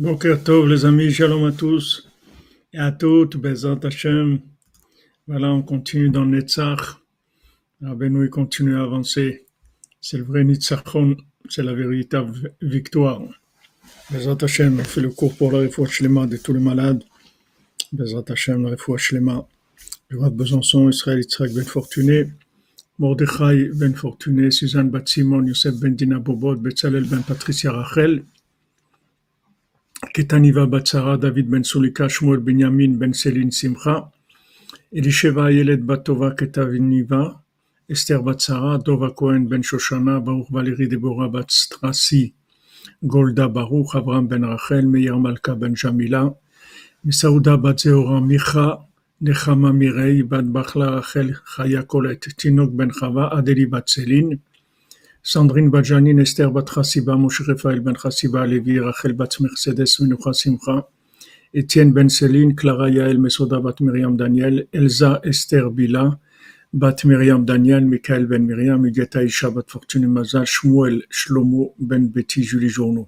Boker 0.00 0.42
Tov, 0.42 0.66
les 0.66 0.86
amis, 0.86 1.10
shalom 1.12 1.44
à 1.44 1.52
tous 1.52 2.08
et 2.72 2.78
à 2.78 2.90
toutes, 2.90 3.36
Bezat 3.36 3.80
Hashem. 3.82 4.40
Voilà, 5.26 5.52
on 5.52 5.60
continue 5.60 6.08
dans 6.08 6.24
Netzach. 6.24 6.80
Rabbeinu, 7.82 8.30
continue 8.30 8.76
à 8.76 8.84
avancer. 8.84 9.44
C'est 10.00 10.16
le 10.16 10.24
vrai 10.24 10.42
Nitzachon, 10.42 11.18
c'est 11.50 11.62
la 11.62 11.74
véritable 11.74 12.54
victoire. 12.62 13.20
Bezat 14.10 14.38
Hashem, 14.40 14.80
on 14.80 14.84
fait 14.84 15.02
le 15.02 15.10
cours 15.10 15.36
pour 15.36 15.52
la 15.52 15.58
réfoua 15.58 15.86
shlema 15.86 16.26
de 16.26 16.38
tous 16.38 16.54
les 16.54 16.60
malades. 16.60 17.04
Bezat 17.92 18.24
Hashem, 18.26 18.62
la 18.62 18.70
réfoua 18.70 18.96
shlema. 18.96 19.46
Le 20.08 20.18
roi 20.18 20.30
Besançon, 20.30 20.88
Israël 20.88 21.18
Yitzhak 21.18 21.52
Ben 21.52 21.64
Fortuné, 21.64 22.32
Mordechai 22.98 23.68
Ben 23.74 23.94
Fortuné, 23.94 24.50
Suzanne 24.50 24.88
Bat 24.88 25.02
Simon, 25.04 25.44
Yosef 25.44 25.74
Ben 25.74 25.94
Dina 25.94 26.18
Bobot, 26.18 26.56
Betzalel 26.56 27.04
Ben 27.04 27.22
Patricia 27.22 27.70
Rachel, 27.70 28.24
Ketaniva 30.08 30.66
Batsara, 30.66 31.20
David 31.20 31.50
Ben 31.50 31.62
Sulika, 31.62 32.08
Shmuel 32.08 32.42
Binyamin 32.42 32.98
Ben 32.98 33.12
Selin 33.12 33.52
Simcha, 33.52 34.10
Elisheva 34.92 35.52
Yelet 35.52 35.84
Batova 35.84 36.34
Ketaviniva, 36.34 37.38
Esther 37.88 38.18
Batsara, 38.20 38.82
Dova 38.82 39.14
Cohen 39.14 39.46
Ben 39.46 39.62
Shoshana, 39.62 40.24
Baruch 40.24 40.48
Valérie 40.48 40.88
Deborah 40.88 41.28
Batstrasi, 41.28 42.32
Golda 43.06 43.46
Baruch, 43.46 43.94
Abraham 43.94 44.26
Ben 44.26 44.42
Rachel, 44.42 44.86
Meir 44.86 45.16
Malka 45.16 45.54
Ben 45.54 45.74
Jamila, 45.74 46.34
Misauda 47.06 47.60
Batzeora 47.60 48.20
Micha, 48.20 48.82
Nechama 49.22 49.70
Mirei, 49.70 50.26
Bat 50.26 50.46
Bachla 50.46 50.96
Rachel 50.96 51.34
Chaya 51.54 51.82
Kolet, 51.84 52.20
Tinok 52.20 52.74
Ben 52.74 52.90
Chava, 52.90 53.30
Adeli 53.34 53.66
Batselin, 53.66 54.40
Sandrine 55.22 55.70
Badjanin, 55.70 56.18
Esther 56.18 56.50
Bat 56.50 56.66
Chassiba, 56.66 57.14
Moshe 57.14 57.42
Raphaël 57.46 57.80
Ben 57.80 57.94
Chassiba, 57.94 58.46
Levi, 58.46 58.80
Rachel 58.80 59.12
Bat 59.12 59.40
Mercedes, 59.40 60.00
Menucha 60.00 60.32
Simcha, 60.32 60.88
Étienne 61.52 61.92
Ben 61.92 62.08
Céline, 62.08 62.54
Clara 62.54 62.88
Yael 62.88 63.18
Mesoda 63.18 63.60
Bat 63.60 63.82
Miriam 63.82 64.16
Daniel, 64.16 64.66
Elsa 64.72 65.20
Esther 65.22 65.68
Bila, 65.70 66.18
Bat 66.72 67.04
Miriam 67.04 67.44
Daniel, 67.44 67.82
Michael 67.82 68.24
Ben 68.28 68.46
Miriam, 68.46 68.82
Isha 68.86 69.50
Bat 69.50 69.70
Fortune 69.70 70.06
Mazal, 70.06 70.46
Shlomo 70.46 71.74
Ben 71.78 72.08
Betty 72.08 72.40
Julie 72.40 72.70
Journeau. 72.70 73.06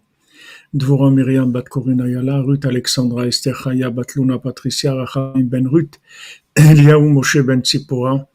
Dvora 0.75 1.11
Miriam 1.11 1.51
Bat 1.51 1.71
Corina 1.71 2.05
Yala, 2.05 2.45
Ruth 2.47 2.67
Alexandra 2.67 3.27
Esther 3.27 3.55
Chaya 3.55 3.91
Bat 3.91 4.17
Luna 4.17 4.39
Patricia, 4.39 4.91
Rachamim 4.91 5.49
Ben 5.49 5.65
Ruth, 5.67 5.97
Eliaou 6.57 7.09
Moshe 7.11 7.43
Ben 7.47 7.63
Tzipora, 7.63 8.27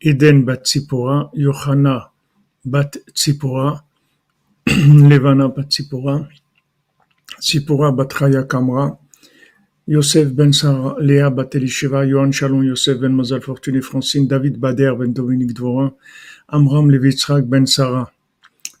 Eden 0.00 0.46
Bat 0.46 0.64
Tzipora, 0.64 1.30
Yohana 1.34 2.08
Bat 2.64 2.96
Tzipora, 3.14 3.82
Levana 4.66 5.48
Bat 5.48 5.68
Tzipora, 5.68 6.28
Tzipora 7.40 7.96
Bat 7.96 8.48
Kamra, 8.48 8.98
Yosef 9.86 10.34
Ben 10.34 10.52
Sarah, 10.52 10.96
Léa 11.00 11.34
Bat 11.34 11.54
Elisheva, 11.54 12.04
Yohan 12.04 12.30
Shalom 12.30 12.62
Yosef 12.64 13.00
Ben 13.00 13.12
Mazal 13.12 13.40
Fortuné 13.40 13.82
Francine, 13.82 14.26
David 14.26 14.60
Bader 14.60 14.94
Ben 14.94 15.14
Dominique 15.14 15.54
Dvorin, 15.54 15.94
Amram 16.48 16.90
Levitzrak 16.90 17.48
Ben 17.48 17.64
Sarah. 17.64 18.10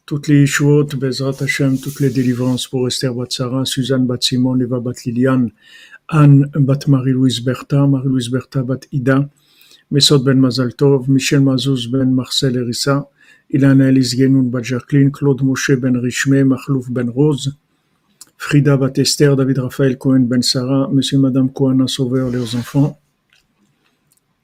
Toutes 0.04 0.28
les 0.28 0.40
Yeshuot, 0.40 0.96
Bezrat 0.96 1.40
Hashem, 1.40 1.78
toutes 1.78 2.00
les 2.00 2.10
délivrances 2.10 2.66
pour 2.66 2.88
Esther 2.88 3.14
Bat 3.14 3.30
Sarah, 3.30 3.64
Suzanne 3.64 4.06
Bat 4.06 4.22
Simon, 4.22 4.54
Leva 4.54 4.80
Bat 4.80 5.04
Liliane, 5.06 5.50
Anne 6.08 6.50
Bat 6.54 6.88
Marie-Louise 6.88 7.40
Bertha, 7.40 7.86
Marie-Louise 7.86 8.28
Bertha 8.28 8.62
Bat 8.62 8.86
Ida, 8.92 9.30
Mesod 9.90 10.22
Ben 10.22 10.38
Mazal 10.38 10.74
Tov, 10.74 11.08
Michel 11.08 11.40
Mazouz 11.40 11.90
Ben 11.90 12.12
Marcel 12.12 12.56
Erissa, 12.56 13.08
Ilana 13.50 13.88
Elise 13.88 14.16
Genoun 14.16 14.50
Bat 14.50 14.64
Jacqueline, 14.64 15.10
Claude 15.10 15.42
Moshe 15.42 15.74
Ben 15.80 15.96
Richmé, 15.96 16.44
Mahlouf 16.44 16.90
Ben 16.90 17.08
Rose, 17.08 17.54
Frida 18.36 18.76
Bat 18.76 18.98
Esther, 18.98 19.34
David 19.34 19.58
Raphaël 19.58 19.96
Cohen 19.96 20.20
Ben 20.20 20.42
Sarah, 20.42 20.88
Monsieur 20.92 21.16
et 21.16 21.20
Madame 21.20 21.50
Cohen 21.50 21.86
Sauveur, 21.86 22.30
leurs 22.30 22.54
enfants. 22.54 22.98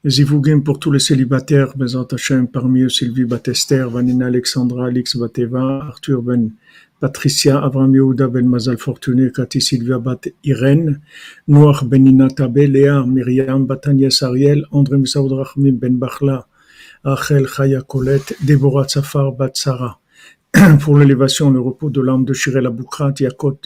Les 0.03 0.19
Ivougim 0.19 0.61
pour 0.61 0.79
tous 0.79 0.91
les 0.91 0.99
célibataires, 0.99 1.77
Bezat 1.77 2.07
Hashem, 2.11 2.47
parmi 2.47 2.81
eux 2.81 2.89
Sylvie 2.89 3.25
Bat 3.25 3.47
Esther, 3.47 3.89
Vanina 3.89 4.25
Alexandra, 4.25 4.87
Alix 4.87 5.15
Bateva, 5.15 5.85
Arthur 5.87 6.21
Ben 6.23 6.51
Patricia, 7.05 7.59
Avram 7.61 7.93
Yehuda 7.93 8.27
Ben 8.33 8.47
Mazal 8.47 8.79
Fortuné, 8.79 9.31
Cathy 9.31 9.61
Sylvia 9.61 9.99
Bat 9.99 10.29
Irène, 10.43 11.01
Noach 11.47 11.83
Ben 11.83 12.03
Inatabe, 12.07 12.65
Léa 12.65 13.05
Myriam, 13.05 13.67
Bat 13.67 13.89
Agnès 13.89 14.23
Ariel, 14.23 14.65
André 14.71 14.97
Misaoud 14.97 15.31
Rahmim 15.33 15.77
Ben 15.77 15.99
Bachla, 15.99 16.47
Rachel 17.03 17.45
Chaya 17.45 17.83
Colette, 17.83 18.33
Déborah 18.41 18.85
Tsafar 18.85 19.33
Bat 19.33 19.51
Sarah. 19.53 19.99
Pour 20.81 20.97
l'élévation, 20.97 21.51
le 21.51 21.59
repos 21.59 21.91
de 21.91 22.01
l'âme 22.01 22.25
de 22.25 22.33
Shirel 22.33 22.65
Aboukrat, 22.65 23.13
Yakot 23.19 23.59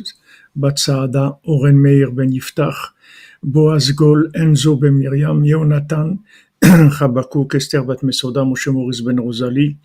Bat 0.58 0.78
Saada, 0.78 1.40
Oren 1.46 1.78
Meir 1.78 2.12
Ben 2.12 2.30
Yiftach, 2.30 2.94
Boaz 3.42 3.94
Gol, 3.94 4.32
Enzo 4.34 4.76
Ben 4.76 4.92
Miriam, 4.92 5.46
Yonatan, 5.46 6.18
Chabakouk, 6.62 7.56
Esther 7.56 7.86
Bat 7.86 8.04
Mesoda, 8.04 8.44
Moshe 8.44 8.68
Maurice 8.68 9.02
Ben 9.02 9.18
Rosalie, 9.18 9.78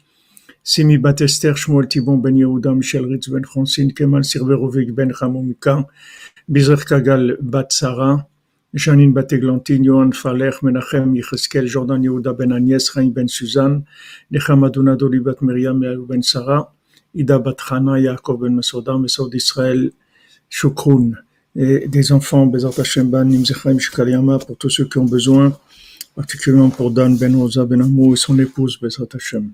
Simi 0.66 0.96
Bat 0.96 1.20
Esther, 1.20 1.52
Shmuel 1.52 1.90
Tibon 1.90 2.22
Ben 2.22 2.36
Yehuda, 2.36 2.74
Michel 2.74 3.04
Ritz 3.04 3.28
Ben 3.28 3.44
Francine, 3.44 3.92
Kemal 3.92 4.22
Sirverovic 4.22 4.94
Ben 4.94 5.10
Hamomika, 5.10 5.84
Bizer 6.48 6.82
Kagal 6.86 7.36
Bat 7.38 7.70
Sarah, 7.70 8.26
Janine 8.74 9.12
Bat 9.12 9.34
Eglantine, 9.34 9.84
Yohan 9.84 10.14
Faler, 10.14 10.52
Menachem 10.62 11.14
Yecheskel, 11.20 11.66
Jordan 11.66 12.02
Yehuda 12.02 12.32
Ben 12.32 12.48
Agnès, 12.48 12.90
Chaim 12.90 13.10
Ben 13.10 13.28
Suzanne, 13.28 13.84
Donadoli 14.32 15.20
Bat 15.22 15.42
Miriam 15.42 15.78
Ben 16.08 16.22
Sarah, 16.22 16.72
Ida 17.14 17.38
Bat 17.38 17.58
Chana, 17.58 18.00
Yaakov 18.00 18.40
Ben 18.40 18.54
Mesoda, 18.56 18.96
Mesod 18.98 19.34
Israël, 19.34 19.92
Shukroun, 20.48 21.18
et 21.54 21.88
des 21.88 22.10
enfants, 22.10 22.46
Bezat 22.46 22.72
Hashem 22.78 23.10
Ban, 23.10 23.26
Nimzechaim 23.26 23.78
Shkalyama, 23.78 24.38
pour 24.38 24.56
tous 24.56 24.70
ceux 24.70 24.86
qui 24.86 24.96
ont 24.96 25.04
besoin, 25.04 25.54
particulièrement 26.16 26.70
pour 26.70 26.90
Dan 26.90 27.18
Ben 27.18 27.36
Rosa 27.36 27.66
Ben 27.66 27.82
Amou 27.82 28.14
et 28.14 28.16
son 28.16 28.38
épouse, 28.38 28.80
Bezat 28.80 29.08
Hashem. 29.14 29.50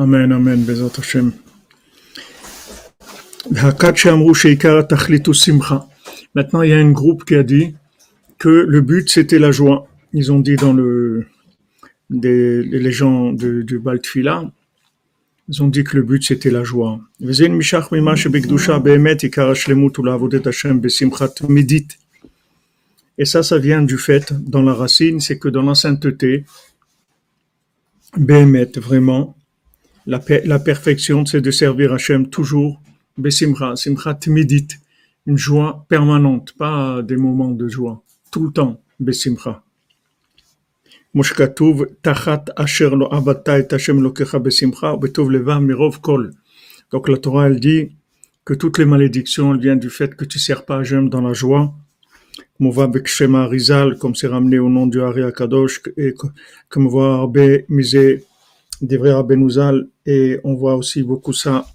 Amen, 0.00 0.32
Amen, 0.32 0.64
Bezat 0.64 0.92
Hashem. 0.98 1.32
Maintenant, 6.34 6.62
il 6.62 6.70
y 6.70 6.72
a 6.72 6.78
un 6.78 6.90
groupe 6.90 7.26
qui 7.26 7.34
a 7.34 7.42
dit 7.42 7.74
que 8.38 8.48
le 8.48 8.80
but 8.80 9.10
c'était 9.10 9.38
la 9.38 9.50
joie. 9.50 9.88
Ils 10.14 10.32
ont 10.32 10.40
dit 10.40 10.56
dans 10.56 10.72
le 10.72 11.26
des, 12.08 12.62
les 12.62 12.92
gens 12.92 13.34
de, 13.34 13.60
du 13.60 13.78
Baltfila, 13.78 14.50
ils 15.48 15.62
ont 15.62 15.68
dit 15.68 15.84
que 15.84 15.98
le 15.98 16.02
but 16.02 16.24
c'était 16.24 16.50
la 16.50 16.64
joie. 16.64 16.98
Et 23.18 23.24
ça, 23.26 23.42
ça 23.42 23.58
vient 23.58 23.82
du 23.82 23.98
fait, 23.98 24.32
dans 24.32 24.62
la 24.62 24.72
racine, 24.72 25.20
c'est 25.20 25.38
que 25.38 25.50
dans 25.50 25.62
la 25.62 25.74
sainteté, 25.74 26.46
Behemet, 28.16 28.72
vraiment, 28.76 29.36
la, 30.06 30.20
la 30.44 30.58
perfection, 30.58 31.26
c'est 31.26 31.40
de 31.40 31.50
servir 31.50 31.92
Hachem 31.92 32.28
toujours, 32.28 32.80
Besimcha, 33.18 33.76
Simchat 33.76 34.20
Midit, 34.28 34.68
une 35.26 35.38
joie 35.38 35.84
permanente, 35.88 36.54
pas 36.56 37.02
des 37.02 37.16
moments 37.16 37.50
de 37.50 37.68
joie, 37.68 38.02
tout 38.30 38.44
le 38.44 38.52
temps, 38.52 38.80
kol. 46.00 46.32
Donc 46.92 47.08
la 47.08 47.16
Torah, 47.16 47.48
elle 47.48 47.60
dit 47.60 47.96
que 48.44 48.54
toutes 48.54 48.78
les 48.78 48.84
malédictions, 48.84 49.56
viennent 49.56 49.80
du 49.80 49.90
fait 49.90 50.14
que 50.14 50.24
tu 50.24 50.38
ne 50.38 50.40
sers 50.40 50.64
pas 50.64 50.78
Hachem 50.78 51.08
dans 51.08 51.20
la 51.20 51.32
joie. 51.32 51.74
Rizal, 53.48 53.98
comme 53.98 54.14
c'est 54.14 54.26
ramené 54.28 54.58
au 54.58 54.68
nom 54.68 54.86
du 54.86 55.00
Hari 55.00 55.22
Akadosh, 55.22 55.82
et 55.96 56.14
comme 56.68 56.88
voit 56.88 57.18
Rabbe 57.18 57.64
Misé, 57.68 58.24
des 58.80 58.96
vrais 58.96 59.12
Rabbenuzal, 59.12 59.88
et 60.06 60.40
on 60.44 60.54
voit 60.54 60.76
aussi 60.76 61.02
beaucoup 61.02 61.32
ça 61.32 61.66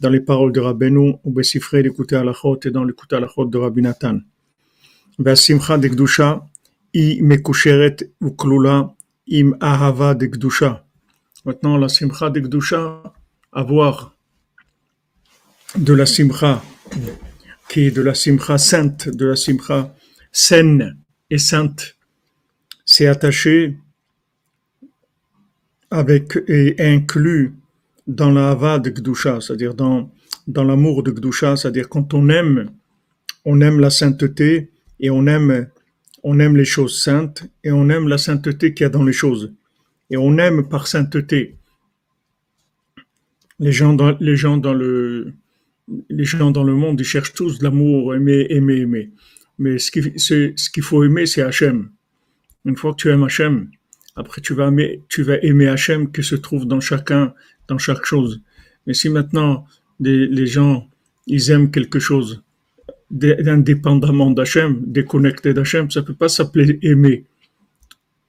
dans 0.00 0.10
les 0.10 0.20
paroles 0.20 0.52
de 0.52 0.60
Rabbeinu, 0.60 1.14
ou 1.24 1.30
Besifré 1.32 1.82
l'écouter 1.82 2.16
à 2.16 2.24
la 2.24 2.32
et 2.64 2.70
dans 2.70 2.84
l'écouter 2.84 3.16
à 3.16 3.20
la 3.20 3.28
de 3.36 3.58
Rabbi 3.58 3.82
Nathan. 3.82 4.20
Ou 8.20 8.30
klula 8.30 8.94
im 9.28 9.56
ahava 9.60 10.14
de 10.14 10.26
Gdusha. 10.26 10.84
Maintenant, 11.44 11.76
la 11.76 11.88
simcha 11.88 12.30
de 12.30 12.40
Gdusha, 12.40 13.02
avoir 13.52 14.14
de 15.76 15.92
la 15.92 16.06
simcha, 16.06 16.62
qui 17.68 17.86
est 17.86 17.90
de 17.90 18.02
la 18.02 18.14
simcha 18.14 18.58
sainte, 18.58 19.08
de 19.08 19.26
la 19.26 19.36
simcha 19.36 19.94
saine 20.32 20.96
et 21.30 21.38
sainte, 21.38 21.96
c'est 22.84 23.06
attaché 23.06 23.76
avec 25.90 26.38
et 26.48 26.74
inclus 26.78 27.54
dans 28.06 28.30
la 28.30 28.50
hava 28.50 28.78
de 28.78 28.90
Gdusha, 28.90 29.40
c'est-à-dire 29.40 29.74
dans, 29.74 30.10
dans 30.46 30.64
l'amour 30.64 31.02
de 31.02 31.10
Gdusha, 31.10 31.56
c'est-à-dire 31.56 31.88
quand 31.88 32.14
on 32.14 32.28
aime, 32.28 32.70
on 33.44 33.60
aime 33.60 33.80
la 33.80 33.90
sainteté 33.90 34.70
et 35.00 35.10
on 35.10 35.26
aime, 35.26 35.68
on 36.22 36.38
aime 36.38 36.56
les 36.56 36.64
choses 36.64 37.02
saintes 37.02 37.48
et 37.64 37.72
on 37.72 37.88
aime 37.88 38.08
la 38.08 38.18
sainteté 38.18 38.74
qu'il 38.74 38.84
y 38.84 38.86
a 38.86 38.90
dans 38.90 39.04
les 39.04 39.12
choses. 39.12 39.52
Et 40.10 40.16
on 40.16 40.38
aime 40.38 40.68
par 40.68 40.86
sainteté. 40.86 41.56
Les 43.58 43.72
gens 43.72 43.94
dans, 43.94 44.16
les 44.20 44.36
gens 44.36 44.56
dans 44.56 44.74
le, 44.74 45.32
les 46.10 46.24
gens 46.24 46.50
dans 46.50 46.64
le 46.64 46.74
monde, 46.74 47.00
ils 47.00 47.04
cherchent 47.04 47.32
tous 47.32 47.62
l'amour, 47.62 48.14
aimer, 48.14 48.46
aimer, 48.50 48.80
aimer. 48.80 49.10
Mais 49.58 49.78
ce 49.78 49.90
qu'il 49.90 50.18
ce 50.20 50.70
qu'il 50.70 50.82
faut 50.82 51.02
aimer, 51.04 51.26
c'est 51.26 51.42
Hachem. 51.42 51.90
Une 52.64 52.76
fois 52.76 52.92
que 52.92 52.96
tu 52.96 53.10
aimes 53.10 53.24
Hachem, 53.24 53.70
après 54.16 54.40
tu 54.40 54.54
vas 54.54 54.68
aimer, 54.68 55.02
tu 55.08 55.22
vas 55.22 55.38
aimer 55.42 55.68
Hachem 55.68 56.10
qui 56.10 56.22
se 56.22 56.34
trouve 56.34 56.66
dans 56.66 56.80
chacun, 56.80 57.34
dans 57.68 57.78
chaque 57.78 58.04
chose. 58.04 58.40
Mais 58.86 58.94
si 58.94 59.10
maintenant 59.10 59.66
les, 60.00 60.46
gens, 60.46 60.88
ils 61.26 61.50
aiment 61.50 61.70
quelque 61.70 61.98
chose, 61.98 62.42
indépendamment 63.12 64.30
d'Hachem, 64.30 64.82
déconnecté 64.86 65.54
d'Hachem, 65.54 65.90
ça 65.90 66.02
peut 66.02 66.14
pas 66.14 66.28
s'appeler 66.28 66.78
aimer. 66.82 67.24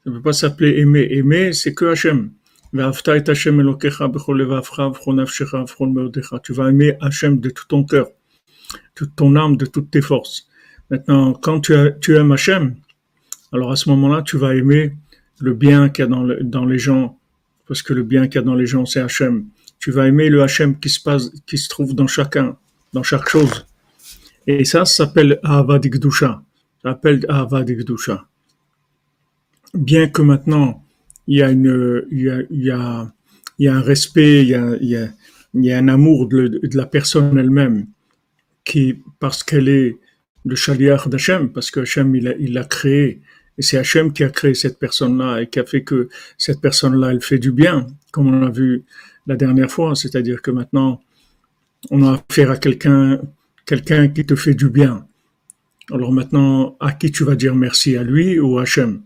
Ça 0.04 0.12
peut 0.12 0.22
pas 0.22 0.34
s'appeler 0.34 0.80
aimer. 0.80 1.08
Aimer, 1.12 1.54
c'est 1.54 1.74
que 1.74 1.86
Hachem. 1.86 2.32
Tu 2.72 2.78
vas 6.54 6.70
aimer 6.70 6.98
Hachem 7.00 7.40
de 7.40 7.50
tout 7.50 7.66
ton 7.68 7.86
cœur, 7.86 8.10
de 9.00 9.06
ton 9.06 9.38
âme, 9.38 9.56
de 9.56 9.66
toutes 9.66 9.90
tes 9.90 10.02
forces. 10.02 10.50
Maintenant, 10.90 11.34
quand 11.34 11.62
tu, 11.62 11.74
tu 12.02 12.16
aimes 12.16 12.34
Hachem, 12.34 12.76
alors 13.54 13.72
à 13.72 13.78
ce 13.78 13.90
moment-là, 13.90 14.22
tu 14.22 14.38
vas 14.38 14.54
aimer 14.56 14.94
le 15.40 15.54
bien 15.54 15.90
qu'il 15.90 16.04
y 16.04 16.08
a 16.08 16.10
dans, 16.10 16.28
dans 16.42 16.66
les 16.66 16.80
gens, 16.80 17.18
parce 17.68 17.82
que 17.82 17.94
le 17.94 18.04
bien 18.04 18.28
qu'il 18.28 18.36
y 18.36 18.38
a 18.40 18.42
dans 18.44 18.56
les 18.56 18.66
gens, 18.66 18.86
c'est 18.86 19.02
Hachem. 19.02 19.46
Tu 19.80 19.92
vas 19.92 20.08
aimer 20.08 20.30
le 20.30 20.42
Hachem 20.42 20.80
qui 20.80 20.90
se 20.90 21.02
passe, 21.02 21.30
qui 21.46 21.58
se 21.58 21.70
trouve 21.70 21.94
dans 21.94 22.08
chacun, 22.08 22.58
dans 22.94 23.04
chaque 23.04 23.30
chose. 23.30 23.66
Et 24.48 24.64
ça, 24.66 24.86
ça 24.86 25.06
s'appelle 25.06 25.40
Ahavadigdusha. 25.44 26.42
Ça 26.82 26.90
s'appelle 26.90 27.26
Ahavadigdusha. 27.28 28.28
Bien 29.74 30.08
que 30.08 30.22
maintenant, 30.22 30.84
il 31.28 31.38
y 31.38 31.44
a 31.44 31.52
une, 31.52 32.06
il 32.10 32.22
y 32.22 32.30
a, 32.30 32.42
il 32.50 32.64
y 32.64 32.72
a, 32.72 33.14
il 33.60 33.66
y 33.66 33.68
a 33.68 33.76
un 33.76 33.82
respect, 33.82 34.44
il 34.44 34.50
y 34.50 34.56
a, 34.56 34.78
il 34.80 34.88
y 34.88 34.96
a, 34.96 35.10
il 35.54 35.66
y 35.66 35.72
a 35.72 35.78
un 35.78 35.88
amour 35.90 36.28
de, 36.28 36.60
la 36.74 36.86
personne 36.86 37.38
elle-même, 37.38 37.88
qui, 38.64 39.02
parce 39.20 39.44
qu'elle 39.44 39.68
est 39.68 39.98
le 40.46 40.56
chaliar 40.56 41.10
d'Hachem, 41.10 41.52
parce 41.52 41.70
que 41.70 41.82
Hachem, 41.82 42.16
il 42.16 42.54
l'a 42.54 42.62
a 42.62 42.64
créé, 42.64 43.22
et 43.58 43.62
c'est 43.64 43.78
Hachem 43.78 44.14
qui 44.14 44.24
a 44.24 44.30
créé 44.30 44.54
cette 44.54 44.78
personne-là 44.78 45.42
et 45.42 45.48
qui 45.48 45.60
a 45.60 45.66
fait 45.66 45.84
que 45.84 46.10
cette 46.38 46.62
personne-là, 46.62 47.12
elle 47.12 47.22
fait 47.22 47.40
du 47.40 47.52
bien, 47.52 47.88
comme 48.12 48.28
on 48.28 48.46
a 48.46 48.52
vu 48.52 48.84
la 49.26 49.36
dernière 49.36 49.72
fois. 49.72 49.96
C'est-à-dire 49.96 50.42
que 50.42 50.52
maintenant, 50.52 51.02
on 51.90 52.04
a 52.04 52.24
affaire 52.30 52.52
à 52.52 52.58
quelqu'un, 52.58 53.20
quelqu'un 53.66 54.10
qui 54.10 54.26
te 54.26 54.36
fait 54.36 54.54
du 54.54 54.70
bien. 54.70 55.08
Alors 55.92 56.12
maintenant, 56.12 56.76
à 56.80 56.92
qui 56.92 57.12
tu 57.12 57.24
vas 57.24 57.36
dire 57.36 57.56
merci, 57.56 57.98
à 57.98 58.04
lui 58.04 58.40
ou 58.40 58.60
à 58.60 58.64
Hachem? 58.64 59.02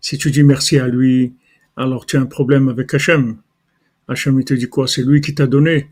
Si 0.00 0.18
tu 0.18 0.30
dis 0.30 0.42
merci 0.42 0.78
à 0.78 0.88
lui, 0.88 1.32
alors 1.76 2.06
tu 2.06 2.16
as 2.16 2.20
un 2.20 2.26
problème 2.26 2.68
avec 2.68 2.92
Hachem. 2.94 3.36
Hachem, 4.08 4.40
il 4.40 4.44
te 4.44 4.54
dit 4.54 4.68
quoi? 4.68 4.88
C'est 4.88 5.02
lui 5.02 5.20
qui 5.20 5.34
t'a 5.34 5.46
donné. 5.46 5.88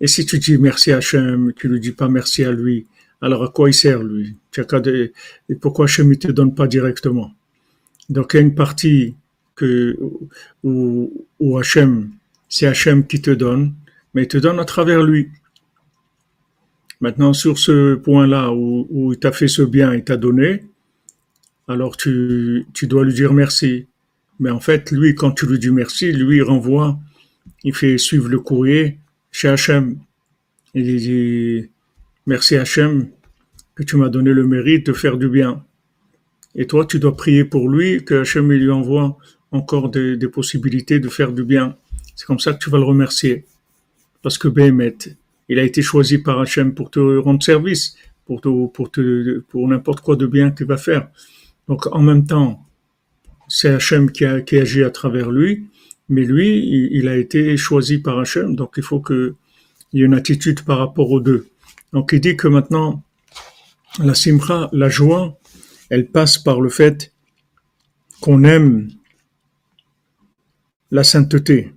Et 0.00 0.06
si 0.06 0.26
tu 0.26 0.38
dis 0.38 0.58
merci 0.58 0.92
à 0.92 0.98
Hachem, 0.98 1.52
tu 1.54 1.68
ne 1.68 1.74
lui 1.74 1.80
dis 1.80 1.92
pas 1.92 2.08
merci 2.08 2.44
à 2.44 2.52
lui, 2.52 2.86
alors 3.20 3.44
à 3.44 3.48
quoi 3.48 3.68
il 3.70 3.74
sert 3.74 4.02
lui? 4.02 4.36
Et 5.48 5.54
pourquoi 5.54 5.84
Hachem 5.84 6.08
ne 6.08 6.14
te 6.14 6.32
donne 6.32 6.54
pas 6.54 6.66
directement? 6.66 7.32
Donc 8.08 8.32
il 8.32 8.36
y 8.36 8.40
a 8.40 8.42
une 8.42 8.54
partie 8.54 9.14
où, 10.62 11.26
où 11.38 11.58
Hachem, 11.58 12.10
c'est 12.48 12.66
Hachem 12.66 13.06
qui 13.06 13.20
te 13.20 13.30
donne, 13.30 13.74
mais 14.14 14.22
il 14.22 14.28
te 14.28 14.38
donne 14.38 14.58
à 14.58 14.64
travers 14.64 15.02
lui. 15.02 15.28
Maintenant, 17.00 17.32
sur 17.32 17.58
ce 17.58 17.94
point-là 17.94 18.52
où, 18.52 18.86
où 18.90 19.12
il 19.12 19.18
t'a 19.18 19.32
fait 19.32 19.48
ce 19.48 19.62
bien, 19.62 19.94
il 19.94 20.04
t'a 20.04 20.16
donné, 20.16 20.64
alors 21.68 21.96
tu, 21.96 22.66
tu 22.74 22.86
dois 22.86 23.04
lui 23.04 23.14
dire 23.14 23.32
merci. 23.32 23.86
Mais 24.38 24.50
en 24.50 24.60
fait, 24.60 24.90
lui, 24.90 25.14
quand 25.14 25.32
tu 25.32 25.46
lui 25.46 25.58
dis 25.58 25.70
merci, 25.70 26.12
lui, 26.12 26.36
il 26.38 26.42
renvoie, 26.42 26.98
il 27.64 27.74
fait 27.74 27.96
suivre 27.98 28.28
le 28.28 28.40
courrier 28.40 28.98
chez 29.30 29.48
Hachem. 29.48 29.98
Il 30.74 30.96
dit, 30.96 31.68
merci 32.30 32.54
Hachem 32.54 33.08
que 33.74 33.82
tu 33.82 33.96
m'as 33.96 34.08
donné 34.08 34.32
le 34.32 34.46
mérite 34.46 34.86
de 34.86 34.92
faire 34.92 35.16
du 35.18 35.28
bien. 35.28 35.64
Et 36.54 36.66
toi, 36.66 36.86
tu 36.86 37.00
dois 37.00 37.16
prier 37.16 37.44
pour 37.44 37.68
lui, 37.68 38.04
que 38.04 38.14
Hachem 38.22 38.52
lui 38.52 38.70
envoie 38.70 39.18
encore 39.50 39.88
des, 39.90 40.16
possibilités 40.28 41.00
de 41.00 41.08
faire 41.08 41.32
du 41.32 41.42
bien. 41.42 41.76
C'est 42.14 42.26
comme 42.26 42.38
ça 42.38 42.52
que 42.52 42.58
tu 42.62 42.70
vas 42.70 42.78
le 42.78 42.84
remercier. 42.84 43.46
Parce 44.22 44.38
que 44.38 44.46
Béhémet, 44.46 44.98
il 45.48 45.58
a 45.58 45.64
été 45.64 45.82
choisi 45.82 46.18
par 46.18 46.38
Hachem 46.40 46.72
pour 46.72 46.90
te 46.90 47.00
rendre 47.18 47.42
service, 47.42 47.96
pour, 48.26 48.40
pour, 48.40 48.90
pour 49.48 49.68
n'importe 49.68 50.00
quoi 50.00 50.14
de 50.14 50.26
bien 50.26 50.52
qu'il 50.52 50.66
va 50.66 50.76
faire. 50.76 51.08
Donc 51.66 51.86
en 51.86 52.02
même 52.02 52.26
temps, 52.26 52.64
c'est 53.48 53.70
Hachem 53.70 54.12
qui, 54.12 54.24
agit 54.24 54.84
à 54.84 54.90
travers 54.90 55.32
lui, 55.32 55.66
mais 56.08 56.24
lui, 56.24 56.48
il, 56.92 57.08
a 57.08 57.16
été 57.16 57.56
choisi 57.56 57.98
par 57.98 58.20
Hachem, 58.20 58.54
donc 58.54 58.74
il 58.76 58.84
faut 58.84 59.00
qu'il 59.00 59.34
y 59.94 60.02
ait 60.02 60.04
une 60.04 60.14
attitude 60.14 60.62
par 60.62 60.78
rapport 60.78 61.10
aux 61.10 61.20
deux. 61.20 61.46
Donc 61.92 62.10
il 62.12 62.20
dit 62.20 62.36
que 62.36 62.48
maintenant, 62.48 63.02
la 63.98 64.14
simcha, 64.14 64.68
la 64.72 64.88
joie, 64.88 65.38
elle 65.88 66.08
passe 66.08 66.38
par 66.38 66.60
le 66.60 66.70
fait 66.70 67.12
qu'on 68.20 68.44
aime 68.44 68.88
la 70.90 71.04
sainteté 71.04 71.72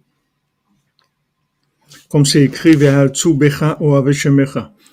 comme 2.13 2.27
c'est 2.27 2.43
écrit, 2.43 2.77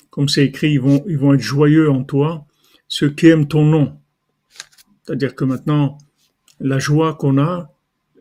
comme 0.08 0.28
c'est 0.30 0.44
écrit, 0.46 0.72
ils 0.72 0.80
vont, 0.80 1.04
ils 1.06 1.18
vont 1.18 1.34
être 1.34 1.40
joyeux 1.42 1.90
en 1.90 2.02
toi, 2.02 2.46
ceux 2.88 3.10
qui 3.10 3.26
aiment 3.26 3.46
ton 3.46 3.66
nom. 3.66 4.00
C'est-à-dire 5.02 5.34
que 5.34 5.44
maintenant, 5.44 5.98
la 6.60 6.78
joie 6.78 7.12
qu'on 7.12 7.36
a, 7.36 7.74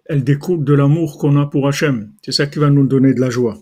elle 0.04 0.26
découle 0.26 0.66
de 0.66 0.74
l'amour 0.74 1.18
qu'on 1.18 1.40
a 1.40 1.46
pour 1.46 1.70
Hachem. 1.70 2.12
C'est 2.22 2.34
ça 2.34 2.48
qui 2.48 2.60
va 2.60 2.70
nous 2.70 2.86
donner 2.86 3.14
de 3.14 3.22
la 3.22 3.30
joie. 3.30 3.58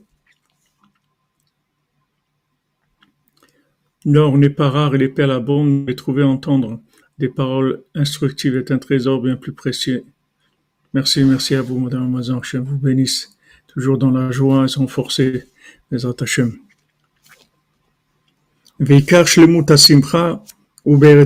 L'or 4.10 4.38
n'est 4.38 4.50
pas 4.50 4.70
rare 4.70 4.96
et 4.96 4.98
les 4.98 5.10
perles 5.10 5.32
abondent, 5.32 5.84
mais 5.86 5.94
trouver 5.94 6.24
entendre 6.24 6.80
des 7.20 7.28
paroles 7.28 7.84
instructives 7.94 8.56
est 8.56 8.72
un 8.72 8.78
trésor 8.78 9.22
bien 9.22 9.36
plus 9.36 9.52
précieux. 9.52 10.06
Merci, 10.94 11.26
merci 11.26 11.56
à 11.56 11.62
vous, 11.62 11.78
Madame 11.78 12.04
Amazon, 12.04 12.40
que 12.40 12.58
vous 12.58 12.78
bénisse 12.78 13.38
toujours 13.68 13.98
dans 13.98 14.10
la 14.10 14.32
joie 14.32 14.64
et 14.64 14.70
sont 14.70 14.88
forcés, 14.88 15.44
les 15.92 16.06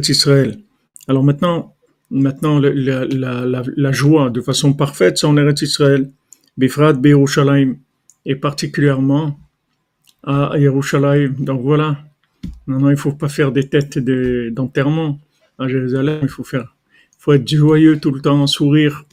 Israël. 0.09 0.57
Alors 1.07 1.23
maintenant, 1.23 1.75
maintenant 2.09 2.57
la, 2.57 3.91
joie 3.91 4.31
de 4.31 4.41
façon 4.41 4.73
parfaite, 4.73 5.19
c'est 5.19 5.27
en 5.27 5.37
Eretz 5.37 5.61
Israël, 5.61 6.09
Bifrat 6.57 6.93
et 8.25 8.35
particulièrement 8.35 9.39
à 10.23 10.57
Yerushalayim. 10.57 11.35
Donc 11.37 11.61
voilà, 11.61 11.99
maintenant 12.67 12.89
il 12.89 12.97
faut 12.97 13.13
pas 13.13 13.29
faire 13.29 13.51
des 13.51 13.67
têtes 13.67 13.99
d'enterrement. 13.99 15.19
À 15.59 15.67
Jérusalem, 15.67 16.19
il 16.23 16.29
faut 16.29 16.43
faire, 16.43 16.75
faut 17.19 17.33
être 17.33 17.47
joyeux 17.47 17.99
tout 17.99 18.11
le 18.11 18.21
temps, 18.21 18.47
sourire, 18.47 19.05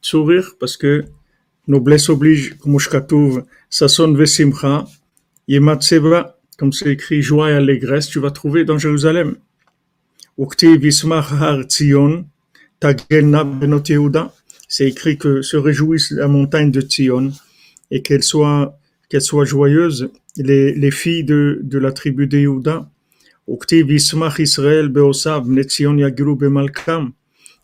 sourire 0.00 0.56
parce 0.58 0.76
que 0.76 1.04
Noblesse 1.68 2.08
oblige, 2.08 2.56
comme 2.58 2.78
je 2.80 3.40
Sasson 3.70 4.12
Vesimcha, 4.12 4.84
Yematseva, 5.46 6.36
comme 6.58 6.72
c'est 6.72 6.92
écrit 6.92 7.22
joie 7.22 7.50
et 7.50 7.54
allégresse, 7.54 8.08
tu 8.08 8.18
vas 8.18 8.30
trouver 8.30 8.64
dans 8.64 8.78
Jérusalem. 8.78 9.36
C'est 14.68 14.88
écrit 14.88 15.18
que 15.18 15.42
se 15.42 15.56
réjouisse 15.56 16.10
la 16.10 16.28
montagne 16.28 16.70
de 16.70 16.80
Tzion 16.80 17.30
et 17.90 18.02
qu'elle 18.02 18.22
soit, 18.22 18.78
qu'elle 19.08 19.22
soit 19.22 19.44
joyeuse, 19.44 20.10
les, 20.36 20.74
les 20.74 20.90
filles 20.90 21.24
de, 21.24 21.60
la 21.72 21.92
tribu 21.92 22.26
de 22.26 22.38
Yehuda. 22.38 22.88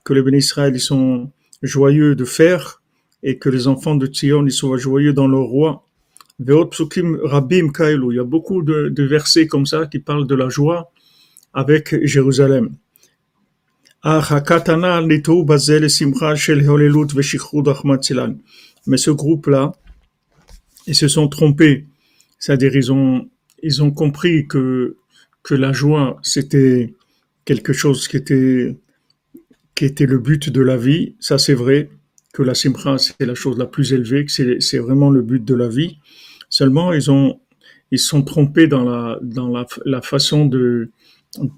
Que 0.05 0.15
les 0.15 0.23
bénis 0.23 0.39
Israël 0.39 0.81
sont 0.81 1.31
joyeux 1.63 2.15
de 2.15 2.25
faire 2.25 2.83
et 3.23 3.39
que 3.39 3.49
les 3.49 3.67
enfants 3.67 3.97
de 3.97 4.07
Tzion 4.07 4.47
ils 4.47 4.53
soient 4.53 4.79
joyeux 4.79 5.13
dans 5.13 5.29
leur 5.29 5.43
roi. 5.43 5.85
Il 6.41 6.47
y 6.49 6.53
a 6.53 8.25
beaucoup 8.25 8.63
de, 8.63 8.89
de, 8.89 9.03
versets 9.03 9.47
comme 9.49 9.67
ça 9.67 9.87
qui 9.87 9.99
parlent 9.99 10.27
de 10.27 10.35
la 10.37 10.49
joie 10.49 10.93
avec 11.53 11.97
Jérusalem. 12.07 12.71
Mais 18.87 18.97
ce 18.97 19.11
groupe-là, 19.11 19.73
ils 20.87 20.95
se 20.95 21.09
sont 21.09 21.27
trompés. 21.27 21.88
C'est-à-dire, 22.39 22.75
ils 22.77 22.93
ont, 23.83 23.91
compris 23.91 24.47
que, 24.47 24.97
que 25.43 25.55
la 25.55 25.73
joie, 25.73 26.19
c'était 26.23 26.95
quelque 27.45 27.73
chose 27.73 28.09
qui 28.09 28.17
était, 28.17 28.77
qui 29.75 29.85
était 29.85 30.07
le 30.07 30.19
but 30.19 30.51
de 30.51 30.61
la 30.61 30.77
vie. 30.77 31.17
Ça, 31.21 31.39
c'est 31.39 31.55
vrai 31.55 31.91
que 32.33 32.43
la 32.43 32.55
simcha 32.55 32.99
c'est 32.99 33.27
la 33.27 33.35
chose 33.35 33.59
la 33.59 33.67
plus 33.67 33.93
élevée, 33.93 34.25
que 34.25 34.61
c'est 34.61 34.79
vraiment 34.79 35.11
le 35.11 35.23
but 35.23 35.45
de 35.45 35.55
la 35.55 35.69
vie. 35.69 35.99
Seulement, 36.49 36.93
ils 36.93 37.11
ont 37.11 37.41
ils 37.91 37.99
sont 37.99 38.23
trompés 38.23 38.67
dans 38.67 38.85
la 38.85 39.19
dans 39.23 39.49
la, 39.49 39.67
la 39.85 40.03
façon 40.03 40.47
de 40.47 40.91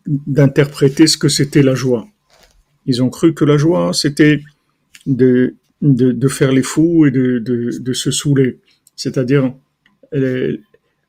d'interpréter 0.06 1.06
ce 1.06 1.16
que 1.18 1.28
c'était 1.28 1.62
la 1.62 1.74
joie. 1.74 2.06
Ils 2.86 3.02
ont 3.02 3.10
cru 3.10 3.34
que 3.34 3.44
la 3.44 3.56
joie, 3.56 3.92
c'était 3.92 4.40
de, 5.06 5.54
de, 5.80 6.12
de, 6.12 6.28
faire 6.28 6.50
les 6.50 6.62
fous 6.62 7.06
et 7.06 7.10
de, 7.10 7.38
de, 7.38 7.78
de 7.78 7.92
se 7.92 8.10
saouler, 8.10 8.58
c'est-à-dire 8.96 9.54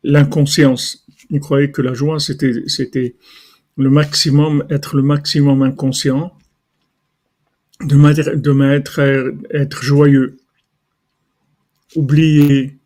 l'inconscience. 0.04 1.06
Ils 1.30 1.40
croyaient 1.40 1.72
que 1.72 1.82
la 1.82 1.94
joie, 1.94 2.20
c'était, 2.20 2.68
c'était 2.68 3.16
le 3.78 3.90
maximum, 3.90 4.66
être 4.70 4.96
le 4.96 5.04
maximum 5.04 5.62
inconscient, 5.62 6.34
de 7.82 7.96
mettre, 7.96 8.36
de 8.36 8.52
mettre, 8.52 9.00
être 9.52 9.84
joyeux, 9.84 10.38
oublier, 11.96 12.78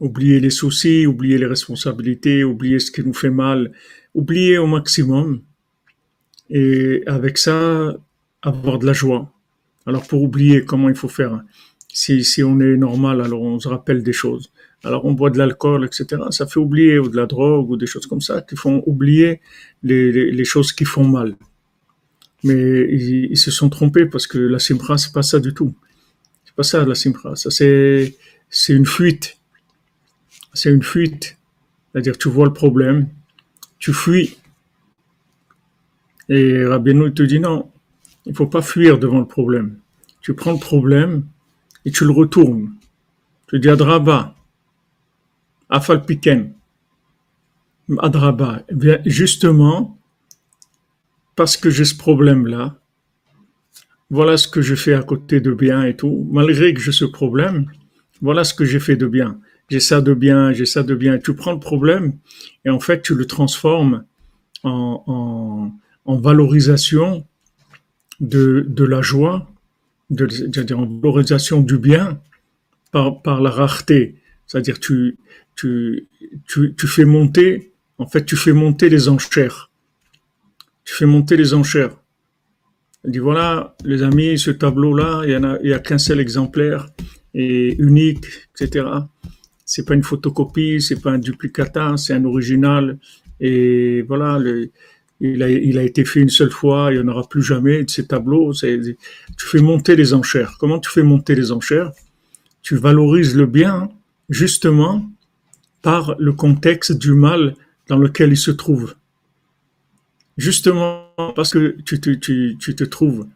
oublier 0.00 0.40
les 0.40 0.50
soucis, 0.50 1.06
oublier 1.06 1.38
les 1.38 1.46
responsabilités, 1.46 2.44
oublier 2.44 2.78
ce 2.78 2.90
qui 2.90 3.02
nous 3.02 3.14
fait 3.14 3.30
mal, 3.30 3.72
oublier 4.14 4.58
au 4.58 4.66
maximum, 4.66 5.42
et 6.50 7.02
avec 7.06 7.38
ça, 7.38 7.96
avoir 8.42 8.78
de 8.78 8.86
la 8.86 8.92
joie. 8.92 9.32
Alors 9.86 10.06
pour 10.06 10.22
oublier 10.22 10.64
comment 10.64 10.88
il 10.88 10.94
faut 10.94 11.08
faire, 11.08 11.42
si, 11.92 12.24
si 12.24 12.42
on 12.42 12.60
est 12.60 12.76
normal, 12.76 13.20
alors 13.20 13.42
on 13.42 13.58
se 13.58 13.68
rappelle 13.68 14.02
des 14.02 14.12
choses. 14.12 14.52
Alors 14.86 15.04
on 15.04 15.12
boit 15.12 15.30
de 15.30 15.38
l'alcool, 15.38 15.84
etc. 15.84 16.22
Ça 16.30 16.46
fait 16.46 16.60
oublier, 16.60 17.00
ou 17.00 17.08
de 17.08 17.16
la 17.16 17.26
drogue, 17.26 17.70
ou 17.70 17.76
des 17.76 17.86
choses 17.86 18.06
comme 18.06 18.20
ça, 18.20 18.40
qui 18.40 18.54
font 18.54 18.84
oublier 18.86 19.40
les, 19.82 20.44
choses 20.44 20.72
qui 20.72 20.84
font 20.84 21.04
mal. 21.04 21.36
Mais 22.44 22.86
ils, 22.92 23.36
se 23.36 23.50
sont 23.50 23.68
trompés 23.68 24.06
parce 24.06 24.28
que 24.28 24.38
la 24.38 24.60
simra, 24.60 24.96
c'est 24.96 25.12
pas 25.12 25.24
ça 25.24 25.40
du 25.40 25.52
tout. 25.52 25.74
C'est 26.44 26.54
pas 26.54 26.62
ça 26.62 26.84
la 26.84 26.94
simra. 26.94 27.34
Ça 27.34 27.50
c'est 27.50 28.72
une 28.72 28.86
fuite. 28.86 29.38
C'est 30.54 30.70
une 30.70 30.84
fuite. 30.84 31.36
C'est-à-dire 31.90 32.16
tu 32.16 32.28
vois 32.28 32.46
le 32.46 32.52
problème, 32.52 33.08
tu 33.80 33.92
fuis. 33.92 34.38
Et 36.28 36.64
Rabbeinu 36.64 37.12
te 37.12 37.24
dit 37.24 37.40
non, 37.40 37.70
il 38.24 38.36
faut 38.36 38.46
pas 38.46 38.62
fuir 38.62 39.00
devant 39.00 39.18
le 39.18 39.26
problème. 39.26 39.78
Tu 40.20 40.32
prends 40.34 40.52
le 40.52 40.60
problème 40.60 41.24
et 41.84 41.90
tu 41.90 42.04
le 42.04 42.12
retournes. 42.12 42.72
Tu 43.48 43.58
dis 43.58 43.68
Adraba, 43.68 44.35
Afalpiken, 45.68 46.52
Adraba. 47.98 48.62
Eh 48.70 48.98
justement, 49.04 49.98
parce 51.34 51.56
que 51.56 51.70
j'ai 51.70 51.84
ce 51.84 51.96
problème-là, 51.96 52.78
voilà 54.10 54.36
ce 54.36 54.48
que 54.48 54.62
je 54.62 54.74
fais 54.74 54.94
à 54.94 55.02
côté 55.02 55.40
de 55.40 55.52
bien 55.52 55.84
et 55.84 55.96
tout. 55.96 56.26
Malgré 56.30 56.72
que 56.72 56.80
j'ai 56.80 56.92
ce 56.92 57.04
problème, 57.04 57.70
voilà 58.22 58.44
ce 58.44 58.54
que 58.54 58.64
j'ai 58.64 58.80
fait 58.80 58.96
de 58.96 59.06
bien. 59.06 59.38
J'ai 59.68 59.80
ça 59.80 60.00
de 60.00 60.14
bien, 60.14 60.52
j'ai 60.52 60.66
ça 60.66 60.82
de 60.82 60.94
bien. 60.94 61.18
Tu 61.18 61.34
prends 61.34 61.52
le 61.52 61.58
problème 61.58 62.18
et 62.64 62.70
en 62.70 62.80
fait, 62.80 63.02
tu 63.02 63.14
le 63.14 63.26
transformes 63.26 64.04
en, 64.62 65.72
valorisation 66.06 67.26
de, 68.20 68.84
la 68.84 69.02
joie, 69.02 69.50
en 70.10 70.86
valorisation 71.00 71.60
du 71.60 71.78
bien 71.78 72.20
par, 72.92 73.22
par 73.22 73.40
la 73.40 73.50
rareté. 73.50 74.16
C'est-à-dire, 74.46 74.78
tu, 74.78 75.18
tu, 75.56 76.08
tu, 76.46 76.74
tu 76.76 76.86
fais 76.86 77.04
monter, 77.04 77.72
en 77.98 78.06
fait, 78.06 78.24
tu 78.24 78.36
fais 78.36 78.52
monter 78.52 78.88
les 78.88 79.08
enchères. 79.08 79.70
Tu 80.84 80.94
fais 80.94 81.06
monter 81.06 81.36
les 81.36 81.54
enchères. 81.54 81.96
Il 83.04 83.12
dit 83.12 83.18
voilà, 83.18 83.74
les 83.84 84.02
amis, 84.02 84.38
ce 84.38 84.50
tableau-là, 84.50 85.22
il 85.24 85.32
y 85.32 85.36
en 85.36 85.44
a, 85.44 85.58
il 85.62 85.70
y 85.70 85.72
a 85.72 85.78
qu'un 85.78 85.98
seul 85.98 86.20
exemplaire 86.20 86.88
et 87.34 87.74
unique, 87.80 88.26
etc. 88.54 88.86
C'est 89.64 89.86
pas 89.86 89.94
une 89.94 90.02
photocopie, 90.02 90.80
c'est 90.80 91.00
pas 91.00 91.12
un 91.12 91.18
duplicata, 91.18 91.96
c'est 91.96 92.14
un 92.14 92.24
original. 92.24 92.98
Et 93.40 94.02
voilà, 94.02 94.38
il, 95.20 95.42
a, 95.42 95.48
il 95.48 95.78
a 95.78 95.82
été 95.82 96.04
fait 96.04 96.20
une 96.20 96.28
seule 96.28 96.50
fois, 96.50 96.88
il 96.90 97.00
n'y 97.00 97.04
en 97.04 97.08
aura 97.08 97.28
plus 97.28 97.42
jamais 97.42 97.84
de 97.84 97.90
ces 97.90 98.06
tableaux. 98.06 98.52
Tu 98.52 98.96
fais 99.38 99.60
monter 99.60 99.96
les 99.96 100.12
enchères. 100.12 100.56
Comment 100.58 100.78
tu 100.78 100.90
fais 100.90 101.02
monter 101.02 101.34
les 101.34 101.52
enchères? 101.52 101.92
Tu 102.62 102.76
valorises 102.76 103.36
le 103.36 103.46
bien 103.46 103.88
justement 104.28 105.08
par 105.86 106.16
le 106.18 106.32
contexte 106.32 106.98
du 106.98 107.12
mal 107.12 107.54
dans 107.86 107.96
lequel 107.96 108.30
il 108.32 108.36
se 108.36 108.50
trouve. 108.50 108.96
Justement 110.36 111.12
parce 111.36 111.52
que 111.52 111.76
tu, 111.84 112.00
te 112.00 112.82
trouves 112.82 113.28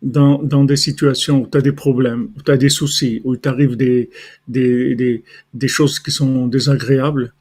dans, 0.00 0.64
des 0.64 0.76
situations 0.76 1.42
où 1.42 1.48
tu 1.50 1.58
as 1.58 1.62
des 1.62 1.72
problèmes, 1.72 2.28
où 2.36 2.42
tu 2.42 2.50
as 2.52 2.56
des 2.56 2.68
soucis, 2.68 3.20
où 3.24 3.34
t'arrive 3.34 3.74
des, 3.76 4.08
choses 5.66 5.98
qui 5.98 6.12
sont 6.12 6.46
désagréables. 6.46 7.32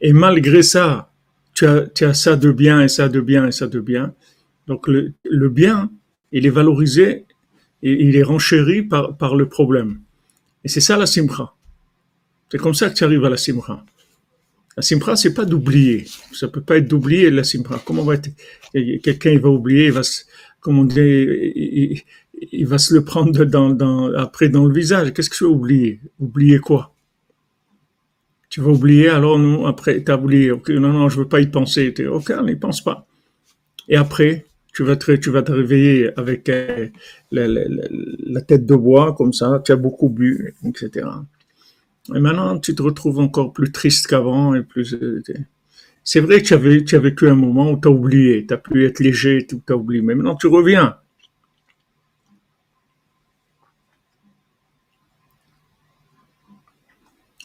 Et 0.00 0.14
malgré 0.14 0.62
ça, 0.62 1.10
tu 1.52 1.66
as, 1.66 2.14
ça 2.14 2.36
de 2.36 2.52
bien 2.52 2.80
et 2.80 2.88
ça 2.88 3.10
de 3.10 3.20
bien 3.20 3.48
et 3.48 3.52
ça 3.52 3.66
de 3.66 3.80
bien. 3.80 4.14
Donc 4.66 4.88
le, 4.88 5.48
bien, 5.50 5.90
il 6.32 6.46
est 6.46 6.56
valorisé 6.60 7.26
et 7.82 7.92
il 8.08 8.16
est 8.16 8.22
renchéri 8.22 8.80
par, 8.82 9.14
par 9.18 9.36
le 9.36 9.46
problème. 9.46 10.00
Et 10.64 10.68
c'est 10.68 10.80
ça 10.80 10.96
la 10.96 11.04
simcha. 11.04 11.52
C'est 12.52 12.58
comme 12.58 12.74
ça 12.74 12.90
que 12.90 12.94
tu 12.94 13.02
arrives 13.02 13.24
à 13.24 13.30
la 13.30 13.38
simcha. 13.38 13.82
La 14.76 14.82
simcha, 14.82 15.16
c'est 15.16 15.32
pas 15.32 15.46
d'oublier. 15.46 16.04
Ça 16.34 16.48
peut 16.48 16.60
pas 16.60 16.76
être 16.76 16.86
d'oublier 16.86 17.30
la 17.30 17.44
simcha. 17.44 17.80
Comment 17.82 18.02
va 18.02 18.16
être, 18.16 18.28
quelqu'un, 18.74 19.30
il 19.30 19.40
va 19.40 19.48
oublier, 19.48 19.86
il 19.86 19.92
va 19.92 20.02
se, 20.02 20.24
comme 20.60 20.78
on 20.78 20.84
dit, 20.84 22.02
il, 22.52 22.66
va 22.66 22.76
se 22.76 22.92
le 22.92 23.04
prendre 23.04 23.40
après 24.18 24.50
dans 24.50 24.66
le 24.66 24.74
visage. 24.74 25.14
Qu'est-ce 25.14 25.30
que 25.30 25.36
tu 25.36 25.44
vas 25.44 25.50
oublier? 25.50 26.00
Oublier 26.20 26.58
quoi? 26.58 26.94
Tu 28.50 28.60
vas 28.60 28.72
oublier, 28.72 29.08
alors 29.08 29.38
non, 29.38 29.64
après, 29.64 30.04
tu 30.04 30.12
as 30.12 30.18
oublié. 30.18 30.52
non, 30.68 30.92
non, 30.92 31.08
je 31.08 31.20
veux 31.20 31.28
pas 31.28 31.40
y 31.40 31.46
penser. 31.46 31.94
Es, 31.96 32.06
ok, 32.06 32.34
n'y 32.44 32.56
pense 32.56 32.84
pas. 32.84 33.06
Et 33.88 33.96
après, 33.96 34.44
tu 34.74 34.82
vas 34.82 34.96
te, 34.96 35.12
tu 35.12 35.30
vas 35.30 35.42
te 35.42 35.52
réveiller 35.52 36.10
avec 36.18 36.50
euh, 36.50 36.88
la, 37.30 38.42
tête 38.42 38.66
de 38.66 38.74
bois, 38.74 39.14
comme 39.14 39.32
ça, 39.32 39.62
tu 39.64 39.72
as 39.72 39.76
beaucoup 39.76 40.10
bu, 40.10 40.54
etc. 40.66 41.06
Et 42.14 42.18
maintenant, 42.18 42.58
tu 42.58 42.74
te 42.74 42.82
retrouves 42.82 43.20
encore 43.20 43.52
plus 43.52 43.70
triste 43.70 44.06
qu'avant 44.06 44.54
et 44.54 44.62
plus... 44.62 44.94
Euh, 44.94 45.22
c'est 46.04 46.20
vrai 46.20 46.42
que 46.42 46.80
tu 46.80 46.94
as 46.96 46.98
vécu 46.98 47.28
un 47.28 47.36
moment 47.36 47.70
où 47.70 47.80
tu 47.80 47.86
as 47.86 47.90
oublié, 47.90 48.44
tu 48.46 48.52
as 48.52 48.56
pu 48.56 48.84
être 48.84 48.98
léger, 48.98 49.46
tu 49.46 49.56
as 49.68 49.76
oublié, 49.76 50.02
mais 50.02 50.16
maintenant 50.16 50.34
tu 50.34 50.48
reviens. 50.48 50.96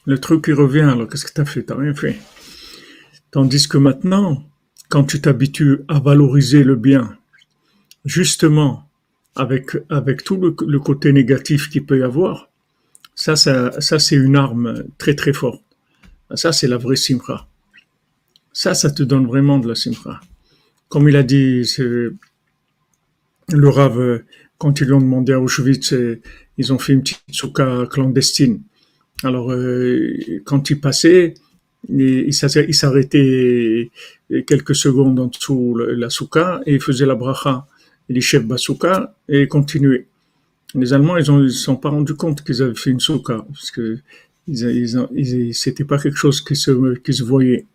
Le 0.07 0.17
truc 0.19 0.45
il 0.47 0.53
revient, 0.53 0.81
alors 0.81 1.07
qu'est-ce 1.07 1.25
que 1.25 1.33
tu 1.33 1.41
as 1.41 1.45
fait? 1.45 1.63
Tu 1.63 1.71
n'as 1.71 1.79
rien 1.79 1.93
fait. 1.93 2.17
Tandis 3.29 3.67
que 3.67 3.77
maintenant, 3.77 4.43
quand 4.89 5.03
tu 5.03 5.21
t'habitues 5.21 5.79
à 5.87 5.99
valoriser 5.99 6.63
le 6.63 6.75
bien, 6.75 7.17
justement, 8.05 8.89
avec, 9.35 9.77
avec 9.89 10.23
tout 10.23 10.37
le, 10.37 10.79
côté 10.79 11.11
négatif 11.11 11.69
qu'il 11.69 11.85
peut 11.85 11.99
y 11.99 12.03
avoir, 12.03 12.49
ça, 13.17 13.35
ça, 13.35 13.81
ça 13.81 13.99
c'est 13.99 14.15
une 14.15 14.37
arme 14.37 14.85
très 14.97 15.15
très 15.15 15.33
forte. 15.33 15.61
Ça, 16.35 16.51
c'est 16.53 16.67
la 16.67 16.77
vraie 16.77 16.95
simra. 16.95 17.47
Ça, 18.53 18.73
ça 18.73 18.91
te 18.91 19.03
donne 19.03 19.25
vraiment 19.25 19.57
de 19.59 19.67
la 19.67 19.75
simcha. 19.75 20.19
Comme 20.87 21.09
il 21.09 21.15
a 21.15 21.23
dit, 21.23 21.63
le 23.49 23.69
Rav, 23.69 24.23
quand 24.57 24.79
ils 24.79 24.85
lui 24.85 24.93
ont 24.93 25.01
demandé 25.01 25.33
à 25.33 25.39
Auschwitz, 25.39 25.93
euh, 25.93 26.21
ils 26.57 26.71
ont 26.73 26.79
fait 26.79 26.93
une 26.93 27.01
petite 27.01 27.23
souka 27.31 27.87
clandestine. 27.89 28.61
Alors, 29.23 29.51
euh, 29.51 30.15
quand 30.45 30.69
il 30.69 30.79
passait, 30.79 31.33
il 31.89 32.33
s'arrêtait 32.33 33.89
quelques 34.45 34.75
secondes 34.75 35.19
en 35.19 35.27
dessous 35.27 35.77
la 35.77 36.09
souka 36.09 36.61
et 36.65 36.75
il 36.75 36.81
faisait 36.81 37.05
la 37.05 37.15
bracha, 37.15 37.65
les 38.09 38.21
chefs 38.21 38.45
basouka 38.45 39.15
et 39.27 39.47
continuait. 39.47 40.07
Les 40.75 40.93
Allemands, 40.93 41.17
ils 41.17 41.31
ne 41.31 41.47
se 41.47 41.59
sont 41.59 41.77
pas 41.77 41.89
rendus 41.89 42.15
compte 42.15 42.43
qu'ils 42.43 42.61
avaient 42.61 42.75
fait 42.75 42.89
une 42.89 42.99
souka 42.99 43.45
parce 43.47 43.71
que 43.71 43.99
c'était 45.51 45.85
pas 45.85 45.97
quelque 45.97 46.17
chose 46.17 46.41
qui 46.41 46.55
se, 46.55 46.95
qui 46.99 47.13
se 47.13 47.23
voyait. 47.23 47.65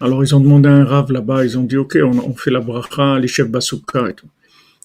Alors 0.00 0.22
ils 0.22 0.34
ont 0.34 0.40
demandé 0.40 0.68
à 0.68 0.72
un 0.72 0.84
rave 0.84 1.12
là-bas, 1.12 1.44
ils 1.44 1.58
ont 1.58 1.62
dit 1.62 1.76
ok, 1.76 1.98
on, 2.02 2.18
on 2.18 2.34
fait 2.34 2.50
la 2.50 2.60
bracha, 2.60 3.18
les 3.18 3.28
chefs 3.28 3.48
basouka 3.48 4.10
et 4.10 4.14
tout. 4.14 4.28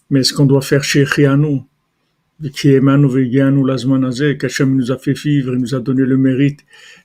Mais 0.10 0.22
est-ce 0.22 0.34
qu'on 0.34 0.46
doit 0.46 0.62
faire 0.62 0.84
chez 0.84 1.06
Chianou 1.06 1.66
qui 2.50 2.70
est 2.70 2.82
Lazmanazé, 2.82 4.38
qu'Hachem 4.38 4.76
nous 4.76 4.92
a 4.92 4.98
fait 4.98 5.14
vivre, 5.14 5.54
il 5.54 5.60
nous 5.60 5.76
a 5.76 5.80
donné 5.80 6.04
le 6.04 6.18
mérite 6.18 6.62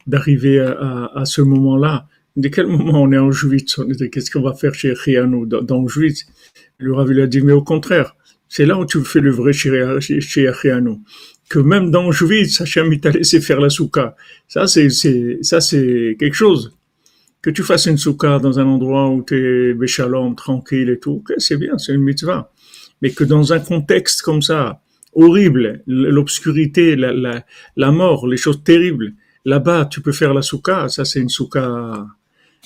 d'arriver 0.07 0.61
à, 0.61 0.73
à, 0.73 1.21
à, 1.21 1.25
ce 1.25 1.43
moment-là. 1.43 2.07
De 2.37 2.49
quel 2.49 2.67
moment 2.67 3.03
on 3.03 3.13
est 3.13 3.19
en 3.19 3.31
Juifs 3.31 3.79
Qu'est-ce 4.11 4.31
qu'on 4.31 4.43
va 4.43 4.55
faire 4.55 4.75
chez 4.75 4.95
Chianou 4.95 5.47
dans, 5.47 5.63
dans 5.63 5.85
Le 6.79 6.95
Rav 6.95 7.11
lui 7.11 7.23
a 7.23 7.27
dit, 7.27 7.43
mais 7.43 7.53
au 7.53 7.63
contraire, 7.63 8.16
c'est 8.49 8.67
là 8.67 8.79
où 8.79 8.87
tu 8.87 9.03
fais 9.05 9.21
le 9.21 9.31
vrai 9.31 9.53
chez 9.53 10.49
Que 11.49 11.59
même 11.59 11.91
dans 11.91 12.11
Juifs, 12.13 12.61
Hachem 12.61 12.99
t'a 13.01 13.11
laissé 13.11 13.41
faire 13.41 13.61
la 13.61 13.71
souka. 13.71 14.17
Ça, 14.49 14.67
c'est, 14.67 14.89
ça, 15.43 15.61
c'est 15.61 16.17
quelque 16.19 16.35
chose 16.35 16.77
que 17.47 17.53
tu 17.53 17.63
fasses 17.63 17.87
une 17.87 17.97
soukha 17.97 18.41
dans 18.41 18.59
un 18.59 18.67
endroit 18.67 19.09
où 19.09 19.23
tu 19.23 19.37
es 19.71 19.73
béchalom, 19.73 20.35
tranquille 20.35 20.91
et 20.91 20.99
tout, 20.99 21.23
c'est 21.39 21.57
bien, 21.57 21.79
c'est 21.79 21.95
une 21.95 22.03
mitzvah. 22.03 22.51
Mais 23.01 23.11
que 23.13 23.23
dans 23.23 23.53
un 23.53 23.61
contexte 23.61 24.23
comme 24.23 24.43
ça, 24.43 24.81
horrible, 25.13 25.81
l'obscurité, 25.87 26.97
la, 26.97 27.13
la, 27.13 27.45
la, 27.77 27.93
mort, 27.93 28.27
les 28.27 28.37
choses 28.37 28.65
terribles, 28.65 29.13
là-bas, 29.45 29.85
tu 29.85 30.01
peux 30.01 30.11
faire 30.11 30.35
la 30.35 30.43
soukha, 30.43 30.89
ça 30.89 31.05
c'est 31.05 31.21
une 31.21 31.29
soukha, 31.29 32.09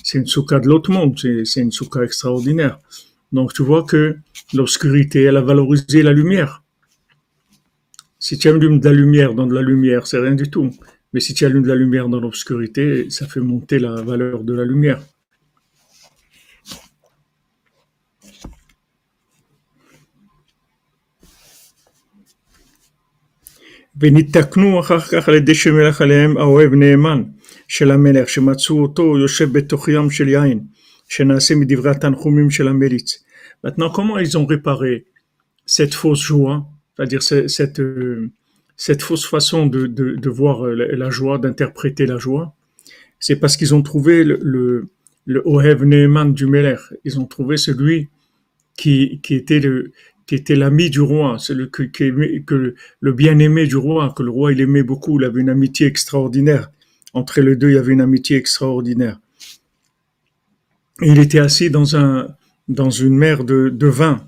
c'est 0.03 0.17
une 0.17 0.25
soukha 0.25 0.59
de 0.59 0.67
l'autre 0.67 0.89
monde, 0.89 1.15
c'est 1.19 1.61
une 1.61 1.71
soukha 1.71 2.03
extraordinaire. 2.03 2.79
Donc 3.32 3.52
tu 3.52 3.62
vois 3.62 3.84
que 3.84 4.16
l'obscurité, 4.54 5.22
elle 5.24 5.36
a 5.36 5.42
valorisé 5.42 6.02
la 6.02 6.12
lumière. 6.12 6.62
Si 8.18 8.38
tu 8.38 8.48
allumes 8.48 8.80
de 8.80 8.88
la 8.88 8.94
lumière 8.94 9.34
dans 9.34 9.46
de 9.46 9.54
la 9.54 9.62
lumière, 9.62 10.06
c'est 10.06 10.18
rien 10.18 10.34
du 10.34 10.50
tout. 10.50 10.70
Mais 11.12 11.20
si 11.20 11.34
tu 11.34 11.44
allumes 11.44 11.62
de 11.62 11.68
la 11.68 11.74
lumière 11.74 12.08
dans 12.08 12.20
l'obscurité, 12.20 13.10
ça 13.10 13.26
fait 13.26 13.40
monter 13.40 13.78
la 13.78 13.92
valeur 14.02 14.44
de 14.44 14.54
la 14.54 14.64
lumière. 14.64 15.02
וניתקנו 24.00 24.80
אחר 24.80 25.00
כך 25.00 25.28
על 25.28 25.34
ידי 25.34 25.54
שמלך 25.54 26.00
עליהם 26.00 26.36
האוהב 26.36 26.74
נאמן 26.74 27.22
של 27.68 27.90
המלך, 27.90 28.28
שמצאו 28.28 28.82
אותו 28.82 29.18
יושב 29.18 29.52
בתוך 29.52 29.88
של 30.10 30.28
יין, 30.28 30.60
Maintenant, 33.63 33.89
comment 33.89 34.17
ils 34.17 34.37
ont 34.37 34.45
réparé 34.45 35.05
cette 35.65 35.93
fausse 35.93 36.21
joie, 36.21 36.67
c'est-à-dire 36.95 37.21
cette, 37.21 37.79
euh, 37.79 38.29
cette 38.77 39.01
fausse 39.01 39.27
façon 39.27 39.65
de, 39.65 39.87
de, 39.87 40.29
voir 40.29 40.65
la 40.65 41.09
joie, 41.09 41.37
d'interpréter 41.37 42.05
la 42.05 42.17
joie? 42.17 42.55
C'est 43.19 43.35
parce 43.35 43.57
qu'ils 43.57 43.75
ont 43.75 43.81
trouvé 43.81 44.23
le, 44.23 44.39
le, 44.41 44.87
le 45.25 45.41
Ohev 45.45 45.83
Neeman 45.83 46.33
du 46.33 46.47
Meler. 46.47 46.77
Ils 47.03 47.19
ont 47.19 47.25
trouvé 47.25 47.57
celui 47.57 48.09
qui, 48.77 49.19
qui 49.21 49.35
était 49.35 49.59
le 49.59 49.91
qui 50.27 50.35
était 50.35 50.55
l'ami 50.55 50.89
du 50.89 51.01
roi, 51.01 51.39
celui 51.39 51.69
que 51.69 52.75
le 53.01 53.11
bien-aimé 53.11 53.67
du 53.67 53.75
roi, 53.75 54.13
que 54.15 54.23
le 54.23 54.29
roi 54.29 54.53
il 54.53 54.61
aimait 54.61 54.81
beaucoup, 54.81 55.19
il 55.19 55.25
avait 55.25 55.41
une 55.41 55.49
amitié 55.49 55.87
extraordinaire. 55.87 56.71
Entre 57.13 57.41
les 57.41 57.57
deux, 57.57 57.69
il 57.69 57.73
y 57.73 57.77
avait 57.77 57.91
une 57.91 57.99
amitié 57.99 58.37
extraordinaire 58.37 59.19
il 61.01 61.19
était 61.19 61.39
assis 61.39 61.69
dans 61.69 61.95
un 61.95 62.27
dans 62.67 62.89
une 62.89 63.17
mer 63.17 63.43
de, 63.43 63.87
vin. 63.87 64.25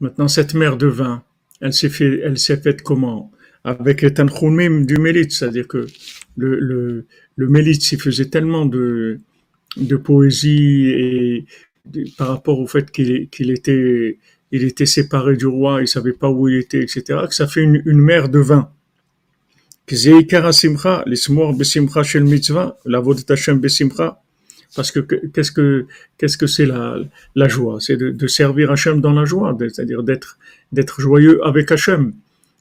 Maintenant, 0.00 0.28
cette 0.28 0.54
mer 0.54 0.76
de 0.76 0.86
vin, 0.86 1.22
elle 1.60 1.72
s'est 1.72 1.88
fait, 1.88 2.20
elle 2.20 2.38
s'est 2.38 2.56
faite 2.56 2.82
comment? 2.82 3.30
Avec 3.62 4.02
les 4.02 4.12
tanchumim 4.12 4.84
du 4.84 4.96
Mélite, 4.96 5.32
c'est-à-dire 5.32 5.68
que 5.68 5.86
le, 6.36 7.06
le, 7.36 7.48
Mélite, 7.48 7.92
il 7.92 8.00
faisait 8.00 8.28
tellement 8.28 8.66
de, 8.66 9.20
poésie 10.02 10.88
et 10.88 11.44
par 12.18 12.28
rapport 12.28 12.58
au 12.58 12.66
fait 12.66 12.90
qu'il 12.90 13.50
était, 13.50 14.18
il 14.50 14.64
était 14.64 14.86
séparé 14.86 15.36
du 15.36 15.46
roi, 15.46 15.80
il 15.80 15.88
savait 15.88 16.12
pas 16.12 16.28
où 16.28 16.48
il 16.48 16.56
était, 16.56 16.82
etc., 16.82 17.20
que 17.28 17.34
ça 17.34 17.46
fait 17.46 17.62
une 17.62 18.00
mer 18.00 18.28
de 18.28 18.40
vin. 18.40 18.70
Parce 24.76 24.90
que 24.90 25.00
qu'est-ce 25.00 25.52
que 25.52 25.86
qu'est-ce 26.18 26.36
que 26.36 26.46
c'est 26.46 26.66
la, 26.66 26.96
la 27.36 27.48
joie? 27.48 27.78
C'est 27.80 27.96
de, 27.96 28.10
de, 28.10 28.26
servir 28.26 28.72
Hachem 28.72 29.00
dans 29.00 29.12
la 29.12 29.24
joie, 29.24 29.56
c'est-à-dire 29.58 30.02
d'être 30.02 30.38
d'être 30.72 31.00
joyeux 31.00 31.44
avec 31.44 31.70
Hachem. 31.70 32.12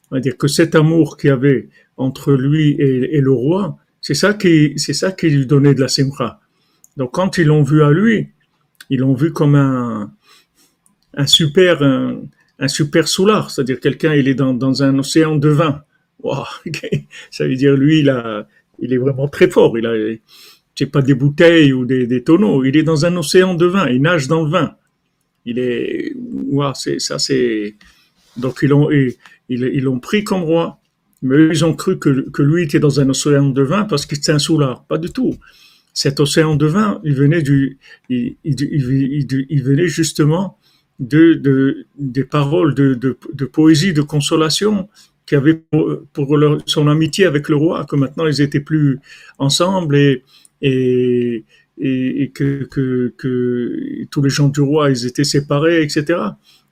C'est-à-dire 0.10 0.38
que 0.38 0.48
cet 0.48 0.76
amour 0.76 1.18
qu'il 1.18 1.30
y 1.30 1.34
avait 1.34 1.70
entre 1.98 2.34
lui 2.34 2.72
et, 2.78 3.18
et 3.18 3.22
le 3.22 3.32
roi, 3.32 3.78
c'est 4.00 4.14
ça 4.14 4.34
qui 4.36 4.74
c'est 4.78 4.94
ça 4.94 5.12
qui 5.12 5.30
lui 5.30 5.48
donnait 5.48 5.74
de 5.74 5.82
la 5.82 5.88
simcha. 5.88 6.40
Donc 6.98 7.14
quand 7.14 7.38
ils 7.40 7.48
l'ont 7.48 7.64
vu 7.64 7.84
à 7.84 7.90
lui, 7.90 8.30
ils 8.90 9.00
l'ont 9.00 9.16
vu 9.16 9.32
comme 9.32 9.56
un, 9.56 10.12
un 11.16 11.26
super, 11.26 11.82
un, 11.82 12.68
super 12.68 13.08
soulard, 13.08 13.52
c'est-à-dire 13.52 13.80
quelqu'un, 13.80 14.14
il 14.14 14.28
est 14.28 14.36
dans, 14.36 14.54
dans 14.54 14.84
un 14.84 14.98
océan 15.00 15.36
de 15.36 15.50
vin. 15.50 15.84
Wow, 16.22 16.44
ça 17.32 17.48
veut 17.48 17.56
dire 17.56 17.76
lui, 17.76 18.00
il, 18.00 18.94
est 18.94 18.98
vraiment 18.98 19.28
très 19.28 19.50
fort. 19.50 19.78
Il 19.78 19.86
a, 19.86 19.94
c'est 20.76 20.88
pas 20.88 21.02
des 21.02 21.14
bouteilles 21.14 21.74
ou 21.74 21.86
des, 21.86 22.24
tonneaux. 22.24 22.64
Il 22.64 22.78
est 22.78 22.84
dans 22.84 23.06
un 23.06 23.16
océan 23.18 23.54
de 23.54 23.66
vin. 23.66 23.88
Il 23.90 24.02
nage 24.02 24.28
dans 24.28 24.44
le 24.44 24.50
vin. 24.50 24.76
Il 25.46 25.60
est, 25.60 26.14
wow, 26.50 26.74
c'est 26.74 27.00
ça, 27.00 27.20
c'est 27.20 27.76
donc 28.38 28.60
ils 28.64 28.70
l'ont, 28.70 28.90
ils, 28.90 29.16
ils 29.50 29.84
l'ont 29.84 30.00
pris 30.00 30.24
comme 30.24 30.44
roi. 30.44 30.80
Mais 31.22 31.48
ils 31.48 31.64
ont 31.64 31.74
cru 31.74 32.00
que, 32.00 32.42
lui 32.42 32.64
était 32.64 32.80
dans 32.80 33.00
un 33.00 33.10
océan 33.10 33.50
de 33.50 33.62
vin 33.62 33.86
parce 33.86 34.06
qu'il 34.06 34.18
était 34.18 34.32
un 34.32 34.40
soulard. 34.40 34.86
Pas 34.86 34.98
du 34.98 35.10
tout 35.10 35.36
cet 35.94 36.20
océan 36.20 36.56
de 36.56 36.66
vin, 36.66 37.00
il 37.04 37.14
venait 37.14 37.44
du, 37.44 37.78
il, 38.10 38.36
venait 39.64 39.88
justement 39.88 40.58
de, 41.00 41.34
de 41.36 41.86
des 41.98 42.24
paroles 42.24 42.74
de, 42.74 43.46
poésie, 43.46 43.94
de 43.94 44.02
consolation 44.02 44.90
qu'il 45.27 45.39
avait 45.39 45.55
pour, 45.55 46.01
pour 46.13 46.39
son 46.67 46.89
amitié 46.89 47.27
avec 47.27 47.49
le 47.49 47.57
roi, 47.57 47.85
que 47.85 47.97
maintenant 47.97 48.27
ils 48.27 48.41
étaient 48.41 48.61
plus 48.61 48.99
ensemble 49.39 49.97
et, 49.97 50.25
et, 50.63 51.45
et, 51.79 52.31
que, 52.31 52.65
que, 52.65 53.15
que, 53.17 54.05
tous 54.11 54.23
les 54.23 54.31
gens 54.31 54.49
du 54.49 54.61
roi, 54.61 54.91
ils 54.91 55.07
étaient 55.07 55.25
séparés, 55.25 55.83
etc. 55.83 56.21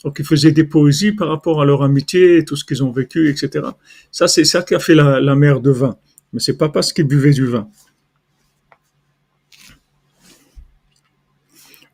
Donc 0.03 0.17
ils 0.19 0.25
faisaient 0.25 0.53
des 0.53 0.65
poésies 0.65 1.13
par 1.13 1.29
rapport 1.29 1.61
à 1.61 1.65
leur 1.65 1.83
amitié, 1.83 2.45
tout 2.45 2.57
ce 2.57 2.65
qu'ils 2.65 2.83
ont 2.83 2.93
vécu, 2.93 3.29
etc. 3.29 3.67
Ça, 4.11 4.27
c'est 4.27 4.45
ça 4.45 4.63
qui 4.63 4.75
a 4.75 4.79
fait 4.79 4.95
la, 4.95 5.21
la 5.21 5.37
mer 5.37 5.61
de 5.61 5.71
vin. 5.71 5.97
Mais 6.33 6.41
c'est 6.41 6.57
pas 6.57 6.69
parce 6.69 6.93
qu'ils 6.93 7.07
buvaient 7.07 7.33
du 7.33 7.47
vin. 7.47 7.69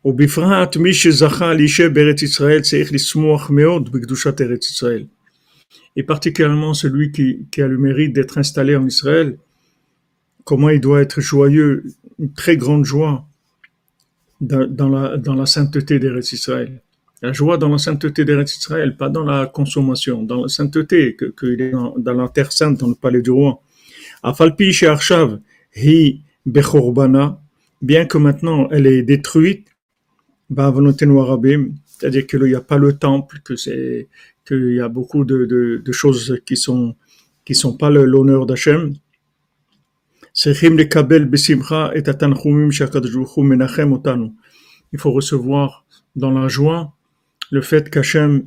ובפרט 0.05 0.77
מי 0.77 0.93
שזכה 0.93 1.53
להישב 1.53 1.93
בארץ 1.93 2.21
ישראל 2.21 2.61
צריך 2.61 2.93
לשמוח 2.93 3.49
מאוד 3.49 3.91
בקדושת 3.91 4.41
ארץ 4.41 4.69
ישראל. 4.69 5.03
Et 5.98 6.04
particulièrement 6.04 6.74
celui 6.74 7.10
qui, 7.10 7.60
a 7.60 7.66
le 7.66 7.76
mérite 7.76 8.12
d'être 8.12 8.38
installé 8.38 8.76
en 8.76 8.86
Israël, 8.86 9.36
comment 10.44 10.70
il 10.70 10.80
doit 10.80 11.00
être 11.00 11.20
joyeux, 11.20 11.86
une 12.20 12.32
très 12.32 12.56
grande 12.56 12.84
joie 12.84 13.26
dans, 14.40 14.88
la, 14.88 15.16
dans 15.16 15.34
la 15.34 15.44
sainteté 15.44 15.98
d'Eretz 15.98 16.32
Israël. 16.32 16.82
La 17.20 17.32
joie 17.32 17.58
dans 17.58 17.68
la 17.68 17.78
sainteté 17.78 18.24
d'Eretz 18.24 18.56
Israël, 18.58 18.96
pas 18.96 19.08
dans 19.08 19.24
la 19.24 19.46
consommation, 19.46 20.22
dans 20.22 20.42
la 20.42 20.48
sainteté, 20.48 21.16
qu'il 21.36 21.60
est 21.60 21.72
dans, 21.72 21.94
la 22.14 22.28
terre 22.28 22.52
sainte, 22.52 22.78
dans 22.78 22.86
le 22.86 22.94
palais 22.94 23.20
du 23.20 23.32
roi. 23.32 23.60
Afalpi 24.22 24.72
she'arshav 24.72 25.40
hi 25.74 26.22
bechorbana, 26.46 27.40
bien 27.82 28.04
que 28.04 28.18
maintenant 28.18 28.68
elle 28.70 28.86
est 28.86 29.02
détruite, 29.02 29.66
c'est-à-dire 30.48 32.26
qu'il 32.28 32.42
n'y 32.44 32.54
a 32.54 32.60
pas 32.60 32.78
le 32.78 32.92
temple, 32.92 33.40
que 33.42 33.56
c'est 33.56 34.06
qu'il 34.48 34.74
y 34.74 34.80
a 34.80 34.88
beaucoup 34.88 35.24
de, 35.24 35.92
choses 35.92 36.40
qui 36.46 36.56
sont 36.56 36.96
qui 37.44 37.54
sont 37.54 37.76
pas 37.76 37.90
l'honneur 37.90 38.46
d'Hachem. 38.46 38.94
Il 44.92 44.98
faut 44.98 45.12
recevoir 45.12 45.84
dans 46.16 46.30
la 46.30 46.48
joie 46.48 46.92
le 47.50 47.60
fait 47.60 47.90
qu'Hachem 47.90 48.44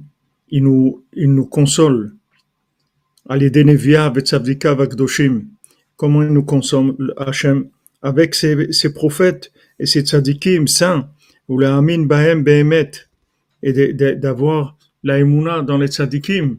il 0.49 0.63
nous 0.63 1.03
il 1.13 1.33
nous 1.33 1.45
console. 1.45 2.13
Comment 5.95 6.23
il 6.23 6.29
nous 6.29 6.43
console 6.43 7.13
Hachem? 7.17 7.69
Avec 8.03 8.33
ses, 8.33 8.71
ses 8.71 8.93
prophètes 8.93 9.51
et 9.77 9.85
ses 9.85 10.01
tzadikim 10.01 10.65
saints 10.65 11.07
ou 11.47 11.59
la 11.59 11.77
amin 11.77 12.05
bahem 12.05 12.43
behemet, 12.43 12.91
et 13.61 13.93
d'avoir 13.93 14.77
la 15.02 15.18
emuna 15.18 15.62
dans 15.62 15.78
les 15.78 15.88
tzadikim, 15.88 16.58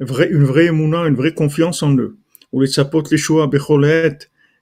une 0.00 0.44
vraie 0.44 0.66
emuna, 0.66 1.06
une 1.06 1.14
vraie 1.14 1.34
confiance 1.34 1.82
en 1.82 1.96
eux, 1.96 2.16
ou 2.52 2.60
les 2.60 2.68
tzapot 2.68 3.02
les 3.10 3.16
choix 3.16 3.46
becholet, 3.46 4.18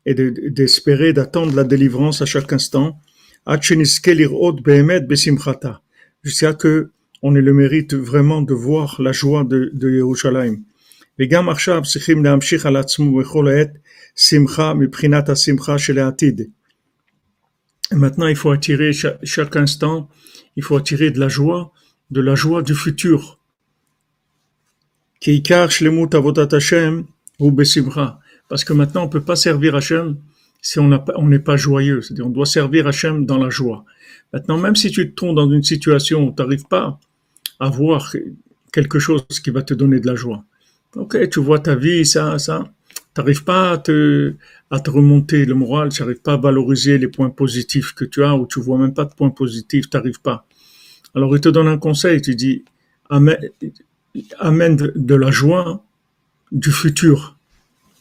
et 0.06 0.14
d'espérer, 0.14 1.12
d'attendre 1.12 1.54
la 1.54 1.64
délivrance 1.64 2.20
à 2.22 2.26
chaque 2.26 2.52
instant, 2.52 3.00
jusqu'à 6.22 6.54
que 6.54 6.90
on 7.26 7.34
ait 7.34 7.40
le 7.40 7.54
mérite 7.54 7.94
vraiment 7.94 8.42
de 8.42 8.52
voir 8.52 9.00
la 9.00 9.12
joie 9.12 9.44
de, 9.44 9.70
de 9.72 9.90
Yerushalayim. 9.90 10.62
וגם 11.18 11.48
עכשיו 11.48 11.82
צריכים 11.92 12.24
להמשיך 12.24 12.66
על 12.66 12.76
עצמו 12.76 13.18
בכל 13.18 13.48
עת 13.48 13.70
שמחה 14.16 14.74
מבחינת 14.74 15.28
השמחה 15.28 15.78
של 15.78 15.98
העתיד 15.98 16.40
maintenant, 17.92 18.26
il 18.26 18.36
faut 18.36 18.50
attirer 18.50 18.92
chaque, 18.92 19.56
instant, 19.56 20.08
il 20.56 20.62
faut 20.62 20.76
attirer 20.76 21.10
de 21.10 21.20
la 21.20 21.28
joie, 21.28 21.72
de 22.11 22.21
la 22.21 22.35
joie 22.35 22.61
du 22.61 22.75
futur. 22.75 23.39
Parce 28.49 28.63
que 28.63 28.73
maintenant, 28.73 29.03
on 29.03 29.09
peut 29.09 29.21
pas 29.21 29.35
servir 29.35 29.75
Hachem 29.75 30.17
si 30.61 30.79
on 30.79 30.89
n'est 30.89 31.39
pas 31.39 31.57
joyeux. 31.57 32.01
C'est-à-dire, 32.01 32.27
on 32.27 32.31
doit 32.31 32.45
servir 32.45 32.87
Hachem 32.87 33.25
dans 33.25 33.37
la 33.37 33.49
joie. 33.49 33.85
Maintenant, 34.33 34.57
même 34.57 34.75
si 34.75 34.91
tu 34.91 35.09
te 35.09 35.15
trouves 35.15 35.35
dans 35.35 35.49
une 35.49 35.63
situation 35.63 36.27
où 36.27 36.33
tu 36.35 36.41
n'arrives 36.41 36.65
pas 36.65 36.99
à 37.59 37.69
voir 37.69 38.15
quelque 38.71 38.99
chose 38.99 39.23
qui 39.43 39.49
va 39.49 39.61
te 39.61 39.73
donner 39.73 39.99
de 39.99 40.07
la 40.07 40.15
joie. 40.15 40.43
Ok, 40.95 41.29
tu 41.29 41.39
vois 41.39 41.59
ta 41.59 41.75
vie, 41.75 42.05
ça, 42.05 42.39
ça 42.39 42.63
n'arrives 43.17 43.43
pas 43.43 43.71
à 43.71 43.77
te, 43.77 44.33
à 44.71 44.79
te 44.79 44.89
remonter 44.89 45.45
le 45.45 45.53
moral, 45.53 45.89
tu 45.89 46.01
n'arrives 46.01 46.21
pas 46.21 46.33
à 46.33 46.37
valoriser 46.37 46.97
les 46.97 47.07
points 47.07 47.29
positifs 47.29 47.93
que 47.93 48.05
tu 48.05 48.23
as 48.23 48.35
ou 48.35 48.45
tu 48.47 48.59
vois 48.59 48.77
même 48.77 48.93
pas 48.93 49.05
de 49.05 49.13
points 49.13 49.29
positifs, 49.29 49.89
tu 49.89 49.97
n'arrives 49.97 50.21
pas. 50.21 50.45
Alors 51.15 51.35
il 51.35 51.41
te 51.41 51.49
donne 51.49 51.67
un 51.67 51.77
conseil, 51.77 52.21
tu 52.21 52.35
dis 52.35 52.63
amène, 53.09 54.75
de 54.77 55.15
la 55.15 55.31
joie 55.31 55.83
du 56.51 56.71
futur, 56.71 57.37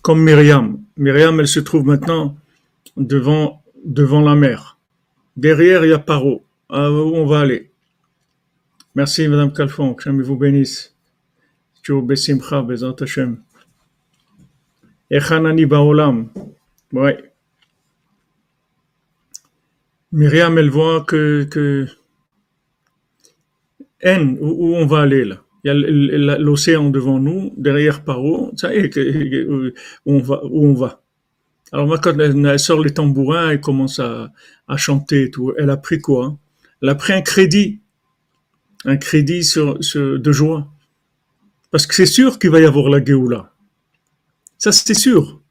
comme 0.03 0.23
Myriam. 0.23 0.81
Myriam, 0.97 1.39
elle 1.41 1.49
se 1.49 1.61
trouve 1.61 1.85
maintenant 1.85 2.37
devant, 2.97 3.63
devant 3.85 4.21
la 4.21 4.35
mer. 4.35 4.79
Derrière, 5.37 5.85
il 5.85 5.91
y 5.91 5.93
a 5.93 5.99
Paro. 5.99 6.45
Ah, 6.69 6.91
où 6.91 7.15
on 7.15 7.25
va 7.25 7.41
aller? 7.41 7.71
Merci, 8.95 9.29
Madame 9.29 9.53
Calfon. 9.53 9.95
Que 9.95 10.11
vous 10.11 10.37
bénisse. 10.37 10.95
Toujours 11.83 12.03
Bessimcha, 12.03 12.63
Bezat 12.63 12.97
Hashem. 13.01 13.41
Echanani 15.11 15.65
Baolam. 15.65 16.29
Ouais. 16.93 17.33
Myriam, 20.11 20.59
elle 20.59 20.71
voit 20.71 21.05
que, 21.05 21.45
que 21.45 21.87
N, 24.01 24.39
où, 24.41 24.75
on 24.77 24.87
va 24.87 25.01
aller 25.01 25.25
là 25.25 25.43
Il 25.65 25.69
y 25.69 26.31
a 26.31 26.39
l'océan 26.39 26.91
devant 26.91 27.19
nous, 27.19 27.53
derrière 27.57 28.05
Paro, 28.05 28.53
où 28.53 29.71
on 30.07 30.19
va, 30.21 30.45
où 30.45 30.67
on 30.67 30.75
va. 30.75 31.03
Alors 31.73 31.87
moi, 31.87 31.99
quand 31.99 32.19
elle, 32.19 32.59
sort 32.59 32.81
les 32.81 32.95
tambourins, 32.95 33.51
elle 33.51 33.61
commence 33.61 33.99
à, 33.99 34.33
chanter 34.77 35.25
et 35.25 35.31
tout. 35.31 35.53
Elle 35.59 35.71
a 35.71 35.77
pris 35.77 36.01
quoi 36.01 36.39
Elle 36.83 36.89
a 36.89 36.95
pris 36.95 37.13
un 37.13 37.23
crédit, 37.23 37.81
un 38.85 38.97
crédit 38.97 39.45
sur, 39.45 39.79
de 39.79 40.33
joie. 40.33 40.69
Parce 41.71 41.87
que 41.87 41.95
c'est 41.95 42.07
sûr 42.07 42.39
qu'il 42.39 42.51
va 42.51 42.61
y 42.61 42.65
avoir 42.65 42.89
la 42.89 43.05
Géoula. 43.05 43.53
Ça, 44.57 44.73
c'est 44.73 44.95
sûr. 44.95 45.43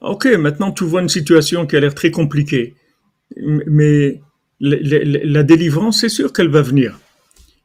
Ok, 0.00 0.26
maintenant 0.26 0.70
tu 0.70 0.84
vois 0.84 1.00
une 1.00 1.08
situation 1.08 1.66
qui 1.66 1.76
a 1.76 1.80
l'air 1.80 1.94
très 1.94 2.10
compliquée. 2.10 2.74
Mais 3.36 4.20
la, 4.64 5.42
délivrance, 5.42 6.00
c'est 6.00 6.08
sûr 6.08 6.32
qu'elle 6.32 6.48
va 6.48 6.62
venir. 6.62 6.98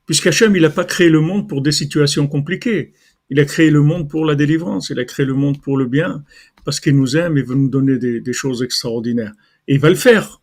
Puisqu'Hachem, 0.05 0.55
il 0.55 0.63
n'a 0.63 0.69
pas 0.69 0.85
créé 0.85 1.09
le 1.09 1.21
monde 1.21 1.47
pour 1.47 1.61
des 1.61 1.71
situations 1.71 2.27
compliquées. 2.27 2.93
Il 3.29 3.39
a 3.39 3.45
créé 3.45 3.69
le 3.69 3.81
monde 3.81 4.09
pour 4.09 4.25
la 4.25 4.35
délivrance. 4.35 4.89
Il 4.89 4.99
a 4.99 5.05
créé 5.05 5.25
le 5.25 5.33
monde 5.33 5.61
pour 5.61 5.77
le 5.77 5.85
bien. 5.85 6.23
Parce 6.65 6.79
qu'il 6.79 6.95
nous 6.95 7.15
aime 7.15 7.37
et 7.37 7.43
veut 7.43 7.55
nous 7.55 7.69
donner 7.69 7.97
des, 7.97 8.33
choses 8.33 8.63
extraordinaires. 8.63 9.33
Et 9.67 9.75
il 9.75 9.79
va 9.79 9.89
le 9.89 9.95
faire. 9.95 10.41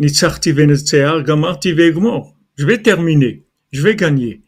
Je 0.00 0.06
vais 2.66 2.82
terminer. 2.82 3.44
Je 3.72 3.82
vais 3.82 3.96
gagner. 3.96 4.42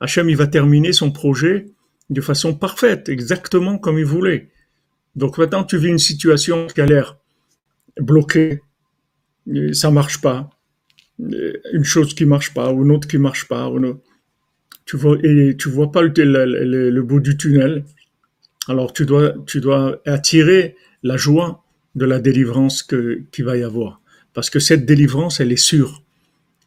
Hachem, 0.00 0.28
il 0.28 0.36
va 0.36 0.46
terminer 0.46 0.92
son 0.92 1.10
projet 1.10 1.66
de 2.10 2.20
façon 2.20 2.54
parfaite, 2.54 3.08
exactement 3.08 3.78
comme 3.78 3.98
il 3.98 4.04
voulait. 4.04 4.50
Donc 5.16 5.38
maintenant, 5.38 5.64
tu 5.64 5.78
vis 5.78 5.88
une 5.88 5.98
situation 5.98 6.66
qui 6.66 6.80
a 6.80 6.86
l'air 6.86 7.16
bloquée, 7.98 8.60
ça 9.72 9.90
marche 9.90 10.20
pas, 10.20 10.50
une 11.18 11.84
chose 11.84 12.14
qui 12.14 12.24
marche 12.24 12.52
pas, 12.52 12.72
ou 12.72 12.84
une 12.84 12.90
autre 12.90 13.08
qui 13.08 13.18
marche 13.18 13.48
pas, 13.48 13.68
ou 13.68 14.00
tu 14.84 14.96
vois 14.96 15.16
et 15.22 15.56
tu 15.56 15.68
vois 15.68 15.90
pas 15.90 16.02
le, 16.02 17.00
bout 17.02 17.20
du 17.20 17.36
tunnel. 17.36 17.84
Alors 18.68 18.92
tu 18.92 19.06
dois 19.06 19.34
tu 19.46 19.60
dois 19.60 20.00
attirer 20.06 20.76
la 21.02 21.16
joie 21.16 21.64
de 21.94 22.04
la 22.04 22.18
délivrance 22.20 22.82
que 22.82 23.22
qu'il 23.32 23.44
va 23.44 23.56
y 23.56 23.62
avoir, 23.62 24.00
parce 24.34 24.50
que 24.50 24.58
cette 24.58 24.84
délivrance, 24.84 25.40
elle 25.40 25.52
est 25.52 25.56
sûre, 25.56 26.02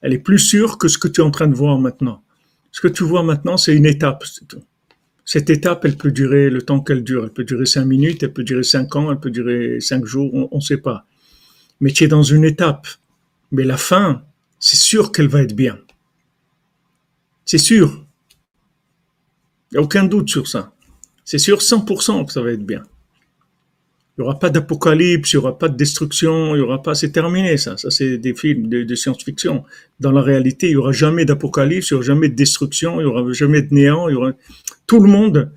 elle 0.02 0.14
est 0.14 0.20
plus 0.20 0.40
sûre 0.40 0.78
que 0.78 0.88
ce 0.88 0.98
que 0.98 1.08
tu 1.08 1.22
es 1.22 1.24
en 1.24 1.32
train 1.32 1.48
de 1.48 1.56
voir 1.56 1.80
maintenant. 1.80 2.24
Ce 2.72 2.82
que 2.82 2.88
tu 2.88 3.04
vois 3.04 3.24
maintenant, 3.24 3.58
c'est 3.58 3.76
une 3.76 3.86
étape. 3.86 4.24
Cette 5.26 5.50
étape, 5.50 5.86
elle 5.86 5.98
peut 5.98 6.12
durer 6.12 6.50
le 6.50 6.62
temps 6.62 6.82
qu'elle 6.82 7.04
dure. 7.04 7.24
Elle 7.24 7.32
peut 7.32 7.44
durer 7.44 7.66
cinq 7.66 7.86
minutes, 7.86 8.24
elle 8.24 8.34
peut 8.34 8.44
durer 8.44 8.64
cinq 8.64 8.96
ans, 8.96 9.12
elle 9.12 9.20
peut 9.20 9.32
durer 9.32 9.80
cinq 9.80 10.06
jours, 10.06 10.34
on 10.34 10.56
ne 10.56 10.62
sait 10.62 10.78
pas. 10.78 11.06
Mais 11.80 11.92
tu 11.92 12.04
es 12.04 12.08
dans 12.08 12.24
une 12.24 12.44
étape. 12.44 12.88
Mais 13.52 13.64
la 13.64 13.78
fin, 13.78 14.24
c'est 14.60 14.78
sûr 14.78 15.12
qu'elle 15.12 15.28
va 15.28 15.42
être 15.42 15.56
bien. 15.56 15.80
C'est 17.46 17.58
sûr. 17.58 18.06
Il 19.72 19.76
n'y 19.76 19.78
a 19.80 19.82
aucun 19.82 20.04
doute 20.04 20.30
sur 20.30 20.48
ça. 20.48 20.72
C'est 21.26 21.38
sûr 21.38 21.60
100% 21.60 22.26
que 22.26 22.34
ça 22.34 22.42
va 22.42 22.52
être 22.52 22.66
bien. 22.66 22.84
Il 24.18 24.22
n'y 24.22 24.28
aura 24.28 24.38
pas 24.38 24.50
d'apocalypse, 24.50 25.32
il 25.32 25.38
n'y 25.38 25.44
aura 25.44 25.58
pas 25.58 25.70
de 25.70 25.78
destruction, 25.78 26.54
il 26.54 26.58
n'y 26.58 26.64
aura 26.64 26.84
pas, 26.84 26.94
c'est 26.94 27.12
terminé 27.12 27.56
ça. 27.56 27.78
Ça, 27.78 27.90
c'est 27.90 28.18
des 28.18 28.36
films 28.36 28.68
de, 28.68 28.96
science-fiction. 28.96 29.64
Dans 30.02 30.12
la 30.12 30.22
réalité, 30.22 30.68
il 30.68 30.72
n'y 30.72 30.76
aura 30.76 30.92
jamais 30.92 31.24
d'apocalypse, 31.24 31.92
il 31.92 31.94
n'y 31.94 31.96
aura 32.00 32.06
jamais 32.06 32.28
de 32.28 32.36
destruction, 32.36 33.00
il 33.00 33.06
n'y 33.06 33.10
aura 33.10 33.32
jamais 33.32 33.62
de 33.62 33.74
néant, 33.74 34.08
tout 34.88 35.00
le 35.00 35.10
monde 35.10 35.54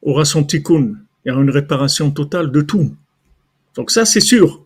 aura 0.00 0.24
son 0.24 0.44
tikkun. 0.44 0.94
Il 1.24 1.28
y 1.28 1.30
aura 1.32 1.42
une 1.42 1.50
réparation 1.50 2.10
totale 2.10 2.50
de 2.50 2.62
tout. 2.62 2.94
Donc 3.74 3.90
ça, 3.90 4.06
c'est 4.06 4.20
sûr. 4.20 4.64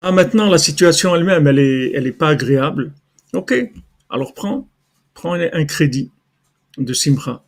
Ah, 0.00 0.12
maintenant, 0.12 0.48
la 0.48 0.58
situation 0.58 1.14
elle-même, 1.14 1.46
elle 1.46 1.58
est, 1.58 1.92
elle 1.92 2.06
est 2.06 2.12
pas 2.12 2.28
agréable. 2.28 2.92
Ok. 3.32 3.54
Alors 4.10 4.32
prends, 4.34 4.68
prends 5.14 5.34
un 5.34 5.64
crédit 5.64 6.10
de 6.78 6.92
Simra 6.92 7.44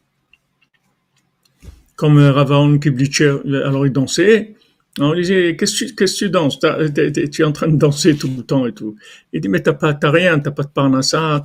comme 2.01 2.19
Ravaon 2.19 2.79
Kiblitcher, 2.79 3.41
alors 3.45 3.87
il 3.87 3.93
dansait. 3.93 4.55
On 4.99 5.13
lui 5.13 5.21
disait, 5.21 5.55
qu'est-ce 5.55 5.85
que 5.93 6.05
tu, 6.07 6.31
danses? 6.31 6.59
Tu 6.59 7.43
es 7.43 7.45
en 7.45 7.53
train 7.53 7.69
de 7.69 7.77
danser 7.77 8.17
tout 8.17 8.33
le 8.35 8.43
temps 8.43 8.67
et 8.67 8.73
tout. 8.73 8.97
Il 9.35 9.43
dit, 9.43 9.51
mais 9.51 9.61
t'as 9.61 9.75
pas, 9.75 9.93
t'as 9.93 10.11
rien, 10.11 10.39
t'as 10.39 10.51
pas 10.51 10.63
de 10.63 10.71
parnassa, 10.71 11.45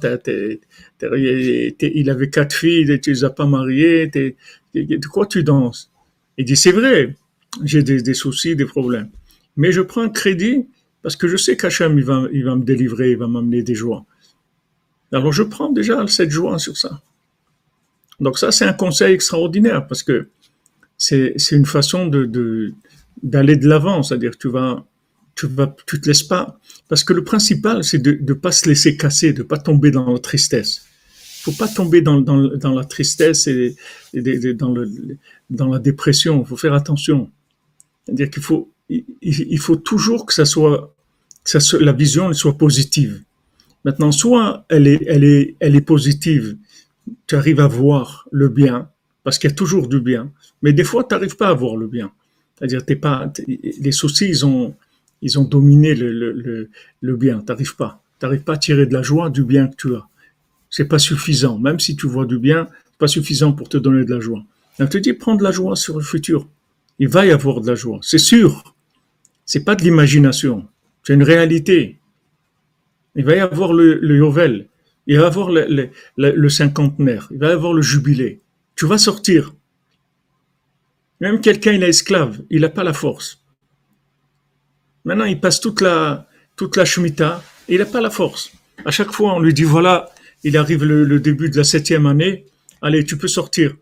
il 1.01 2.09
avait 2.09 2.29
quatre 2.29 2.55
filles, 2.55 3.01
tu 3.01 3.09
les 3.11 3.25
as 3.25 3.31
pas 3.31 3.45
mariées, 3.45 4.07
de 4.07 5.07
quoi 5.07 5.25
tu 5.25 5.43
danses? 5.43 5.91
Il 6.37 6.45
dit, 6.45 6.55
c'est 6.55 6.71
vrai, 6.71 7.17
j'ai 7.65 7.83
des, 7.83 8.13
soucis, 8.13 8.55
des 8.55 8.63
problèmes. 8.63 9.09
Mais 9.57 9.73
je 9.73 9.81
prends 9.81 10.03
un 10.03 10.09
crédit 10.09 10.69
parce 11.05 11.17
que 11.17 11.27
je 11.27 11.37
sais 11.37 11.55
qu'Hachem, 11.55 11.99
il 11.99 12.03
va, 12.03 12.23
il 12.33 12.43
va 12.43 12.55
me 12.55 12.63
délivrer, 12.63 13.11
il 13.11 13.17
va 13.17 13.27
m'amener 13.27 13.61
des 13.61 13.75
joies. 13.75 14.03
Alors 15.11 15.31
je 15.31 15.43
prends 15.43 15.71
déjà 15.71 16.03
cette 16.07 16.31
joie 16.31 16.57
sur 16.57 16.75
ça. 16.77 16.99
Donc 18.19 18.39
ça, 18.39 18.51
c'est 18.51 18.65
un 18.65 18.73
conseil 18.73 19.13
extraordinaire 19.13 19.85
parce 19.85 20.01
que 20.01 20.29
c'est 20.97 21.35
une 21.51 21.67
façon 21.67 22.07
d'aller 23.21 23.55
de 23.55 23.67
l'avant, 23.67 24.01
c'est-à-dire 24.01 24.35
tu 24.35 24.47
vas 24.47 24.83
tu 25.35 25.45
vas 25.45 25.75
tu 25.85 26.01
te 26.01 26.07
laisses 26.07 26.23
pas 26.23 26.59
parce 26.89 27.03
que 27.03 27.13
le 27.13 27.23
principal 27.23 27.83
c'est 27.83 27.99
de 27.99 28.17
ne 28.19 28.33
pas 28.33 28.51
se 28.51 28.67
laisser 28.67 28.97
casser, 28.97 29.31
de 29.31 29.43
pas 29.43 29.59
tomber 29.59 29.91
dans 29.91 30.11
la 30.11 30.17
tristesse. 30.17 30.87
Faut 31.43 31.51
pas 31.51 31.67
tomber 31.67 32.01
dans, 32.01 32.19
dans, 32.19 32.73
la 32.73 32.83
tristesse 32.83 33.45
et, 33.45 33.75
dans 34.55 34.71
le 34.71 34.89
dans 35.51 35.67
la 35.67 35.77
dépression. 35.77 36.41
Il 36.41 36.47
faut 36.47 36.57
faire 36.57 36.73
attention. 36.73 37.29
C'est-à-dire 38.07 38.31
qu'il 38.31 38.41
faut 38.41 38.71
il, 38.89 39.59
faut 39.59 39.75
toujours 39.75 40.25
que 40.25 40.33
ça 40.33 40.45
soit 40.45 40.94
la 41.79 41.93
vision 41.93 42.33
soit 42.33 42.57
positive. 42.57 43.21
Maintenant, 43.83 44.11
soit 44.11 44.65
elle 44.69 44.87
est 44.87 45.01
elle 45.07 45.23
est 45.23 45.55
elle 45.59 45.75
est 45.75 45.81
positive, 45.81 46.57
tu 47.27 47.35
arrives 47.35 47.59
à 47.59 47.67
voir 47.67 48.27
le 48.31 48.49
bien 48.49 48.89
parce 49.25 49.39
qu'il 49.39 49.49
y 49.49 49.53
a 49.53 49.55
toujours 49.55 49.87
du 49.87 49.99
bien. 49.99 50.31
Mais 50.61 50.71
des 50.71 50.83
fois, 50.83 51.03
tu 51.03 51.13
n'arrives 51.13 51.35
pas 51.35 51.49
à 51.49 51.53
voir 51.53 51.75
le 51.75 51.87
bien. 51.87 52.11
C'est-à-dire, 52.55 52.85
t'es 52.85 52.95
pas, 52.95 53.31
les 53.47 53.91
soucis, 53.91 54.27
ils 54.29 54.45
ont, 54.45 54.75
ils 55.21 55.37
ont 55.39 55.43
dominé 55.43 55.95
le, 55.95 56.11
le, 56.11 56.69
le, 57.01 57.15
bien. 57.17 57.39
T'arrives 57.39 57.75
pas. 57.75 58.03
T'arrives 58.19 58.43
pas 58.43 58.53
à 58.53 58.57
tirer 58.57 58.85
de 58.85 58.93
la 58.93 59.01
joie 59.01 59.29
du 59.29 59.43
bien 59.43 59.67
que 59.67 59.75
tu 59.75 59.95
as. 59.95 60.07
C'est 60.69 60.85
pas 60.85 60.99
suffisant. 60.99 61.57
Même 61.57 61.79
si 61.79 61.95
tu 61.95 62.07
vois 62.07 62.25
du 62.25 62.37
bien, 62.37 62.67
c'est 62.85 62.97
pas 62.99 63.07
suffisant 63.07 63.51
pour 63.51 63.67
te 63.67 63.77
donner 63.77 64.05
de 64.05 64.13
la 64.13 64.19
joie. 64.19 64.43
Donc, 64.79 64.89
tu 64.91 65.01
dis, 65.01 65.13
prends 65.13 65.35
de 65.35 65.43
la 65.43 65.51
joie 65.51 65.75
sur 65.75 65.97
le 65.97 66.03
futur. 66.03 66.47
Il 66.99 67.07
va 67.07 67.25
y 67.25 67.31
avoir 67.31 67.61
de 67.61 67.67
la 67.67 67.75
joie. 67.75 67.99
C'est 68.03 68.19
sûr. 68.19 68.75
C'est 69.45 69.65
pas 69.65 69.75
de 69.75 69.83
l'imagination. 69.83 70.67
C'est 71.05 71.13
une 71.13 71.23
réalité. 71.23 71.99
Il 73.15 73.23
va 73.23 73.35
y 73.35 73.39
avoir 73.39 73.73
le, 73.73 73.99
le 73.99 74.17
Yovel. 74.17 74.67
Il 75.07 75.17
va 75.17 75.23
y 75.23 75.25
avoir 75.25 75.49
le, 75.51 76.49
cinquantenaire. 76.49 77.27
Il 77.31 77.37
va 77.37 77.49
y 77.49 77.51
avoir 77.51 77.73
le 77.73 77.81
jubilé. 77.81 78.41
Tu 78.75 78.85
vas 78.85 78.97
sortir. 78.97 79.53
Même 81.21 81.39
quelqu'un, 81.39 81.71
il 81.73 81.83
est 81.83 81.89
esclave, 81.89 82.41
il 82.49 82.61
n'a 82.61 82.69
pas 82.69 82.83
la 82.83 82.93
force. 82.93 83.41
Maintenant, 85.05 85.25
il 85.25 85.39
passe 85.39 85.61
toute 85.61 85.81
la, 85.81 86.27
toute 86.55 86.75
la 86.75 86.83
Shemitah, 86.83 87.41
et 87.69 87.75
il 87.75 87.79
n'a 87.79 87.85
pas 87.85 88.01
la 88.01 88.09
force. 88.09 88.51
À 88.83 88.91
chaque 88.91 89.11
fois, 89.11 89.33
on 89.33 89.39
lui 89.39 89.53
dit, 89.53 89.63
voilà, 89.63 90.09
il 90.43 90.57
arrive 90.57 90.83
le, 90.83 91.19
début 91.19 91.49
de 91.49 91.57
la 91.57 91.63
septième 91.63 92.05
année, 92.05 92.45
allez, 92.81 93.05
tu 93.05 93.17
peux 93.17 93.27
sortir. 93.27 93.75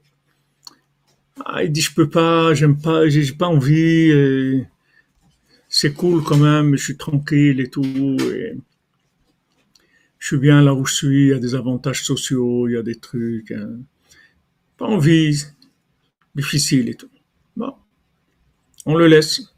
Ah, 1.43 1.63
il 1.63 1.71
dit, 1.71 1.81
je 1.81 1.93
peux 1.93 2.09
pas, 2.09 2.53
j'aime 2.53 2.79
pas, 2.79 3.07
j'ai 3.09 3.31
pas 3.31 3.47
envie, 3.47 4.63
c'est 5.75 5.93
cool 5.93 6.23
quand 6.23 6.37
même, 6.37 6.77
je 6.77 6.83
suis 6.83 6.97
tranquille 6.97 7.59
et 7.59 7.67
tout. 7.67 7.83
Et 7.83 8.55
je 10.19 10.27
suis 10.27 10.37
bien 10.37 10.61
là 10.61 10.75
où 10.75 10.85
je 10.85 10.93
suis, 10.93 11.21
il 11.23 11.29
y 11.29 11.33
a 11.33 11.39
des 11.39 11.55
avantages 11.55 12.03
sociaux, 12.03 12.67
il 12.67 12.73
y 12.73 12.77
a 12.77 12.83
des 12.83 12.95
trucs. 12.95 13.51
Hein 13.51 13.79
pas 14.77 14.85
envie, 14.85 15.45
difficile 16.35 16.89
et 16.89 16.93
tout. 16.93 17.09
Bon, 17.57 17.73
on 18.85 18.95
le 18.95 19.07
laisse. 19.07 19.51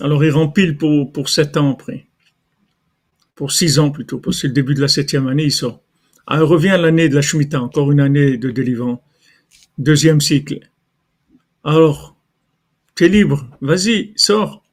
Alors 0.00 0.22
il 0.22 0.32
rempile 0.32 0.76
pour, 0.76 1.10
pour 1.10 1.30
sept 1.30 1.56
ans 1.56 1.72
après. 1.72 2.08
Pour 3.34 3.50
six 3.50 3.78
ans 3.78 3.90
plutôt, 3.90 4.18
parce 4.18 4.36
que 4.36 4.40
c'est 4.42 4.48
le 4.48 4.52
début 4.52 4.74
de 4.74 4.82
la 4.82 4.88
septième 4.88 5.28
année, 5.28 5.44
il 5.44 5.52
sort. 5.52 5.82
Ah, 6.26 6.42
revient 6.42 6.76
l'année 6.78 7.08
de 7.08 7.14
la 7.14 7.22
Shemitah, 7.22 7.62
encore 7.62 7.90
une 7.90 8.00
année 8.00 8.36
de 8.36 8.50
délivrance. 8.50 9.00
Deuxième 9.78 10.20
cycle. 10.20 10.60
Alors, 11.64 12.18
tu 12.94 13.06
es 13.06 13.08
libre, 13.08 13.48
vas-y, 13.62 14.12
sors. 14.14 14.63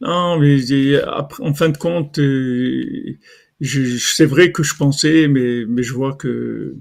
Non, 0.00 0.38
mais 0.38 0.58
en 1.40 1.54
fin 1.54 1.68
de 1.70 1.76
compte, 1.76 2.18
euh, 2.18 3.18
c'est 3.60 4.26
vrai 4.26 4.52
que 4.52 4.62
je 4.62 4.76
pensais, 4.76 5.26
mais, 5.28 5.64
je 5.82 5.92
vois 5.92 6.14
que 6.14 6.76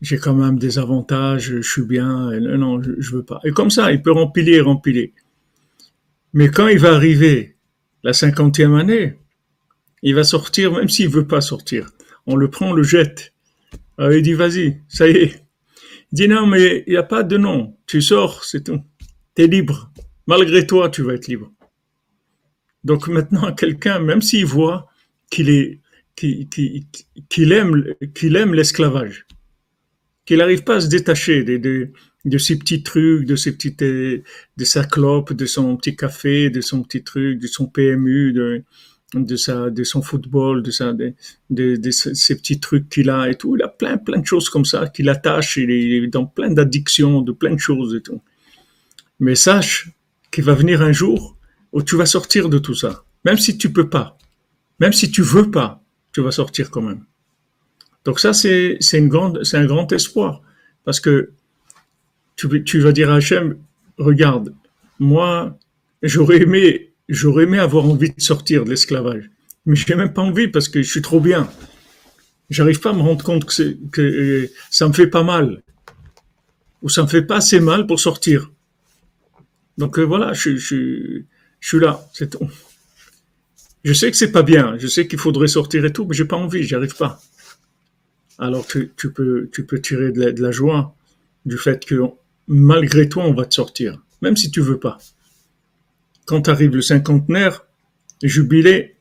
j'ai 0.00 0.18
quand 0.18 0.34
même 0.34 0.58
des 0.58 0.78
avantages, 0.78 1.56
je 1.56 1.68
suis 1.68 1.84
bien, 1.84 2.30
non, 2.40 2.80
je, 2.82 3.16
veux 3.16 3.24
pas. 3.24 3.40
Et 3.44 3.50
comme 3.50 3.70
ça, 3.70 3.90
il 3.90 4.02
peut 4.02 4.12
rempiler, 4.12 4.60
rempiler. 4.60 5.14
Mais 6.32 6.48
quand 6.50 6.68
il 6.68 6.78
va 6.78 6.94
arriver 6.94 7.56
la 8.04 8.12
cinquantième 8.12 8.74
année, 8.74 9.18
il 10.02 10.14
va 10.14 10.24
sortir 10.24 10.72
même 10.72 10.88
s'il 10.88 11.08
veut 11.08 11.26
pas 11.26 11.40
sortir. 11.40 11.90
On 12.26 12.36
le 12.36 12.50
prend, 12.50 12.70
on 12.70 12.72
le 12.74 12.82
jette. 12.82 13.32
il 13.98 14.22
dit, 14.22 14.34
vas-y, 14.34 14.80
ça 14.88 15.08
y 15.08 15.12
est. 15.12 15.44
Il 16.12 16.16
dit, 16.16 16.28
non, 16.28 16.46
mais 16.46 16.84
il 16.86 16.90
n'y 16.90 16.96
a 16.96 17.02
pas 17.02 17.22
de 17.22 17.36
nom. 17.36 17.76
Tu 17.86 18.02
sors, 18.02 18.44
c'est 18.44 18.64
tout. 18.64 18.80
Tu 19.34 19.42
es 19.42 19.46
libre. 19.46 19.90
Malgré 20.26 20.66
toi, 20.66 20.88
tu 20.88 21.02
vas 21.02 21.14
être 21.14 21.26
libre. 21.26 21.50
Donc 22.84 23.08
maintenant, 23.08 23.52
quelqu'un, 23.56 23.98
même 23.98 24.22
s'il 24.22 24.46
voit 24.46 24.88
qu'il 25.30 25.80
aime, 27.52 28.54
l'esclavage, 28.54 29.26
qu'il 30.26 30.38
n'arrive 30.38 30.64
pas 30.64 30.76
à 30.76 30.80
se 30.80 30.88
détacher 30.88 31.42
de, 31.42 31.56
de, 31.56 31.90
de, 32.24 32.38
ces 32.38 32.58
petits 32.58 32.82
trucs, 32.82 33.26
de 33.26 33.34
petites, 33.34 33.82
de 33.82 34.22
sa 34.64 34.84
clope, 34.84 35.32
de 35.32 35.46
son 35.46 35.76
petit 35.76 35.96
café, 35.96 36.50
de 36.50 36.60
son 36.60 36.82
petit 36.82 37.02
truc, 37.02 37.40
de 37.40 37.46
son 37.46 37.66
PMU, 37.66 38.32
de, 38.32 38.62
de 39.14 39.84
son 39.84 40.02
football, 40.02 40.62
de 40.62 40.70
sa, 40.70 40.92
de, 40.92 41.90
ces 41.90 42.36
petits 42.36 42.60
trucs 42.60 42.88
qu'il 42.88 43.10
a 43.10 43.28
et 43.28 43.34
tout. 43.34 43.56
Il 43.56 43.62
a 43.62 43.68
plein, 43.68 43.96
plein 43.98 44.20
de 44.20 44.26
choses 44.26 44.48
comme 44.48 44.64
ça 44.64 44.86
qui 44.88 45.02
l'attachent. 45.02 45.56
Il 45.56 45.70
est 45.70 46.06
dans 46.06 46.26
plein 46.26 46.50
d'addictions, 46.50 47.20
de 47.20 47.32
plein 47.32 47.54
de 47.54 47.60
choses 47.60 47.94
et 47.94 48.00
tout. 48.00 48.22
Mais 49.20 49.34
sache 49.34 49.90
qu'il 50.30 50.44
va 50.44 50.54
venir 50.54 50.82
un 50.82 50.92
jour 50.92 51.36
où 51.74 51.82
tu 51.82 51.96
vas 51.96 52.06
sortir 52.06 52.48
de 52.48 52.58
tout 52.58 52.74
ça. 52.74 53.04
Même 53.26 53.36
si 53.36 53.58
tu 53.58 53.70
peux 53.70 53.90
pas. 53.90 54.16
Même 54.80 54.94
si 54.94 55.10
tu 55.10 55.20
veux 55.20 55.50
pas, 55.50 55.82
tu 56.12 56.22
vas 56.22 56.30
sortir 56.30 56.70
quand 56.70 56.82
même. 56.82 57.04
Donc 58.06 58.20
ça, 58.20 58.32
c'est, 58.32 58.78
une 58.92 59.08
grande, 59.08 59.44
c'est 59.44 59.58
un 59.58 59.66
grand 59.66 59.90
espoir. 59.92 60.40
Parce 60.84 61.00
que 61.00 61.32
tu, 62.36 62.64
tu 62.64 62.80
vas 62.80 62.92
dire 62.92 63.10
à 63.10 63.16
Hachem, 63.16 63.58
regarde, 63.98 64.54
moi, 64.98 65.58
j'aurais 66.02 66.42
aimé 66.42 66.94
j'aurais 67.08 67.44
aimé 67.44 67.58
avoir 67.58 67.84
envie 67.84 68.10
de 68.10 68.20
sortir 68.20 68.64
de 68.64 68.70
l'esclavage. 68.70 69.30
Mais 69.66 69.76
j'ai 69.76 69.94
même 69.94 70.12
pas 70.12 70.22
envie 70.22 70.48
parce 70.48 70.68
que 70.68 70.82
je 70.82 70.90
suis 70.90 71.02
trop 71.02 71.20
bien. 71.20 71.48
J'arrive 72.50 72.80
pas 72.80 72.90
à 72.90 72.92
me 72.92 73.00
rendre 73.00 73.24
compte 73.24 73.44
que, 73.46 73.76
que 73.90 74.00
euh, 74.00 74.50
ça 74.70 74.88
me 74.88 74.92
fait 74.92 75.06
pas 75.06 75.22
mal. 75.22 75.62
Ou 76.82 76.88
ça 76.88 77.02
me 77.02 77.08
fait 77.08 77.22
pas 77.22 77.36
assez 77.36 77.60
mal 77.60 77.86
pour 77.86 77.98
sortir. 77.98 78.50
Donc 79.78 79.98
euh, 79.98 80.02
voilà, 80.02 80.34
je, 80.34 80.56
je, 80.56 81.22
je 81.64 81.68
suis 81.68 81.80
là, 81.80 82.06
c'est 82.12 82.28
tout. 82.28 82.46
Je 83.84 83.94
sais 83.94 84.10
que 84.10 84.18
c'est 84.18 84.32
pas 84.32 84.42
bien, 84.42 84.76
je 84.76 84.86
sais 84.86 85.06
qu'il 85.06 85.18
faudrait 85.18 85.46
sortir 85.46 85.82
et 85.86 85.92
tout, 85.94 86.04
mais 86.04 86.14
j'ai 86.14 86.26
pas 86.26 86.36
envie, 86.36 86.62
j'y 86.62 86.74
arrive 86.74 86.94
pas. 86.94 87.22
Alors 88.38 88.66
tu, 88.66 88.92
peux, 89.14 89.48
tu 89.50 89.64
peux 89.64 89.80
tirer 89.80 90.12
de 90.12 90.42
la, 90.42 90.50
joie 90.50 90.94
du 91.46 91.56
fait 91.56 91.86
que 91.86 92.02
malgré 92.48 93.08
toi, 93.08 93.24
on 93.24 93.32
va 93.32 93.46
te 93.46 93.54
sortir, 93.54 93.98
même 94.20 94.36
si 94.36 94.50
tu 94.50 94.60
veux 94.60 94.78
pas 94.78 94.98
quand 96.26 96.48
arrive 96.48 96.74
le 96.74 96.82
cinquantenaire, 96.82 97.64
jubilé, 98.22 98.96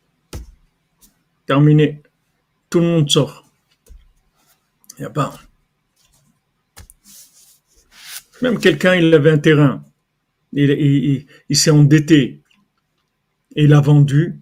terminé, 1.46 2.02
tout 2.70 2.80
le 2.80 2.86
monde 2.86 3.10
sort. 3.10 3.46
Il 5.00 5.06
a 5.06 5.10
pas. 5.10 5.38
Même 8.42 8.58
quelqu'un, 8.58 8.96
il 8.96 9.14
avait 9.14 9.32
un 9.32 9.38
terrain, 9.38 9.84
il, 10.52 11.26
s'est 11.52 11.72
endetté 11.72 12.43
et 13.56 13.66
il 13.66 13.74
a 13.74 13.82
vendu. 13.82 14.40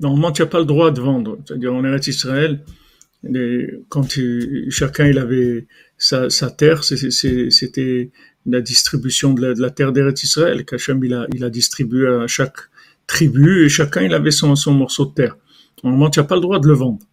Normalement, 0.00 0.32
tu 0.32 0.42
n'as 0.42 0.48
pas 0.48 0.58
le 0.58 0.64
droit 0.64 0.90
de 0.90 1.00
vendre. 1.00 1.38
C'est-à-dire, 1.46 1.72
en 1.72 1.84
Eretz 1.84 2.06
Israël, 2.08 2.60
quand 3.88 4.06
chacun 4.68 5.06
il 5.06 5.18
avait 5.18 5.66
sa, 5.96 6.28
terre, 6.50 6.84
c'était 6.84 8.10
la 8.46 8.60
distribution 8.60 9.32
de 9.32 9.54
la, 9.58 9.70
terre 9.70 9.92
d'Eretz 9.92 10.22
Israël, 10.22 10.64
qu'Hachem 10.64 11.02
il 11.02 11.44
a, 11.44 11.50
distribué 11.50 12.06
à 12.06 12.26
chaque 12.26 12.58
tribu 13.06 13.64
et 13.64 13.68
chacun 13.68 14.02
il 14.02 14.12
avait 14.12 14.30
son, 14.30 14.54
morceau 14.72 15.06
de 15.06 15.14
terre. 15.14 15.36
Normalement, 15.82 16.10
tu 16.10 16.20
n'as 16.20 16.26
pas 16.26 16.34
le 16.34 16.40
droit 16.40 16.58
de 16.58 16.66
le 16.66 16.74
vendre. 16.74 17.06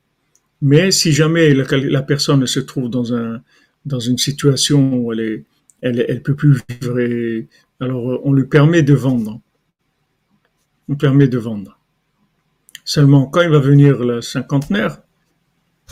Mais 0.62 0.92
si 0.92 1.12
jamais 1.12 1.54
la, 1.54 2.02
personne 2.02 2.46
se 2.46 2.60
trouve 2.60 2.90
dans, 2.90 3.14
un, 3.14 3.42
dans 3.86 4.00
une 4.00 4.18
situation 4.18 4.96
où 4.96 5.14
elle 5.14 5.20
est, 5.20 5.44
elle, 5.82 6.06
elle 6.08 6.22
peut 6.22 6.36
plus 6.36 6.60
vivre, 6.70 7.48
alors 7.80 8.22
on 8.24 8.34
lui 8.34 8.46
permet 8.46 8.84
de 8.84 8.94
vendre. 8.94 9.42
Permet 10.98 11.28
de 11.28 11.38
vendre. 11.38 11.80
Seulement, 12.84 13.26
quand 13.26 13.42
il 13.42 13.50
va 13.50 13.60
venir 13.60 14.04
le 14.04 14.22
cinquantenaire, 14.22 15.02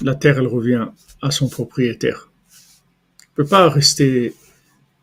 la 0.02 0.16
terre, 0.16 0.40
elle 0.40 0.48
revient 0.48 0.88
à 1.22 1.32
son 1.32 1.48
propriétaire. 1.48 2.32
Il 3.22 3.42
ne 3.42 3.44
peut 3.44 3.50
pas 3.50 3.70
rester 3.70 4.34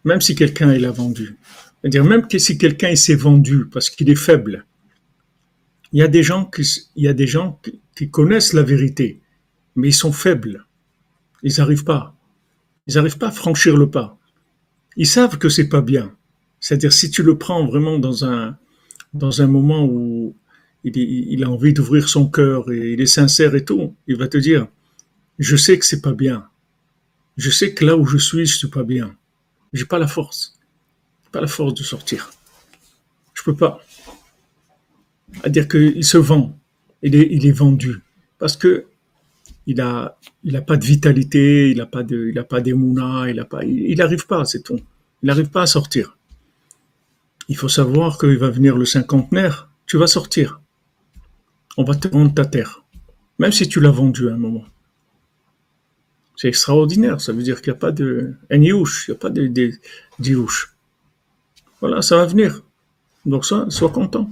même 0.07 0.21
si 0.21 0.35
quelqu'un 0.35 0.73
l'a 0.79 0.91
vendu. 0.93 1.37
C'est-à-dire 1.81 2.05
même 2.05 2.27
que 2.27 2.39
si 2.39 2.57
quelqu'un 2.57 2.95
s'est 2.95 3.17
vendu 3.17 3.67
parce 3.67 3.91
qu'il 3.91 4.09
est 4.09 4.15
faible, 4.15 4.65
il 5.93 5.99
y 5.99 6.03
a 6.03 6.09
des 6.09 6.23
gens 6.23 6.45
qui, 6.45 6.63
il 6.95 7.05
y 7.05 7.09
a 7.09 7.13
des 7.13 7.27
gens 7.27 7.61
qui, 7.95 8.11
connaissent 8.11 8.53
la 8.53 8.63
vérité, 8.63 9.21
mais 9.75 9.89
ils 9.89 9.95
sont 9.95 10.13
faibles. 10.13 10.65
Ils 11.43 11.55
n'arrivent 11.59 11.85
pas. 11.85 12.15
Ils 12.87 12.95
n'arrivent 12.95 13.19
pas 13.19 13.29
à 13.29 13.33
franchir 13.33 13.77
le 13.77 13.91
pas. 13.91 14.19
Ils 14.97 15.07
savent 15.07 15.39
que 15.39 15.49
c'est 15.49 15.69
pas 15.69 15.83
bien. 15.83 16.15
C'est-à-dire 16.61 16.93
si 16.93 17.11
tu 17.11 17.23
le 17.23 17.37
prends 17.37 17.67
vraiment 17.67 17.99
dans 17.99 18.25
un 18.25 18.57
dans 19.17 19.43
un 19.43 19.47
moment 19.47 19.85
où 19.85 20.35
il, 20.85 21.43
a 21.45 21.51
envie 21.51 21.73
d'ouvrir 21.73 22.09
son 22.09 22.29
cœur 22.29 22.71
et 22.71 22.93
il 22.93 23.01
est 23.01 23.07
sincère 23.07 23.55
et 23.55 23.65
tout, 23.65 23.95
il 24.07 24.17
va 24.17 24.29
te 24.29 24.39
dire 24.39 24.67
je 25.39 25.57
sais 25.57 25.79
que 25.79 25.85
c'est 25.85 26.01
pas 26.01 26.13
bien. 26.13 26.47
Je 27.37 27.51
sais 27.51 27.75
que 27.75 27.85
là 27.85 27.97
où 27.97 28.07
je 28.07 28.17
suis, 28.17 28.47
je 28.47 28.57
suis 28.57 28.69
pas 28.69 28.85
bien. 28.85 29.15
J'ai 29.73 29.85
pas 29.85 29.99
la 29.99 30.07
force. 30.07 30.59
Pas 31.33 31.41
la 31.41 31.47
force 31.47 31.75
de 31.75 31.83
sortir. 31.83 32.31
Je 33.35 33.43
peux 33.43 33.55
pas. 33.55 33.81
À 35.43 35.51
dire 35.51 35.69
qu'il 35.69 36.05
se 36.05 36.17
vend. 36.17 36.59
Il 37.03 37.15
est, 37.15 37.53
vendu. 37.53 38.01
Parce 38.39 38.57
que 38.57 38.87
il 39.67 39.81
a, 39.81 40.17
pas 40.67 40.77
de 40.77 40.85
vitalité, 40.85 41.71
il 41.71 41.81
a 41.81 41.87
pas 41.87 42.03
de, 42.03 42.29
il 42.31 42.39
a 42.39 42.45
pas 42.45 42.61
d'émouna, 42.61 43.29
il 43.29 43.39
a 43.39 43.45
pas, 43.45 43.65
il 43.65 43.99
n'arrive 43.99 44.27
pas, 44.27 44.45
c'est 44.45 44.63
tout. 44.63 44.81
Il 45.23 45.27
n'arrive 45.27 45.51
pas 45.51 45.63
à 45.63 45.67
sortir. 45.67 46.17
Il 47.49 47.57
faut 47.57 47.69
savoir 47.69 48.19
qu'il 48.19 48.39
va 48.39 48.51
venir 48.51 48.77
le 48.77 48.85
cinquantenaire, 48.85 49.71
tu 49.87 49.97
vas 49.97 50.07
sortir. 50.07 50.61
On 51.77 51.85
va 51.85 51.95
te 51.95 52.09
vendre 52.09 52.35
ta 52.35 52.45
terre. 52.45 52.83
Même 53.39 53.53
si 53.53 53.69
tu 53.69 53.81
l'as 53.81 53.91
vendu 53.91 54.29
à 54.29 54.35
un 54.35 54.39
moment. 54.39 54.65
C'est 56.37 56.49
extraordinaire. 56.49 57.21
Ça 57.21 57.33
veut 57.33 57.43
dire 57.43 57.63
qu'il 57.63 57.73
n'y 57.73 57.77
a 57.77 57.81
pas 57.81 57.93
de 57.93 58.35
il 58.51 58.61
n'y 58.61 58.71
a 58.71 59.15
pas 59.15 59.31
de, 59.31 59.47
de, 59.47 60.47
Voilà, 61.81 62.03
ça 62.03 62.17
va 62.17 62.27
venir. 62.27 62.63
Donc 63.25 63.45
sois 63.45 63.91
content. 63.91 64.31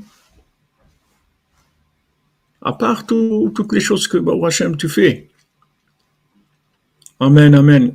À 2.62 2.72
part 2.72 3.06
toutes 3.06 3.72
les 3.72 3.80
choses 3.80 4.08
que 4.08 4.16
Baruch 4.16 4.44
Hashem 4.46 4.76
tu 4.76 4.88
fais. 4.88 5.28
Amen, 7.20 7.54
amen. 7.54 7.94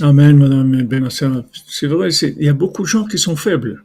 Amen, 0.00 0.36
madame 0.36 0.82
Benasser. 0.82 1.28
C'est 1.68 1.86
vrai, 1.86 2.08
il 2.10 2.42
y 2.42 2.48
a 2.48 2.52
beaucoup 2.52 2.82
de 2.82 2.88
gens 2.88 3.04
qui 3.04 3.18
sont 3.18 3.36
faibles. 3.36 3.84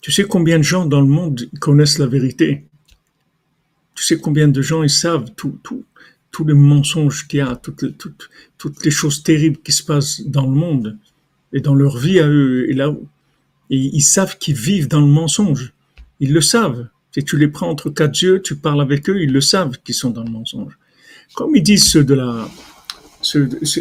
Tu 0.00 0.12
sais 0.12 0.24
combien 0.24 0.58
de 0.58 0.64
gens 0.64 0.84
dans 0.84 1.00
le 1.00 1.06
monde 1.06 1.48
connaissent 1.60 1.98
la 1.98 2.06
vérité? 2.06 2.66
Tu 3.94 4.04
sais 4.04 4.18
combien 4.18 4.48
de 4.48 4.60
gens 4.60 4.82
ils 4.82 4.90
savent 4.90 5.30
tout, 5.36 5.58
tout, 5.62 5.84
tous 6.30 6.44
les 6.44 6.54
mensonges 6.54 7.26
qu'il 7.28 7.38
y 7.38 7.42
a, 7.42 7.56
toutes 7.56 8.84
les 8.84 8.90
choses 8.90 9.22
terribles 9.22 9.58
qui 9.64 9.72
se 9.72 9.82
passent 9.82 10.22
dans 10.26 10.46
le 10.46 10.54
monde 10.54 10.98
et 11.52 11.60
dans 11.60 11.74
leur 11.74 11.96
vie 11.96 12.20
à 12.20 12.28
eux 12.28 12.68
et 12.68 12.74
là 12.74 12.92
et 13.72 13.76
ils 13.76 14.02
savent 14.02 14.36
qu'ils 14.36 14.54
vivent 14.54 14.86
dans 14.86 15.00
le 15.00 15.06
mensonge. 15.06 15.72
Ils 16.20 16.32
le 16.32 16.42
savent. 16.42 16.88
Si 17.14 17.24
tu 17.24 17.38
les 17.38 17.48
prends 17.48 17.70
entre 17.70 17.88
quatre 17.88 18.20
yeux, 18.20 18.42
tu 18.42 18.54
parles 18.54 18.82
avec 18.82 19.08
eux, 19.08 19.22
ils 19.22 19.32
le 19.32 19.40
savent 19.40 19.78
qu'ils 19.82 19.94
sont 19.94 20.10
dans 20.10 20.22
le 20.22 20.30
mensonge. 20.30 20.78
Comme 21.34 21.56
ils 21.56 21.62
disent 21.62 21.88
ceux 21.88 22.04
de 22.04 22.12
la, 22.12 22.48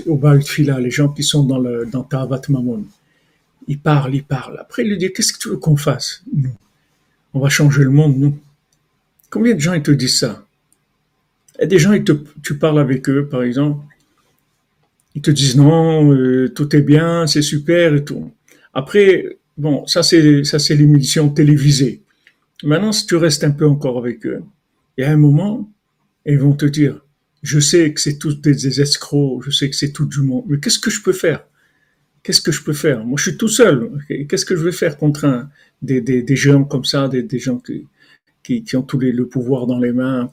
au 0.08 0.17
Baal 0.17 0.41
les 0.58 0.91
gens 0.91 1.10
qui 1.10 1.23
sont 1.23 1.43
dans 1.43 1.60
le, 1.60 1.86
dans 1.86 2.04
Tavat 2.04 2.41
Mamon. 2.49 2.86
Ils 3.67 3.80
parlent, 3.80 4.15
ils 4.15 4.23
parlent. 4.23 4.58
Après, 4.60 4.84
ils 4.84 4.89
lui 4.89 4.97
disent, 4.97 5.12
qu'est-ce 5.15 5.34
que 5.34 5.39
tu 5.39 5.49
veux 5.49 5.58
qu'on 5.58 5.75
fasse, 5.75 6.23
nous? 6.36 6.56
On 7.34 7.39
va 7.39 7.49
changer 7.49 7.84
le 7.84 7.89
monde, 7.89 8.17
nous. 8.17 8.38
Combien 9.30 9.56
de 9.56 9.60
gens 9.60 9.73
ils 9.73 9.84
te 9.84 9.91
disent 9.91 10.19
ça? 10.19 10.45
Et 11.60 11.67
des 11.67 11.80
gens, 11.80 11.93
tu 12.43 12.58
parles 12.58 12.80
avec 12.80 13.08
eux, 13.10 13.27
par 13.27 13.43
exemple, 13.43 13.86
ils 15.15 15.21
te 15.21 15.32
disent 15.32 15.58
non, 15.58 16.13
euh, 16.13 16.49
tout 16.49 16.75
est 16.75 16.82
bien, 16.82 17.27
c'est 17.27 17.41
super 17.41 17.95
et 17.95 18.04
tout. 18.04 18.32
Après, 18.73 19.38
bon, 19.58 19.86
ça 19.86 20.04
c'est 20.04 20.43
ça 20.43 20.60
c'est 20.60 20.75
l'émission 20.75 21.30
télévisée. 21.30 22.01
Maintenant, 22.63 22.91
si 22.91 23.06
tu 23.06 23.15
restes 23.15 23.43
un 23.43 23.51
peu 23.51 23.67
encore 23.67 23.97
avec 23.97 24.25
eux, 24.25 24.43
il 24.97 25.01
y 25.01 25.04
a 25.04 25.12
un 25.12 25.17
moment, 25.17 25.69
ils 26.25 26.39
vont 26.39 26.54
te 26.54 26.65
dire, 26.65 27.04
je 27.41 27.60
sais 27.60 27.93
que 27.93 27.99
c'est 27.99 28.17
tous 28.17 28.39
des, 28.41 28.82
escrocs, 28.82 29.43
je 29.43 29.51
sais 29.51 29.69
que 29.69 29.75
c'est 29.75 29.91
tout 29.91 30.06
du 30.06 30.21
monde, 30.21 30.45
mais 30.47 30.60
qu'est-ce 30.60 30.80
que 30.80 30.91
je 30.91 31.01
peux 31.01 31.13
faire? 31.13 31.43
Qu'est-ce 32.23 32.41
que 32.41 32.51
je 32.51 32.63
peux 32.63 32.73
faire? 32.73 33.04
Moi, 33.04 33.17
je 33.17 33.30
suis 33.30 33.38
tout 33.38 33.47
seul. 33.47 33.89
Qu'est-ce 34.30 34.45
que 34.45 34.56
je 34.56 34.63
vais 34.63 34.71
faire 34.71 34.97
contre 34.97 35.25
un, 35.25 35.49
des, 35.82 36.01
des, 36.01 36.21
des 36.21 36.36
gens 36.36 36.63
comme 36.63 36.86
ça, 36.86 37.08
des, 37.08 37.23
des 37.23 37.39
gens 37.39 37.58
qui, 37.58 37.88
qui, 38.43 38.75
ont 38.75 38.84
tous 38.84 38.99
les, 38.99 39.12
le 39.12 39.27
pouvoir 39.27 39.65
dans 39.65 39.80
les 39.80 39.91
mains. 39.91 40.30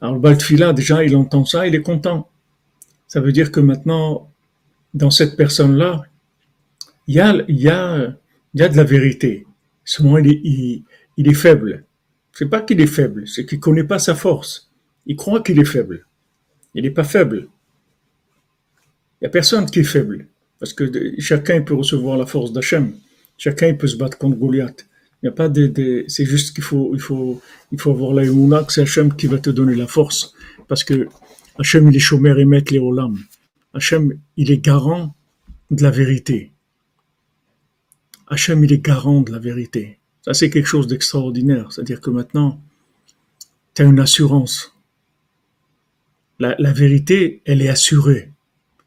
Alors 0.00 0.14
le 0.14 0.20
Baltfila, 0.20 0.72
déjà, 0.72 1.04
il 1.04 1.14
entend 1.16 1.44
ça, 1.44 1.66
il 1.66 1.74
est 1.74 1.82
content. 1.82 2.30
Ça 3.06 3.20
veut 3.20 3.32
dire 3.32 3.52
que 3.52 3.60
maintenant, 3.60 4.30
dans 4.94 5.10
cette 5.10 5.36
personne-là, 5.36 6.04
il 7.06 7.16
y 7.16 7.20
a, 7.20 7.34
il 7.48 7.60
y, 7.60 7.68
a, 7.68 8.14
il 8.54 8.60
y 8.60 8.62
a 8.62 8.68
de 8.68 8.76
la 8.76 8.84
vérité. 8.84 9.46
Souvent, 9.84 10.18
il 10.18 10.30
est, 10.30 10.40
il, 10.44 10.84
il 11.16 11.28
est 11.28 11.34
faible. 11.34 11.84
C'est 12.32 12.48
pas 12.48 12.60
qu'il 12.60 12.80
est 12.80 12.86
faible, 12.86 13.26
c'est 13.26 13.44
qu'il 13.44 13.60
connaît 13.60 13.84
pas 13.84 13.98
sa 13.98 14.14
force. 14.14 14.67
Il 15.08 15.16
croit 15.16 15.42
qu'il 15.42 15.58
est 15.58 15.64
faible. 15.64 16.06
Il 16.74 16.84
n'est 16.84 16.90
pas 16.90 17.04
faible. 17.04 17.48
Il 19.20 19.24
n'y 19.24 19.26
a 19.26 19.30
personne 19.30 19.66
qui 19.66 19.80
est 19.80 19.84
faible. 19.84 20.28
Parce 20.60 20.72
que 20.72 20.84
chacun 21.18 21.62
peut 21.62 21.74
recevoir 21.74 22.16
la 22.16 22.26
force 22.26 22.52
d'Hachem. 22.52 22.92
Chacun 23.36 23.74
peut 23.74 23.86
se 23.86 23.96
battre 23.96 24.18
contre 24.18 24.36
Goliath. 24.36 24.86
Il 25.22 25.26
n'y 25.26 25.28
a 25.30 25.32
pas 25.32 25.48
de, 25.48 26.04
c'est 26.06 26.24
juste 26.24 26.54
qu'il 26.54 26.62
faut, 26.62 26.94
il 26.94 27.00
faut, 27.00 27.40
il 27.72 27.80
faut 27.80 27.90
avoir 27.90 28.12
la 28.12 28.24
que 28.62 28.72
c'est 28.72 28.82
Hachem 28.82 29.16
qui 29.16 29.26
va 29.26 29.38
te 29.38 29.50
donner 29.50 29.74
la 29.74 29.88
force. 29.88 30.32
Parce 30.68 30.84
que 30.84 31.08
Hachem, 31.58 31.88
il 31.88 31.96
est 31.96 32.00
chômeur 32.00 32.38
et 32.38 32.44
maître 32.44 32.72
les 32.72 32.78
Olam. 32.78 33.18
Hachem, 33.74 34.18
il 34.36 34.52
est 34.52 34.58
garant 34.58 35.14
de 35.70 35.82
la 35.82 35.90
vérité. 35.90 36.52
Hachem, 38.28 38.62
il 38.62 38.72
est 38.72 38.84
garant 38.84 39.22
de 39.22 39.32
la 39.32 39.38
vérité. 39.38 39.98
Ça, 40.22 40.34
c'est 40.34 40.50
quelque 40.50 40.66
chose 40.66 40.86
d'extraordinaire. 40.86 41.72
C'est-à-dire 41.72 42.00
que 42.00 42.10
maintenant, 42.10 42.60
tu 43.74 43.82
as 43.82 43.86
une 43.86 43.98
assurance. 43.98 44.77
La, 46.38 46.54
la, 46.58 46.72
vérité, 46.72 47.42
elle 47.44 47.62
est 47.62 47.68
assurée. 47.68 48.32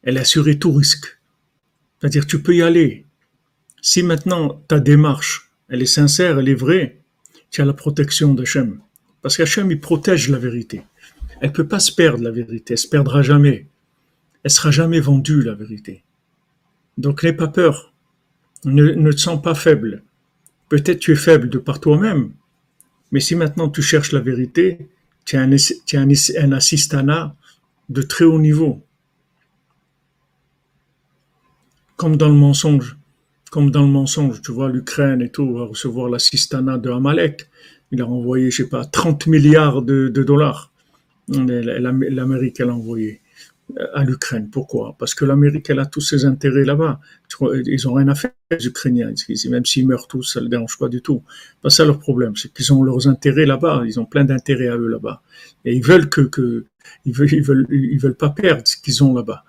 Elle 0.04 0.18
est 0.18 0.22
assurée 0.22 0.58
tout 0.58 0.72
risque. 0.72 1.20
C'est-à-dire, 2.00 2.26
tu 2.26 2.42
peux 2.42 2.56
y 2.56 2.62
aller. 2.62 3.06
Si 3.82 4.04
maintenant 4.04 4.62
ta 4.68 4.80
démarche, 4.80 5.52
elle 5.70 5.82
est 5.82 5.86
sincère, 5.86 6.40
elle 6.40 6.50
est 6.50 6.56
vraie, 6.56 7.02
tu 7.50 7.62
as 7.62 7.66
la 7.66 7.74
protection 7.74 8.34
d'Hachem. 8.34 8.80
Parce 9.22 9.38
qu'Hachem, 9.38 9.70
il 9.72 9.80
protège 9.80 10.30
la 10.30 10.40
vérité. 10.40 10.84
Elle 11.42 11.52
peut 11.52 11.68
pas 11.68 11.80
se 11.80 11.92
perdre, 11.92 12.24
la 12.24 12.32
vérité. 12.32 12.74
Elle 12.74 12.78
se 12.78 12.88
perdra 12.88 13.22
jamais. 13.22 13.68
Elle 14.44 14.52
sera 14.52 14.72
jamais 14.72 15.00
vendue, 15.00 15.42
la 15.42 15.54
vérité. 15.54 16.04
Donc, 16.98 17.24
n'aie 17.24 17.34
pas 17.34 17.48
peur. 17.48 17.94
Ne, 18.66 18.92
ne 18.92 19.12
te 19.12 19.20
sens 19.20 19.42
pas 19.42 19.56
faible. 19.56 20.04
Peut-être 20.70 21.00
tu 21.00 21.12
es 21.12 21.16
faible 21.16 21.50
de 21.50 21.58
par 21.58 21.80
toi-même. 21.80 22.32
Mais 23.12 23.20
si 23.20 23.36
maintenant 23.36 23.70
tu 23.70 23.82
cherches 23.82 24.12
la 24.12 24.22
vérité, 24.22 24.88
tu 25.26 25.36
as 25.36 25.42
un, 25.42 25.52
un, 25.52 26.08
un 26.38 26.52
assistana 26.52 27.36
de 27.92 28.02
très 28.02 28.26
haut 28.26 28.40
niveau. 28.40 28.82
Comme 31.98 32.18
dans 32.18 32.30
le 32.30 32.36
mensonge. 32.36 32.98
Comme 33.52 33.70
dans 33.70 33.82
le 33.82 33.92
mensonge, 33.92 34.42
tu 34.42 34.52
vois, 34.52 34.70
l'Ukraine 34.70 35.22
et 35.22 35.30
tout 35.30 35.54
va 35.54 35.66
recevoir 35.66 36.10
l'assistana 36.10 36.78
de 36.78 36.90
Amalek. 36.90 37.50
Il 37.92 38.02
a 38.02 38.08
envoyé, 38.08 38.50
je 38.50 38.64
sais 38.64 38.70
pas, 38.70 38.86
30 38.86 39.28
milliards 39.28 39.82
de, 39.82 40.08
dollars. 40.08 40.72
L'Amérique, 41.28 42.62
elle 42.62 42.70
a 42.70 42.74
envoyé 42.74 43.22
à 43.94 44.06
l'Ukraine. 44.06 44.50
Pourquoi? 44.50 44.96
Parce 44.98 45.14
que 45.14 45.26
l'Amérique, 45.26 45.70
elle 45.70 45.80
a 45.80 45.86
tous 45.86 46.00
ses 46.00 46.26
intérêts 46.26 46.64
là-bas. 46.64 47.02
Ils 47.66 47.88
ont 47.90 47.94
rien 47.94 48.08
à 48.08 48.16
faire, 48.16 48.32
les 48.50 48.66
Ukrainiens. 48.66 49.12
Même 49.50 49.66
s'ils 49.66 49.86
meurent 49.86 50.08
tous, 50.08 50.24
ça 50.24 50.40
ne 50.40 50.46
les 50.46 50.50
dérange 50.50 50.78
pas 50.78 50.88
du 50.88 51.02
tout. 51.02 51.24
Pas 51.62 51.70
ça 51.70 51.84
leur 51.84 52.00
problème, 52.00 52.38
c'est 52.38 52.54
qu'ils 52.54 52.72
ont 52.72 52.84
leurs 52.84 53.10
intérêts 53.10 53.46
là-bas. 53.46 53.84
Ils 53.86 54.00
ont 54.00 54.06
plein 54.06 54.24
d'intérêts 54.24 54.70
à 54.70 54.78
eux 54.78 54.88
là-bas. 54.88 55.22
Et 55.66 55.76
ils 55.76 55.84
veulent 55.84 56.10
que 56.10 56.66
ils 57.06 57.14
veulent, 57.14 57.34
ils 57.34 57.44
veulent, 57.44 57.68
ils 57.72 58.00
veulent 58.00 58.16
pas 58.16 58.30
perdre 58.30 58.64
ce 58.66 58.78
qu'ils 58.78 59.04
ont 59.04 59.14
là-bas. 59.14 59.44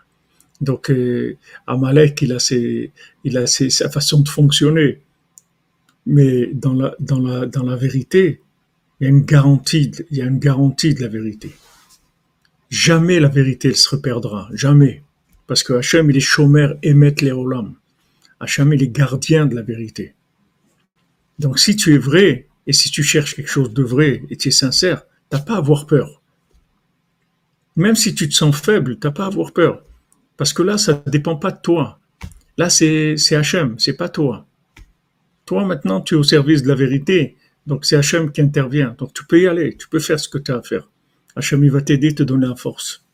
Donc, 0.60 0.90
euh, 0.90 1.36
Amalek, 1.66 2.22
il 2.22 2.32
a 2.32 2.38
ses, 2.38 2.92
il 3.24 3.36
a 3.36 3.46
ses, 3.46 3.68
sa 3.70 3.90
façon 3.90 4.20
de 4.20 4.28
fonctionner. 4.28 5.00
Mais 6.06 6.46
dans 6.52 6.72
la, 6.72 6.94
dans 7.00 7.18
la, 7.18 7.46
dans 7.46 7.64
la 7.64 7.76
vérité, 7.76 8.40
il 9.00 9.04
y 9.04 9.06
a 9.06 9.10
une 9.10 9.24
garantie, 9.24 9.90
il 10.10 10.16
y 10.16 10.22
a 10.22 10.26
une 10.26 10.38
garantie 10.38 10.94
de 10.94 11.00
la 11.00 11.08
vérité. 11.08 11.52
Jamais 12.70 13.20
la 13.20 13.28
vérité 13.28 13.68
elle 13.68 13.76
se 13.76 13.90
reperdra, 13.90 14.48
jamais. 14.52 15.02
Parce 15.46 15.62
que 15.62 15.72
Hachem, 15.72 16.08
il 16.10 16.16
est 16.16 16.20
chômeur 16.20 16.78
émet 16.82 17.14
les 17.20 17.32
olam. 17.32 17.74
Hachem, 18.40 18.72
il 18.72 18.82
est 18.82 18.88
gardien 18.88 19.46
de 19.46 19.54
la 19.54 19.62
vérité. 19.62 20.14
Donc 21.38 21.58
si 21.58 21.74
tu 21.74 21.94
es 21.94 21.98
vrai, 21.98 22.46
et 22.66 22.72
si 22.72 22.90
tu 22.90 23.02
cherches 23.02 23.34
quelque 23.34 23.50
chose 23.50 23.74
de 23.74 23.82
vrai, 23.82 24.22
et 24.30 24.36
tu 24.36 24.48
es 24.48 24.52
sincère, 24.52 25.02
t'as 25.28 25.40
pas 25.40 25.54
à 25.54 25.58
avoir 25.58 25.86
peur. 25.86 26.21
Même 27.76 27.96
si 27.96 28.14
tu 28.14 28.28
te 28.28 28.34
sens 28.34 28.54
faible, 28.56 28.98
t'as 28.98 29.10
pas 29.10 29.24
à 29.24 29.26
avoir 29.28 29.52
peur. 29.52 29.82
Parce 30.36 30.52
que 30.52 30.62
là, 30.62 30.78
ça 30.78 31.02
ne 31.06 31.10
dépend 31.10 31.36
pas 31.36 31.50
de 31.50 31.60
toi. 31.60 31.98
Là, 32.58 32.68
c'est 32.68 33.16
Hachem, 33.32 33.78
c'est 33.78 33.96
pas 33.96 34.08
toi. 34.08 34.46
Toi, 35.46 35.64
maintenant, 35.64 36.00
tu 36.00 36.14
es 36.14 36.18
au 36.18 36.22
service 36.22 36.62
de 36.62 36.68
la 36.68 36.74
vérité. 36.74 37.36
Donc, 37.66 37.84
c'est 37.84 37.96
Hachem 37.96 38.30
qui 38.30 38.42
intervient. 38.42 38.94
Donc, 38.98 39.14
tu 39.14 39.24
peux 39.24 39.40
y 39.40 39.46
aller, 39.46 39.76
tu 39.76 39.88
peux 39.88 40.00
faire 40.00 40.20
ce 40.20 40.28
que 40.28 40.38
tu 40.38 40.52
as 40.52 40.56
à 40.56 40.62
faire. 40.62 40.88
Hachem, 41.34 41.64
il 41.64 41.70
va 41.70 41.80
t'aider, 41.80 42.14
te 42.14 42.22
donner 42.22 42.46
la 42.46 42.56
force. 42.56 43.04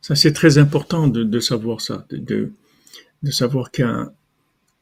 Ça, 0.00 0.16
c'est 0.16 0.32
très 0.32 0.58
important 0.58 1.06
de, 1.06 1.40
savoir 1.40 1.80
ça, 1.80 2.04
de, 2.10 2.50
de 3.22 3.30
savoir 3.30 3.70
qu'il 3.70 3.84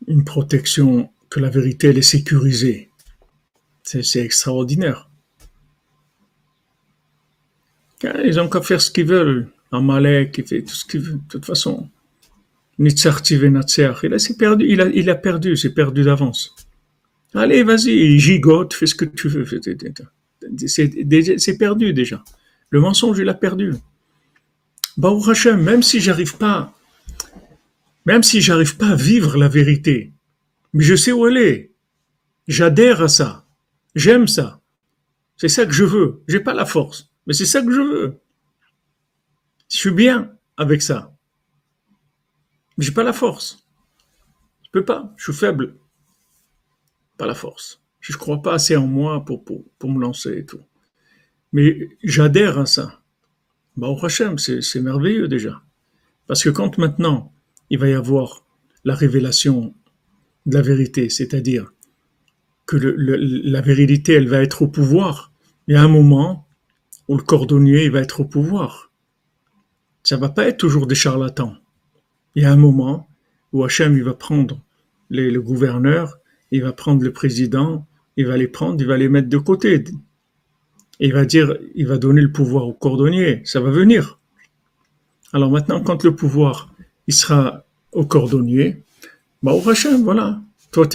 une 0.09 0.25
protection, 0.25 1.11
que 1.31 1.39
la 1.39 1.51
vérité, 1.51 1.89
elle 1.89 1.99
est 1.99 2.03
sécurisée. 2.03 2.91
C'est 3.83 4.21
extraordinaire. 4.21 5.09
Ils 8.03 8.37
n'ont 8.37 8.49
qu'à 8.49 8.63
faire 8.63 8.81
ce 8.81 8.91
qu'ils 8.91 9.07
veulent. 9.07 9.49
Amalek, 9.71 10.39
il 10.39 10.47
fait 10.47 10.63
tout 10.63 10.75
ce 10.75 10.85
qu'il 10.85 11.01
veut, 11.01 11.15
de 11.15 11.29
toute 11.29 11.45
façon. 11.45 11.89
Il 12.79 12.87
a, 12.87 12.93
perdu, 14.39 14.67
il 14.69 14.81
a, 14.81 14.87
il 14.87 15.11
a 15.11 15.15
perdu, 15.15 15.57
c'est 15.57 15.75
perdu 15.75 16.05
d'avance. 16.05 16.55
Allez, 17.35 17.63
vas-y, 17.63 18.19
gigote, 18.19 18.73
fais 18.73 18.87
ce 18.87 18.95
que 18.95 19.05
tu 19.05 19.29
veux. 19.29 19.45
C'est 20.67 21.59
perdu 21.59 21.93
déjà. 21.93 22.23
Le 22.71 22.81
mensonge, 22.81 23.19
il 23.19 23.29
a 23.29 23.35
perdu. 23.35 23.75
Baruch 24.97 25.29
Hashem, 25.29 25.61
même 25.63 25.83
si 25.83 26.01
j'arrive 26.01 26.37
pas, 26.37 26.73
même 28.09 28.23
si 28.23 28.41
j'arrive 28.41 28.79
pas 28.79 28.93
à 28.93 28.95
vivre 28.95 29.37
la 29.37 29.49
vérité, 29.49 30.15
mais 30.73 30.83
je 30.83 30.95
sais 30.95 31.13
où 31.13 31.27
elle 31.27 31.37
est. 31.37 31.75
J'adhère 32.47 33.03
à 33.03 33.09
ça. 33.09 33.47
J'aime 33.95 34.27
ça. 34.27 34.63
C'est 35.37 35.51
ça 35.51 35.67
que 35.67 35.73
je 35.73 35.85
veux. 35.85 36.23
J'ai 36.27 36.41
pas 36.41 36.55
la 36.55 36.65
force, 36.65 37.13
mais 37.27 37.35
c'est 37.35 37.45
ça 37.45 37.61
que 37.61 37.71
je 37.71 37.83
veux. 37.83 38.19
Je 39.71 39.77
suis 39.77 39.91
bien 39.91 40.35
avec 40.57 40.81
ça. 40.81 41.15
J'ai 42.79 42.93
pas 42.93 43.03
la 43.03 43.13
force. 43.13 43.69
Je 44.65 44.71
peux 44.73 44.87
pas. 44.87 45.13
Je 45.19 45.25
suis 45.25 45.39
faible. 45.39 45.77
Pas 47.19 47.27
la 47.27 47.35
force. 47.35 47.83
Je 48.01 48.17
crois 48.17 48.41
pas 48.41 48.55
assez 48.55 48.75
en 48.75 48.87
moi 48.87 49.23
pour, 49.23 49.45
pour, 49.45 49.67
pour 49.79 49.91
me 49.91 50.01
lancer 50.01 50.39
et 50.39 50.47
tout. 50.47 50.63
Mais 51.53 51.91
j'adhère 52.03 52.59
à 52.59 52.65
ça. 52.65 53.03
Bah, 53.77 53.89
au 53.89 54.03
Hachem, 54.03 54.39
c'est 54.39 54.81
merveilleux 54.81 55.29
déjà. 55.29 55.61
Parce 56.27 56.43
que 56.43 56.49
quand 56.49 56.79
maintenant, 56.79 57.35
il 57.71 57.79
va 57.79 57.89
y 57.89 57.95
avoir 57.95 58.45
la 58.85 58.95
révélation 58.95 59.75
de 60.47 60.55
la 60.55 60.63
vérité, 60.63 61.09
c'est-à-dire 61.09 61.73
que 62.67 62.77
la 62.77 63.61
vérité, 63.61 64.15
elle 64.15 64.29
va 64.29 64.43
être 64.43 64.63
au 64.63 64.69
pouvoir, 64.69 65.33
il 65.67 65.75
y 65.75 65.77
a 65.77 65.83
un 65.83 65.89
moment 65.89 66.47
où 67.09 67.17
le 67.17 67.23
cordonnier 67.23 67.85
il 67.85 67.91
va 67.91 68.01
être 68.01 68.21
au 68.21 68.25
pouvoir. 68.25 68.93
Ça 70.03 70.17
va 70.17 70.29
pas 70.29 70.47
être 70.49 70.59
toujours 70.59 70.87
des 70.87 70.95
charlatans 70.95 71.57
il 72.39 72.43
y 72.43 72.45
a 72.45 72.53
un 72.53 72.57
moment 72.57 73.09
où 73.53 73.65
Hachem 73.65 73.97
il 73.97 74.05
va 74.05 74.15
prendre 74.15 74.63
le 75.11 75.39
gouverneur, 75.41 76.19
il 76.53 76.63
va 76.63 76.73
prendre 76.73 77.03
le 77.03 77.13
président, 77.13 77.85
il 78.17 78.27
va 78.27 78.37
les 78.37 78.47
prendre, 78.47 78.81
il 78.81 78.87
va 78.87 78.97
les 78.97 79.09
mettre 79.09 79.29
de 79.29 79.39
côté. 79.39 79.83
il 81.01 81.13
va 81.13 81.25
dire, 81.25 81.59
il 81.75 81.89
va 81.89 81.99
donner 81.99 82.21
le 82.21 82.31
pouvoir 82.31 82.69
au 82.69 82.75
cordonnier. 82.75 83.43
Ça 83.45 83.61
va 83.61 83.71
venir. 83.71 84.21
Alors 85.33 85.51
maintenant, 85.51 85.83
quand 85.83 86.05
le 86.05 86.15
pouvoir 86.15 86.73
il 87.09 87.15
sera 87.15 87.65
au 87.93 88.05
cordonnier, 88.05 88.85
bah 89.43 89.53
au 89.53 89.69
Hachem, 89.69 90.05
voilà. 90.05 90.41
Toi, 90.71 90.87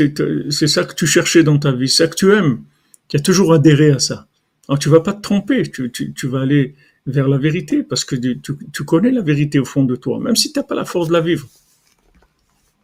c'est 0.49 0.67
ça 0.67 0.83
que 0.83 0.93
tu 0.93 1.07
cherchais 1.07 1.43
dans 1.43 1.57
ta 1.57 1.71
vie, 1.71 1.89
c'est 1.89 2.03
ça 2.03 2.07
que 2.07 2.15
tu 2.15 2.31
aimes. 2.31 2.61
Tu 3.07 3.17
as 3.17 3.19
toujours 3.19 3.53
adhéré 3.53 3.91
à 3.91 3.99
ça. 3.99 4.27
Alors 4.69 4.79
tu 4.79 4.89
vas 4.89 5.01
pas 5.01 5.13
te 5.13 5.21
tromper, 5.21 5.63
tu, 5.63 6.27
vas 6.27 6.41
aller 6.41 6.75
vers 7.07 7.27
la 7.27 7.37
vérité, 7.37 7.83
parce 7.83 8.05
que 8.05 8.15
tu, 8.15 8.85
connais 8.85 9.11
la 9.11 9.21
vérité 9.21 9.59
au 9.59 9.65
fond 9.65 9.83
de 9.83 9.95
toi, 9.95 10.19
même 10.19 10.35
si 10.35 10.53
tu 10.53 10.59
n'as 10.59 10.63
pas 10.63 10.75
la 10.75 10.85
force 10.85 11.07
de 11.07 11.13
la 11.13 11.21
vivre. 11.21 11.47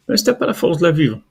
Même 0.08 0.18
si 0.18 0.24
tu 0.24 0.34
pas 0.34 0.48
la 0.48 0.54
force 0.54 0.80
de 0.80 0.84
la 0.84 0.92
vivre. 0.92 1.22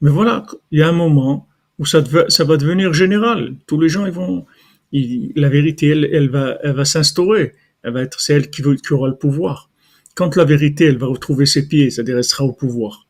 Mais 0.00 0.10
voilà, 0.10 0.46
il 0.70 0.78
y 0.78 0.82
a 0.82 0.88
un 0.88 0.92
moment 0.92 1.48
où 1.78 1.84
ça, 1.84 2.00
va 2.00 2.56
devenir 2.56 2.92
général. 2.92 3.56
Tous 3.66 3.80
les 3.80 3.88
gens, 3.88 4.06
ils 4.06 4.12
vont, 4.12 4.46
la 4.92 5.48
vérité, 5.48 5.88
elle, 5.88 6.08
elle 6.12 6.30
va, 6.30 6.56
elle 6.62 6.74
va 6.74 6.84
s'instaurer. 6.84 7.54
Elle 7.82 7.94
va 7.94 8.02
être 8.02 8.20
celle 8.20 8.48
qui, 8.48 8.62
qui 8.62 8.92
aura 8.92 9.08
le 9.08 9.16
pouvoir. 9.16 9.71
Quand 10.14 10.36
la 10.36 10.44
vérité, 10.44 10.86
elle 10.86 10.98
va 10.98 11.06
retrouver 11.06 11.46
ses 11.46 11.66
pieds, 11.68 11.90
c'est-à-dire 11.90 12.18
elle 12.18 12.24
sera 12.24 12.44
au 12.44 12.52
pouvoir. 12.52 13.06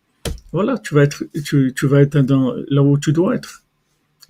Voilà, 0.53 0.79
tu 0.79 0.95
vas 0.95 1.03
être, 1.03 1.25
tu, 1.45 1.73
tu 1.75 1.87
vas 1.87 2.01
être 2.03 2.19
dans, 2.19 2.55
là 2.69 2.83
où 2.83 2.99
tu 2.99 3.13
dois 3.13 3.35
être. 3.35 3.63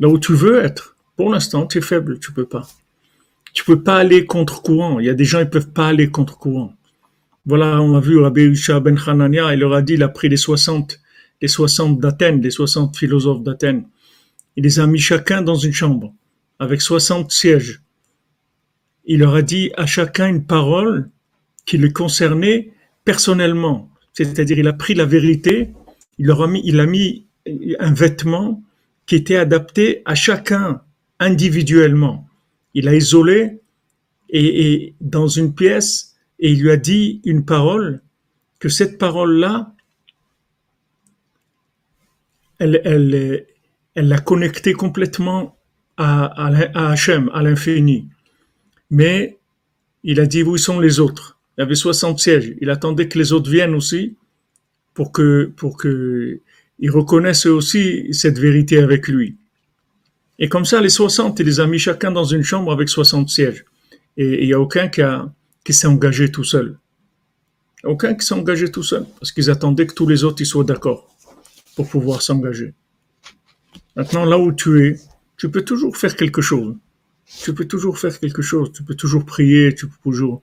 Là 0.01 0.09
où 0.09 0.19
tu 0.19 0.35
veux 0.35 0.65
être. 0.65 0.97
Pour 1.17 1.31
l'instant, 1.31 1.67
tu 1.67 1.79
es 1.79 1.81
faible, 1.81 2.19
tu 2.19 2.33
peux 2.33 2.47
pas. 2.47 2.67
Tu 3.53 3.65
peux 3.65 3.83
pas 3.83 3.97
aller 3.97 4.25
contre 4.25 4.63
courant. 4.63 5.01
Il 5.01 5.07
y 5.07 5.11
a 5.11 5.15
des 5.15 5.25
gens 5.25 5.41
qui 5.41 5.51
peuvent 5.51 5.73
pas 5.73 5.89
aller 5.89 6.11
contre 6.11 6.39
courant. 6.39 6.75
Voilà, 7.45 7.83
on 7.83 7.95
a 7.97 8.01
vu 8.01 8.19
Rabbi 8.19 8.51
Isha 8.51 8.79
ben 8.81 8.97
Hanania, 9.05 9.53
il 9.53 9.61
leur 9.61 9.75
a 9.75 9.83
dit, 9.83 9.95
il 9.95 10.03
a 10.03 10.09
pris 10.09 10.29
les 10.29 10.37
60, 10.37 11.01
les 11.41 11.49
60 11.49 11.99
d'Athènes, 11.99 12.41
les 12.41 12.51
60 12.51 12.97
philosophes 12.97 13.43
d'Athènes. 13.43 13.85
Il 14.57 14.63
les 14.63 14.79
a 14.79 14.87
mis 14.87 14.99
chacun 14.99 15.43
dans 15.43 15.57
une 15.57 15.73
chambre, 15.73 16.15
avec 16.61 16.81
60 16.81 17.33
sièges. 17.33 17.83
il 19.05 19.19
leur 19.19 19.35
a 19.35 19.43
dit 19.43 19.73
à 19.77 19.87
chacun 19.87 20.29
une 20.29 20.47
parole 20.47 21.11
qui 21.65 21.79
le 21.79 21.91
concernait 21.91 22.73
personnellement. 23.05 23.91
C'est-à-dire, 24.13 24.59
il 24.59 24.69
a 24.69 24.73
pris 24.73 24.95
la 24.95 25.05
vérité, 25.05 25.73
il 26.19 26.27
leur 26.27 26.43
a 26.43 26.47
mis, 26.47 26.61
il 26.65 26.79
a 26.81 26.87
mis 26.87 27.27
un 27.79 27.93
vêtement 27.93 28.63
qui 29.07 29.17
était 29.17 29.37
adapté 29.37 30.03
à 30.05 30.15
chacun 30.15 30.83
individuellement. 31.19 32.29
Il 32.75 32.89
a 32.89 32.95
isolé 32.95 33.61
et, 34.29 34.95
dans 35.01 35.29
une 35.29 35.55
pièce 35.55 36.17
et 36.39 36.53
il 36.53 36.63
lui 36.63 36.71
a 36.71 36.77
dit 36.77 37.21
une 37.25 37.45
parole 37.45 38.03
que 38.59 38.69
cette 38.69 38.99
parole-là, 38.99 39.75
elle, 42.59 43.47
l'a 43.97 44.19
connecté 44.19 44.73
complètement 44.73 45.57
à, 45.97 46.25
à, 46.25 46.55
à 46.75 46.93
Hachem, 46.93 47.31
à 47.35 47.43
l'infini. 47.43 48.09
Mais 48.91 49.39
il 50.05 50.21
a 50.21 50.27
dit 50.27 50.43
où 50.43 50.57
sont 50.57 50.81
les 50.81 51.01
autres? 51.01 51.39
Il 51.59 51.63
avait 51.63 51.75
60 51.75 52.19
sièges. 52.19 52.55
Il 52.61 52.71
attendait 52.71 53.09
que 53.09 53.19
les 53.19 53.33
autres 53.33 53.51
viennent 53.51 53.75
aussi 53.75 54.17
pour 54.95 55.13
que, 55.13 55.53
pour 55.57 55.77
que 55.77 56.41
reconnaissent 56.89 57.47
aussi 57.47 58.13
cette 58.13 58.39
vérité 58.39 58.79
avec 58.79 59.09
lui. 59.09 59.37
Et 60.39 60.49
comme 60.49 60.65
ça, 60.65 60.81
les 60.81 60.89
60, 60.89 61.39
il 61.39 61.47
les 61.47 61.61
a 61.61 61.67
mis 61.67 61.79
chacun 61.79 62.11
dans 62.11 62.25
une 62.25 62.43
chambre 62.43 62.73
avec 62.73 62.89
60 62.89 63.29
sièges. 63.29 63.65
Et 64.17 64.43
il 64.43 64.47
n'y 64.47 64.53
a 64.53 64.61
aucun 64.61 64.89
qui, 64.89 65.03
qui 65.65 65.73
s'est 65.73 65.87
engagé 65.87 66.31
tout 66.31 66.45
seul. 66.45 66.79
Aucun 67.85 68.15
qui 68.15 68.27
s'est 68.27 68.35
engagé 68.35 68.71
tout 68.71 68.83
seul, 68.83 69.07
parce 69.19 69.33
qu'ils 69.33 69.51
attendaient 69.51 69.87
que 69.87 69.95
tous 69.95 70.07
les 70.07 70.25
autres 70.25 70.41
y 70.41 70.47
soient 70.47 70.65
d'accord 70.65 71.09
pour 71.75 71.89
pouvoir 71.89 72.23
s'engager. 72.23 72.75
Maintenant, 73.97 74.25
là 74.25 74.39
où 74.39 74.53
tu 74.53 74.87
es, 74.87 75.01
tu 75.37 75.51
peux 75.51 75.63
toujours 75.63 75.97
faire 75.97 76.15
quelque 76.17 76.43
chose. 76.43 76.77
Tu 77.43 77.53
peux 77.55 77.65
toujours 77.65 77.99
faire 77.99 78.19
quelque 78.19 78.43
chose. 78.43 78.73
Tu 78.73 78.85
peux 78.85 78.95
toujours 78.95 79.25
prier, 79.25 79.75
tu 79.75 79.87
peux 79.87 79.97
toujours, 80.03 80.43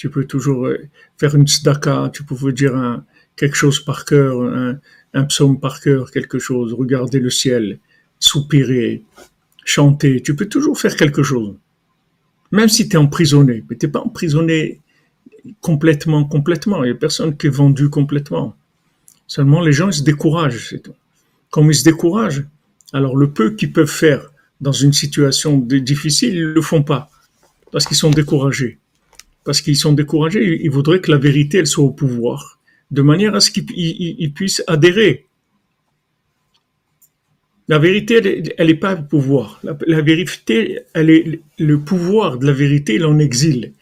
tu 0.00 0.08
peux 0.08 0.24
toujours 0.24 0.66
euh, 0.66 0.78
faire 1.18 1.34
une 1.34 1.46
tzedaka, 1.46 2.10
tu 2.10 2.24
peux 2.24 2.52
dire 2.52 3.02
quelque 3.36 3.54
chose 3.54 3.80
par 3.80 4.06
cœur, 4.06 4.40
un, 4.42 4.78
un 5.12 5.24
psaume 5.24 5.60
par 5.60 5.82
cœur, 5.82 6.10
quelque 6.10 6.38
chose, 6.38 6.72
regarder 6.72 7.20
le 7.20 7.28
ciel, 7.28 7.78
soupirer, 8.18 9.02
chanter. 9.62 10.22
Tu 10.22 10.34
peux 10.34 10.46
toujours 10.46 10.80
faire 10.80 10.96
quelque 10.96 11.22
chose. 11.22 11.54
Même 12.50 12.70
si 12.70 12.88
tu 12.88 12.96
es 12.96 12.98
emprisonné, 12.98 13.62
mais 13.68 13.76
tu 13.76 13.84
n'es 13.84 13.92
pas 13.92 14.00
emprisonné 14.00 14.80
complètement, 15.60 16.24
complètement. 16.24 16.82
Il 16.82 16.92
n'y 16.92 16.96
a 16.96 16.98
personne 16.98 17.36
qui 17.36 17.48
est 17.48 17.56
vendu 17.62 17.90
complètement. 17.90 18.56
Seulement, 19.26 19.60
les 19.60 19.72
gens, 19.72 19.88
ils 19.88 19.98
se 20.00 20.02
découragent, 20.02 20.70
c'est 20.70 20.82
tout. 20.82 20.96
Comme 21.50 21.70
ils 21.70 21.74
se 21.74 21.84
découragent, 21.84 22.46
alors 22.94 23.18
le 23.18 23.30
peu 23.30 23.50
qu'ils 23.50 23.74
peuvent 23.74 23.96
faire 24.06 24.32
dans 24.62 24.72
une 24.72 24.94
situation 24.94 25.58
difficile, 25.58 26.36
ils 26.36 26.48
ne 26.48 26.54
le 26.54 26.62
font 26.62 26.82
pas. 26.82 27.10
Parce 27.70 27.84
qu'ils 27.84 27.98
sont 27.98 28.10
découragés. 28.10 28.78
Parce 29.44 29.60
qu'ils 29.60 29.76
sont 29.76 29.92
découragés, 29.92 30.60
ils 30.62 30.70
voudraient 30.70 31.00
que 31.00 31.10
la 31.10 31.18
vérité, 31.18 31.64
soit 31.64 31.84
au 31.84 31.92
pouvoir. 31.92 32.60
De 32.90 33.02
manière 33.02 33.34
à 33.34 33.40
ce 33.40 33.50
qu'ils 33.50 34.32
puissent 34.34 34.64
adhérer. 34.66 35.26
La 37.68 37.78
vérité, 37.78 38.42
elle 38.58 38.66
n'est 38.66 38.74
pas 38.74 38.96
au 38.96 39.02
pouvoir. 39.02 39.60
La, 39.62 40.02
vérité, 40.02 40.80
elle 40.92 41.08
est 41.08 41.40
le 41.58 41.80
pouvoir 41.80 42.38
de 42.38 42.46
la 42.46 42.52
vérité, 42.52 42.96
il 42.96 43.04
en 43.04 43.18
exil. 43.18 43.74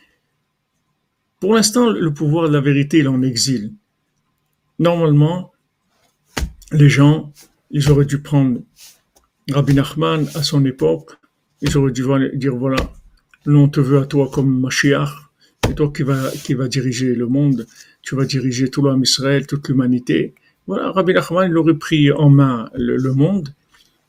Pour 1.41 1.55
l'instant, 1.55 1.91
le 1.91 2.13
pouvoir 2.13 2.49
de 2.49 2.53
la 2.53 2.61
vérité, 2.61 2.99
il 2.99 3.05
est 3.05 3.09
en 3.09 3.23
exil. 3.23 3.73
Normalement, 4.79 5.53
les 6.73 6.89
gens, 6.89 7.33
ils 7.71 7.91
auraient 7.91 8.05
dû 8.05 8.21
prendre 8.21 8.61
Rabbi 9.51 9.73
Nachman 9.73 10.27
à 10.35 10.43
son 10.43 10.65
époque, 10.67 11.13
ils 11.63 11.77
auraient 11.79 11.93
dû 11.93 12.05
dire 12.35 12.55
voilà, 12.55 12.93
nous 13.47 13.61
on 13.61 13.69
te 13.69 13.81
veut 13.81 13.99
à 13.99 14.07
toi 14.07 14.31
comme 14.31 14.61
Mashiach, 14.61 15.28
c'est 15.67 15.75
toi 15.75 15.93
qui 15.95 16.03
va, 16.03 16.31
qui 16.45 16.55
va 16.55 16.69
diriger 16.69 17.15
le 17.15 17.27
monde, 17.27 17.67
tu 18.03 18.17
vas 18.17 18.25
diriger 18.25 18.69
tout 18.71 18.83
l'homme 18.83 19.03
Israël, 19.03 19.47
toute 19.47 19.69
l'humanité. 19.69 20.35
Voilà, 20.67 20.93
Rabbi 20.93 21.13
Nachman, 21.13 21.51
il 21.51 21.57
aurait 21.57 21.75
pris 21.75 22.13
en 22.13 22.31
main 22.31 22.71
le, 22.75 23.13
monde. 23.13 23.55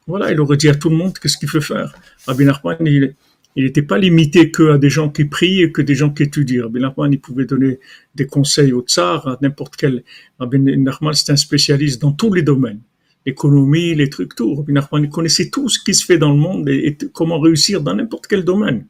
Voilà, 0.08 0.32
il 0.32 0.40
aurait 0.40 0.58
dit 0.58 0.70
à 0.70 0.76
tout 0.76 0.90
le 0.90 0.96
monde 0.96 1.18
qu'est-ce 1.18 1.38
qu'il 1.38 1.50
faut 1.50 1.62
faire? 1.62 1.94
Rabbi 2.28 2.46
Nachman, 2.46 2.78
il, 2.86 3.16
il 3.56 3.66
n'était 3.66 3.82
pas 3.82 3.98
limité 3.98 4.52
que 4.52 4.72
à 4.72 4.78
des 4.78 4.90
gens 4.90 5.10
qui 5.10 5.26
prient 5.26 5.64
et 5.64 5.72
que 5.72 5.82
des 5.82 5.96
gens 5.96 6.12
qui 6.12 6.24
étudient. 6.24 6.64
Rabbi 6.64 6.80
Nachman, 6.80 7.12
il 7.12 7.20
pouvait 7.20 7.46
donner 7.46 7.80
des 8.16 8.26
conseils 8.26 8.72
au 8.72 8.82
tsar, 8.82 9.28
à 9.28 9.38
n'importe 9.42 9.76
quel. 9.76 10.04
Rabbi 10.40 10.60
Nachman, 10.60 11.14
c'est 11.14 11.32
un 11.32 11.36
spécialiste 11.36 12.02
dans 12.02 12.12
tous 12.12 12.34
les 12.34 12.42
domaines. 12.44 12.82
L'économie, 13.26 13.96
les 13.96 14.10
trucs, 14.10 14.36
tout. 14.36 14.56
Rabbi 14.56 14.72
Nachman, 14.72 15.04
il 15.04 15.10
connaissait 15.10 15.50
tout 15.50 15.68
ce 15.68 15.80
qui 15.84 15.94
se 15.94 16.06
fait 16.06 16.18
dans 16.18 16.32
le 16.32 16.38
monde 16.38 16.70
et, 16.70 16.98
comment 17.12 17.40
réussir 17.40 17.82
dans 17.82 17.96
n'importe 17.96 18.28
quel 18.28 18.46
domaine. 18.46 18.86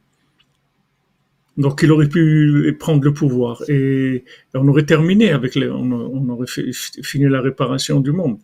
Donc, 1.59 1.81
il 1.83 1.91
aurait 1.91 2.07
pu 2.07 2.73
prendre 2.79 3.03
le 3.03 3.13
pouvoir 3.13 3.61
et, 3.67 4.23
on 4.53 4.65
aurait 4.69 4.85
terminé 4.85 5.31
avec 5.31 5.55
les, 5.55 5.69
on, 5.69 6.29
aurait 6.29 6.47
fini 6.47 7.25
la 7.25 7.41
réparation 7.41 7.99
du 7.99 8.13
monde. 8.13 8.37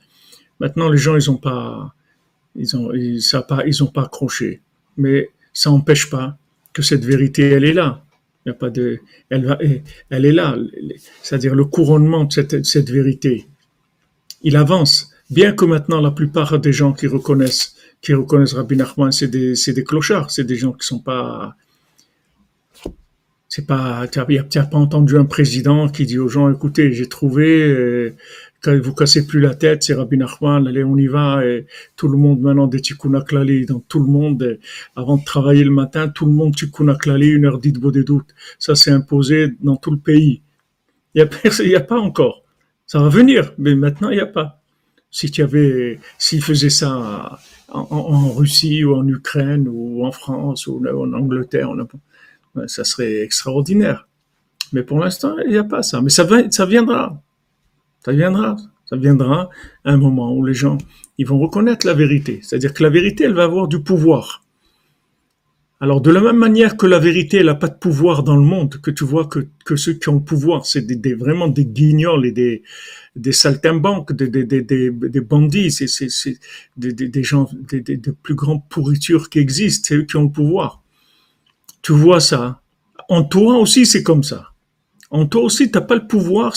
Maintenant, 0.59 0.89
les 0.89 0.97
gens, 0.97 1.15
ils 1.15 1.31
ont 1.31 1.37
pas, 1.37 1.95
ils 2.55 2.75
ont, 2.75 2.91
ça 3.21 3.41
pas, 3.41 3.65
ils 3.65 3.81
ont 3.83 3.87
pas 3.87 4.03
accroché. 4.03 4.61
Mais 4.97 5.29
ça 5.53 5.69
n'empêche 5.69 6.09
pas 6.09 6.37
que 6.73 6.81
cette 6.81 7.05
vérité, 7.05 7.43
elle 7.51 7.63
est 7.63 7.73
là. 7.73 8.03
Il 8.45 8.49
y 8.49 8.51
a 8.51 8.53
pas 8.53 8.69
de, 8.69 8.99
elle, 9.29 9.45
va, 9.45 9.57
elle 10.09 10.25
est 10.25 10.33
là. 10.33 10.57
C'est-à-dire 11.23 11.55
le 11.55 11.63
couronnement 11.63 12.25
de 12.25 12.33
cette, 12.33 12.89
vérité. 12.89 13.47
Il 14.41 14.57
avance. 14.57 15.11
Bien 15.29 15.53
que 15.53 15.63
maintenant, 15.63 16.01
la 16.01 16.11
plupart 16.11 16.59
des 16.59 16.73
gens 16.73 16.91
qui 16.91 17.07
reconnaissent, 17.07 17.77
qui 18.01 18.13
reconnaissent 18.13 18.53
Rabbi 18.53 18.75
Nachman, 18.75 19.13
c'est 19.13 19.29
des, 19.29 19.55
c'est 19.55 19.73
des 19.73 19.85
clochards. 19.85 20.31
C'est 20.31 20.43
des 20.43 20.57
gens 20.57 20.73
qui 20.73 20.85
sont 20.85 20.99
pas, 20.99 21.55
c'est 23.55 23.65
pas, 23.65 24.05
tu 24.11 24.19
n'as 24.19 24.65
pas 24.65 24.77
entendu 24.77 25.17
un 25.17 25.23
président 25.23 25.87
qui 25.87 26.05
dit 26.05 26.19
aux 26.19 26.27
gens, 26.27 26.51
écoutez, 26.51 26.91
j'ai 26.91 27.07
trouvé, 27.07 27.65
euh, 27.65 28.13
quand 28.61 28.77
vous 28.77 28.93
cassez 28.93 29.25
plus 29.25 29.39
la 29.39 29.55
tête, 29.55 29.81
c'est 29.83 29.93
Rabbi 29.93 30.17
Nachman, 30.17 30.67
allez, 30.67 30.83
on 30.83 30.97
y 30.97 31.07
va, 31.07 31.45
et 31.45 31.65
tout 31.95 32.09
le 32.09 32.17
monde 32.17 32.41
maintenant 32.41 32.67
des 32.67 32.81
Tikkun 32.81 33.11
dans 33.11 33.79
tout 33.79 33.99
le 34.01 34.07
monde, 34.07 34.59
avant 34.97 35.15
de 35.15 35.23
travailler 35.23 35.63
le 35.63 35.71
matin, 35.71 36.09
tout 36.09 36.25
le 36.25 36.33
monde 36.33 36.53
Tikkun 36.53 36.93
une 37.07 37.45
heure 37.45 37.59
dite 37.59 37.79
des 37.79 38.03
doutes. 38.03 38.35
Ça 38.59 38.75
s'est 38.75 38.91
imposé 38.91 39.53
dans 39.61 39.77
tout 39.77 39.91
le 39.91 39.99
pays. 39.99 40.41
Il 41.13 41.19
y 41.19 41.75
a, 41.75 41.77
a 41.77 41.81
pas 41.81 41.97
encore. 41.97 42.43
Ça 42.85 42.99
va 42.99 43.07
venir, 43.07 43.53
mais 43.57 43.73
maintenant 43.73 44.09
il 44.09 44.15
n'y 44.15 44.21
a 44.21 44.25
pas. 44.25 44.61
Si 45.11 45.31
tu 45.31 45.41
avais, 45.41 46.01
s'ils 46.17 46.43
faisaient 46.43 46.69
ça 46.69 47.39
en, 47.69 48.31
Russie 48.31 48.83
ou 48.83 48.95
en 48.95 49.07
Ukraine 49.07 49.69
ou 49.69 50.05
en 50.05 50.11
France 50.11 50.67
ou 50.67 50.85
en 50.85 51.13
Angleterre, 51.13 51.73
ça 52.67 52.83
serait 52.83 53.21
extraordinaire. 53.21 54.07
Mais 54.73 54.83
pour 54.83 54.99
l'instant, 54.99 55.35
il 55.45 55.51
n'y 55.51 55.57
a 55.57 55.63
pas 55.63 55.83
ça. 55.83 56.01
Mais 56.01 56.09
ça, 56.09 56.23
va, 56.23 56.49
ça 56.51 56.65
viendra. 56.65 57.21
Ça 58.03 58.11
viendra. 58.11 58.55
Ça 58.85 58.97
viendra 58.97 59.49
un 59.83 59.97
moment 59.97 60.33
où 60.33 60.45
les 60.45 60.53
gens 60.53 60.77
ils 61.17 61.25
vont 61.25 61.39
reconnaître 61.39 61.85
la 61.85 61.93
vérité. 61.93 62.39
C'est-à-dire 62.41 62.73
que 62.73 62.83
la 62.83 62.89
vérité, 62.89 63.23
elle 63.23 63.33
va 63.33 63.43
avoir 63.43 63.67
du 63.67 63.81
pouvoir. 63.81 64.43
Alors, 65.81 66.01
de 66.01 66.09
la 66.09 66.21
même 66.21 66.37
manière 66.37 66.77
que 66.77 66.85
la 66.85 66.99
vérité, 66.99 67.37
elle 67.37 67.47
n'a 67.47 67.55
pas 67.55 67.67
de 67.67 67.75
pouvoir 67.75 68.23
dans 68.23 68.37
le 68.37 68.43
monde, 68.43 68.79
que 68.81 68.91
tu 68.91 69.03
vois 69.03 69.25
que, 69.25 69.47
que 69.65 69.75
ceux 69.75 69.93
qui 69.93 70.07
ont 70.09 70.15
le 70.15 70.23
pouvoir, 70.23 70.65
c'est 70.65 70.81
des, 70.81 71.13
vraiment 71.13 71.49
des 71.49 71.65
guignols 71.65 72.25
et 72.25 72.31
des, 72.31 72.63
des 73.15 73.33
saltimbanques, 73.33 74.13
des, 74.13 74.29
des, 74.29 74.45
des, 74.45 74.89
des 74.89 75.21
bandits, 75.21 75.71
c'est, 75.71 75.87
c'est, 75.87 76.39
des, 76.77 77.23
gens, 77.23 77.49
des, 77.69 77.81
des, 77.81 77.97
plus 77.97 78.35
grandes 78.35 78.67
pourritures 78.69 79.29
qui 79.29 79.39
existent, 79.39 79.87
c'est 79.89 79.95
eux 79.95 80.03
qui 80.03 80.15
ont 80.15 80.23
le 80.23 80.31
pouvoir. 80.31 80.81
Tu 81.85 81.91
vois 81.91 82.19
ça. 82.19 82.61
En 83.09 83.23
toi 83.23 83.59
aussi, 83.59 83.85
c'est 83.85 84.01
comme 84.01 84.23
ça. 84.23 84.53
En 85.11 85.27
toi 85.27 85.43
aussi, 85.43 85.69
tu 85.69 85.77
n'as 85.77 85.85
pas 85.85 85.93
le 85.93 86.07
pouvoir 86.07 86.55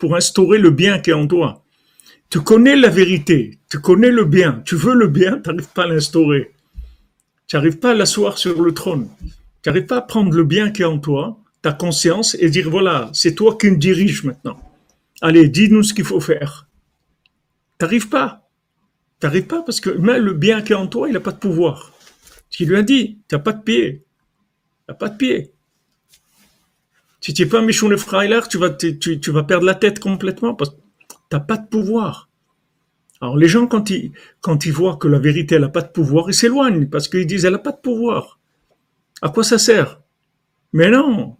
pour 0.00 0.16
instaurer 0.16 0.58
le 0.58 0.70
bien 0.70 0.98
qui 0.98 1.10
est 1.10 1.12
en 1.12 1.28
toi. 1.28 1.62
Tu 2.28 2.40
connais 2.40 2.74
la 2.74 2.88
vérité, 2.88 3.60
tu 3.70 3.78
connais 3.78 4.10
le 4.10 4.24
bien, 4.24 4.60
tu 4.64 4.74
veux 4.74 4.96
le 4.96 5.06
bien, 5.06 5.38
tu 5.38 5.48
n'arrives 5.48 5.68
pas 5.68 5.84
à 5.84 5.86
l'instaurer. 5.86 6.50
Tu 7.46 7.54
n'arrives 7.54 7.78
pas 7.78 7.92
à 7.92 7.94
l'asseoir 7.94 8.36
sur 8.36 8.60
le 8.60 8.74
trône. 8.74 9.08
Tu 9.62 9.68
n'arrives 9.68 9.86
pas 9.86 9.98
à 9.98 10.02
prendre 10.02 10.34
le 10.34 10.42
bien 10.42 10.72
qui 10.72 10.82
est 10.82 10.86
en 10.86 10.98
toi, 10.98 11.38
ta 11.62 11.72
conscience, 11.72 12.36
et 12.40 12.50
dire 12.50 12.68
voilà, 12.68 13.10
c'est 13.12 13.36
toi 13.36 13.56
qui 13.56 13.70
me 13.70 13.76
dirige 13.76 14.24
maintenant. 14.24 14.58
Allez, 15.20 15.48
dis-nous 15.48 15.84
ce 15.84 15.94
qu'il 15.94 16.04
faut 16.04 16.20
faire. 16.20 16.66
Tu 17.78 17.84
n'arrives 17.84 18.08
pas. 18.08 18.50
Tu 19.20 19.26
n'arrives 19.26 19.46
pas 19.46 19.62
parce 19.62 19.80
que 19.80 19.90
même 19.90 20.24
le 20.24 20.32
bien 20.32 20.62
qui 20.62 20.72
est 20.72 20.76
en 20.76 20.88
toi, 20.88 21.08
il 21.08 21.12
n'a 21.12 21.20
pas 21.20 21.30
de 21.30 21.38
pouvoir. 21.38 21.92
Tu 22.50 22.64
lui 22.64 22.74
as 22.74 22.82
dit, 22.82 23.20
tu 23.28 23.36
n'as 23.36 23.40
pas 23.40 23.52
de 23.52 23.62
pied. 23.62 24.04
N'as 24.88 24.94
pas 24.94 25.08
de 25.08 25.16
pied. 25.16 25.52
Si 27.20 27.34
tu 27.34 27.42
n'es 27.42 27.48
pas 27.48 27.62
Michon 27.62 27.94
Freiler, 27.96 28.40
tu 28.48 28.58
vas, 28.58 28.70
tu, 28.70 28.98
tu, 28.98 29.30
vas 29.30 29.42
perdre 29.42 29.66
la 29.66 29.74
tête 29.74 29.98
complètement 29.98 30.54
parce 30.54 30.70
que 30.70 30.76
tu 30.76 31.16
n'as 31.32 31.40
pas 31.40 31.56
de 31.56 31.66
pouvoir. 31.66 32.28
Alors 33.20 33.36
les 33.36 33.48
gens, 33.48 33.66
quand 33.66 33.90
ils, 33.90 34.12
quand 34.40 34.64
ils 34.64 34.72
voient 34.72 34.96
que 34.96 35.08
la 35.08 35.18
vérité, 35.18 35.56
elle 35.56 35.62
n'a 35.62 35.68
pas 35.68 35.82
de 35.82 35.88
pouvoir, 35.88 36.30
ils 36.30 36.34
s'éloignent 36.34 36.86
parce 36.86 37.08
qu'ils 37.08 37.26
disent, 37.26 37.44
elle 37.44 37.52
n'a 37.52 37.58
pas 37.58 37.72
de 37.72 37.80
pouvoir. 37.80 38.38
À 39.20 39.28
quoi 39.30 39.42
ça 39.42 39.58
sert? 39.58 40.00
Mais 40.72 40.90
non, 40.90 41.36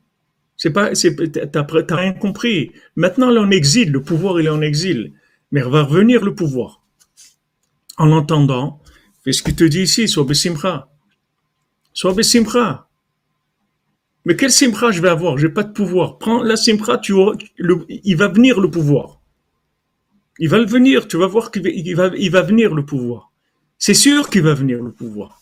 c'est 0.56 0.72
pas, 0.72 0.90
t'as, 0.92 1.96
rien 1.96 2.12
compris. 2.14 2.72
Maintenant, 2.96 3.30
elle 3.30 3.36
est 3.36 3.40
en 3.40 3.50
exil, 3.50 3.92
le 3.92 4.02
pouvoir, 4.02 4.40
il 4.40 4.46
est 4.46 4.50
en 4.50 4.60
exil. 4.60 5.12
Mais 5.52 5.62
va 5.62 5.84
revenir 5.84 6.24
le 6.24 6.34
pouvoir. 6.34 6.82
En 7.96 8.10
entendant, 8.10 8.82
fais 9.22 9.32
ce 9.32 9.42
qu'il 9.42 9.54
te 9.54 9.64
dit 9.64 9.82
ici, 9.82 10.08
sois 10.08 10.24
Bessimcha. 10.24 10.88
Sois 11.92 12.12
Bessimcha. 12.12 12.87
Mais 14.28 14.36
quel 14.36 14.52
simcha 14.52 14.90
je 14.90 15.00
vais 15.00 15.08
avoir? 15.08 15.38
J'ai 15.38 15.48
pas 15.48 15.62
de 15.62 15.72
pouvoir. 15.72 16.18
Prends 16.18 16.42
la 16.42 16.56
simcha, 16.56 16.98
tu 16.98 17.14
il 18.04 18.16
va 18.18 18.28
venir 18.28 18.60
le 18.60 18.70
pouvoir. 18.70 19.22
Il 20.38 20.50
va 20.50 20.58
le 20.58 20.66
venir, 20.66 21.08
tu 21.08 21.16
vas 21.16 21.26
voir 21.26 21.50
qu'il 21.50 21.96
va, 21.96 22.10
il 22.14 22.30
va 22.30 22.42
venir 22.42 22.74
le 22.74 22.84
pouvoir. 22.84 23.32
C'est 23.78 23.94
sûr 23.94 24.28
qu'il 24.28 24.42
va 24.42 24.52
venir 24.52 24.82
le 24.82 24.92
pouvoir. 24.92 25.40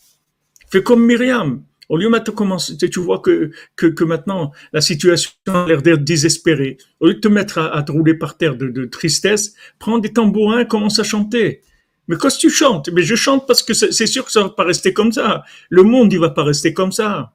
Fais 0.71 0.83
comme 0.83 1.05
Myriam. 1.05 1.63
Au 1.89 1.97
lieu 1.97 2.07
maintenant 2.07 2.33
commencer, 2.33 2.77
tu 2.77 3.01
vois 3.01 3.19
que, 3.19 3.51
que, 3.75 3.87
que 3.87 4.05
maintenant 4.05 4.53
la 4.71 4.79
situation 4.79 5.31
a 5.47 5.67
l'air 5.67 5.81
d'être 5.81 6.05
désespérée. 6.05 6.77
Au 7.01 7.07
lieu 7.07 7.15
de 7.15 7.19
te 7.19 7.27
mettre 7.27 7.57
à, 7.57 7.83
te 7.83 7.91
rouler 7.91 8.13
par 8.13 8.37
terre 8.37 8.55
de, 8.55 8.69
de, 8.69 8.85
tristesse, 8.85 9.53
prends 9.79 9.99
des 9.99 10.13
tambourins, 10.13 10.63
commence 10.63 10.99
à 10.99 11.03
chanter. 11.03 11.61
Mais 12.07 12.15
quand 12.15 12.29
tu 12.29 12.49
chantes, 12.49 12.87
mais 12.93 13.03
je 13.03 13.15
chante 13.15 13.45
parce 13.47 13.63
que 13.63 13.73
c'est 13.73 14.07
sûr 14.07 14.23
que 14.23 14.31
ça 14.31 14.43
va 14.43 14.49
pas 14.49 14.63
rester 14.63 14.93
comme 14.93 15.11
ça. 15.11 15.43
Le 15.69 15.83
monde, 15.83 16.13
il 16.13 16.19
va 16.19 16.29
pas 16.29 16.43
rester 16.43 16.73
comme 16.73 16.93
ça. 16.93 17.33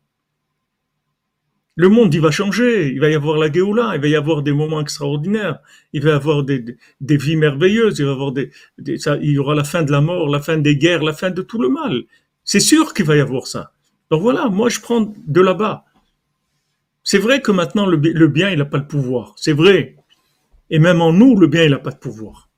Le 1.75 1.89
monde, 1.89 2.15
il 2.15 2.21
va 2.21 2.31
changer. 2.31 2.93
Il 2.93 3.01
va 3.01 3.09
y 3.09 3.15
avoir 3.15 3.39
la 3.39 3.51
Géoula. 3.51 3.93
Il 3.95 4.01
va 4.01 4.09
y 4.09 4.17
avoir 4.17 4.43
des 4.43 4.53
moments 4.53 4.81
extraordinaires. 4.81 5.61
Il 5.93 6.03
va 6.03 6.11
y 6.11 6.13
avoir 6.13 6.43
des, 6.43 6.65
des, 7.01 7.17
vies 7.17 7.37
merveilleuses. 7.37 7.99
Il 7.99 8.05
va 8.05 8.11
y 8.11 8.15
avoir 8.15 8.33
des, 8.33 8.51
ça, 8.99 9.17
il 9.17 9.31
y 9.31 9.39
aura 9.39 9.55
la 9.55 9.65
fin 9.65 9.83
de 9.83 9.91
la 9.91 10.01
mort, 10.01 10.29
la 10.29 10.41
fin 10.41 10.59
des 10.59 10.77
guerres, 10.77 11.03
la 11.03 11.15
fin 11.15 11.31
de 11.31 11.43
tout 11.43 11.61
le 11.61 11.69
mal. 11.69 12.05
C'est 12.45 12.61
sûr 12.61 12.93
qu'il 12.93 13.07
va 13.07 13.17
y 13.17 13.21
avoir 13.21 13.47
ça. 13.47 13.73
Donc 14.11 14.21
voilà, 14.21 14.49
moi 14.49 14.69
je 14.69 14.81
prends 14.81 15.13
de 15.27 15.41
là-bas. 15.41 15.87
C'est 17.05 17.19
vrai 17.19 17.41
que 17.41 17.51
maintenant 17.51 17.87
le, 17.87 17.97
bien, 17.97 18.51
il 18.51 18.59
n'a 18.59 18.65
pas 18.65 18.79
le 18.79 18.87
pouvoir. 18.87 19.35
C'est 19.37 19.53
vrai. 19.53 19.97
Et 20.71 20.79
même 20.79 21.01
en 21.01 21.13
nous, 21.13 21.37
le 21.39 21.47
bien, 21.47 21.65
il 21.65 21.71
n'a 21.71 21.79
pas 21.79 21.91
de 21.91 21.97
pouvoir. 21.97 22.51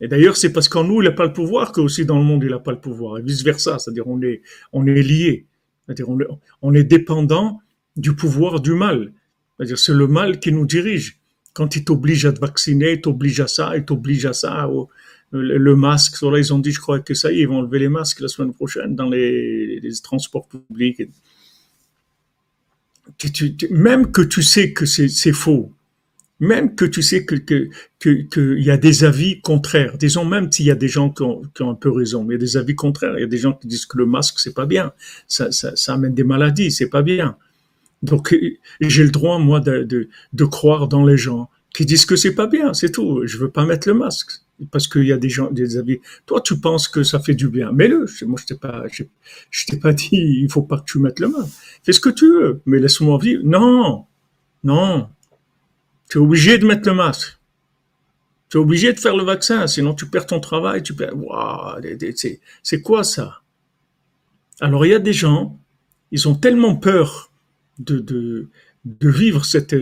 Et 0.00 0.08
d'ailleurs, 0.08 0.36
c'est 0.36 0.52
parce 0.52 0.68
qu'en 0.68 0.84
nous, 0.84 1.02
il 1.02 1.04
n'a 1.04 1.10
pas 1.12 1.26
le 1.26 1.32
pouvoir 1.32 1.72
qu'aussi 1.72 2.06
dans 2.06 2.18
le 2.18 2.24
monde, 2.24 2.42
il 2.44 2.50
n'a 2.50 2.58
pas 2.58 2.70
le 2.72 2.80
pouvoir. 2.80 3.18
Et 3.18 3.22
vice-versa. 3.22 3.78
C'est-à-dire, 3.78 4.06
on 4.06 4.22
est, 4.22 4.42
on 4.72 4.86
est 4.86 5.02
lié. 5.02 5.46
C'est-à-dire, 5.86 6.08
on 6.08 6.20
est, 6.20 6.26
on 6.62 6.74
est 6.74 6.84
dépendant 6.84 7.60
du 7.96 8.14
pouvoir 8.14 8.60
du 8.60 8.72
mal. 8.72 9.12
C'est 9.76 9.92
le 9.92 10.06
mal 10.06 10.40
qui 10.40 10.52
nous 10.52 10.66
dirige. 10.66 11.18
Quand 11.52 11.76
il 11.76 11.84
t'oblige 11.84 12.24
à 12.26 12.32
te 12.32 12.40
vacciner, 12.40 12.92
il 12.92 13.00
t'oblige 13.00 13.40
à 13.40 13.46
ça, 13.46 13.76
il 13.76 13.84
t'oblige 13.84 14.24
à 14.26 14.32
ça 14.32 14.68
le, 15.32 15.76
masque. 15.76 16.22
Là, 16.22 16.38
ils 16.38 16.54
ont 16.54 16.58
dit, 16.58 16.72
je 16.72 16.80
crois 16.80 17.00
que 17.00 17.14
ça 17.14 17.32
y 17.32 17.38
est, 17.38 17.42
ils 17.42 17.48
vont 17.48 17.58
enlever 17.58 17.80
les 17.80 17.88
masques 17.88 18.20
la 18.20 18.28
semaine 18.28 18.54
prochaine 18.54 18.94
dans 18.94 19.08
les, 19.08 19.80
transports 20.02 20.48
publics. 20.48 21.02
même 23.70 24.10
que 24.10 24.22
tu 24.22 24.42
sais 24.42 24.72
que 24.72 24.86
c'est 24.86 25.32
faux, 25.32 25.72
même 26.38 26.74
que 26.74 26.84
tu 26.84 27.02
sais 27.02 27.26
qu'il 27.26 28.62
y 28.62 28.70
a 28.70 28.76
des 28.76 29.04
avis 29.04 29.40
contraires, 29.40 29.98
disons 29.98 30.24
même 30.24 30.50
s'il 30.50 30.66
y 30.66 30.70
a 30.70 30.76
des 30.76 30.88
gens 30.88 31.10
qui 31.10 31.22
ont, 31.22 31.42
un 31.60 31.74
peu 31.74 31.90
raison, 31.90 32.24
mais 32.24 32.34
il 32.34 32.38
y 32.38 32.42
a 32.42 32.46
des 32.46 32.56
avis 32.56 32.74
contraires, 32.74 33.18
il 33.18 33.20
y 33.20 33.24
a 33.24 33.28
des 33.28 33.36
gens 33.38 33.52
qui 33.52 33.66
disent 33.66 33.86
que 33.86 33.98
le 33.98 34.06
masque 34.06 34.38
c'est 34.38 34.54
pas 34.54 34.66
bien, 34.66 34.92
ça, 35.28 35.52
ça 35.52 35.94
amène 35.94 36.14
des 36.14 36.24
maladies, 36.24 36.70
c'est 36.70 36.88
pas 36.88 37.02
bien. 37.02 37.36
Donc 38.02 38.34
j'ai 38.80 39.04
le 39.04 39.10
droit 39.10 39.38
moi 39.38 39.60
de, 39.60 40.08
croire 40.44 40.88
dans 40.88 41.04
les 41.04 41.16
gens 41.16 41.50
qui 41.74 41.86
disent 41.86 42.06
que 42.06 42.16
c'est 42.16 42.34
pas 42.34 42.46
bien, 42.46 42.74
c'est 42.74 42.90
tout. 42.90 43.26
Je 43.26 43.38
veux 43.38 43.50
pas 43.50 43.64
mettre 43.64 43.88
le 43.88 43.94
masque 43.94 44.30
parce 44.70 44.88
qu'il 44.88 45.04
y 45.04 45.12
a 45.12 45.18
des 45.18 45.28
gens, 45.28 45.50
des 45.50 45.78
avis. 45.78 46.00
Toi, 46.26 46.40
tu 46.40 46.58
penses 46.58 46.88
que 46.88 47.02
ça 47.02 47.20
fait 47.20 47.34
du 47.34 47.48
bien, 47.48 47.72
mets-le. 47.72 48.06
Moi, 48.26 48.38
je 48.40 48.46
t'ai 48.46 48.56
pas, 48.56 48.84
je, 48.90 49.66
t'ai 49.66 49.78
pas 49.78 49.92
dit, 49.92 50.08
il 50.12 50.50
faut 50.50 50.62
pas 50.62 50.78
que 50.78 50.84
tu 50.84 50.98
mettes 50.98 51.20
le 51.20 51.28
main. 51.28 51.46
Fais 51.82 51.92
ce 51.92 52.00
que 52.00 52.10
tu 52.10 52.26
veux, 52.26 52.60
mais 52.66 52.78
laisse-moi 52.78 53.18
vivre. 53.18 53.42
Non, 53.44 54.06
non. 54.64 55.08
Tu 56.10 56.18
es 56.18 56.20
obligé 56.20 56.58
de 56.58 56.66
mettre 56.66 56.88
le 56.88 56.94
masque. 56.94 57.38
Tu 58.48 58.58
es 58.58 58.60
obligé 58.60 58.92
de 58.92 58.98
faire 58.98 59.16
le 59.16 59.22
vaccin, 59.22 59.66
sinon 59.66 59.94
tu 59.94 60.06
perds 60.06 60.26
ton 60.26 60.40
travail, 60.40 60.82
tu 60.82 60.94
perds. 60.94 61.16
Waouh, 61.16 61.80
c'est 62.62 62.82
quoi 62.82 63.04
ça? 63.04 63.42
Alors 64.60 64.84
il 64.84 64.90
y 64.90 64.94
a 64.94 64.98
des 64.98 65.12
gens, 65.12 65.58
ils 66.10 66.28
ont 66.28 66.34
tellement 66.34 66.76
peur 66.76 67.29
de, 67.80 67.98
de, 67.98 68.48
de 68.84 69.08
vivre 69.08 69.44
cette, 69.44 69.76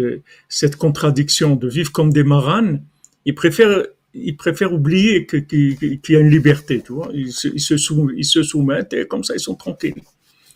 cette 0.49 0.77
contradiction, 0.77 1.57
de 1.57 1.69
vivre 1.69 1.93
comme 1.93 2.13
des 2.13 2.25
maranes, 2.25 2.83
ils 3.25 3.35
préfèrent 3.35 3.85
ils 4.15 4.37
préfèrent 4.37 4.73
oublier 4.73 5.27
qu'il 5.27 6.01
y 6.09 6.17
a 6.17 6.19
une 6.19 6.31
liberté, 6.31 6.83
tu 6.85 6.93
vois. 6.93 7.11
Ils 7.13 7.33
se, 7.33 7.49
ils, 7.49 8.25
se 8.25 8.43
soumettent 8.43 8.93
et 8.95 9.07
comme 9.07 9.23
ça, 9.23 9.35
ils 9.35 9.41
sont 9.41 9.55
tranquilles. 9.55 10.03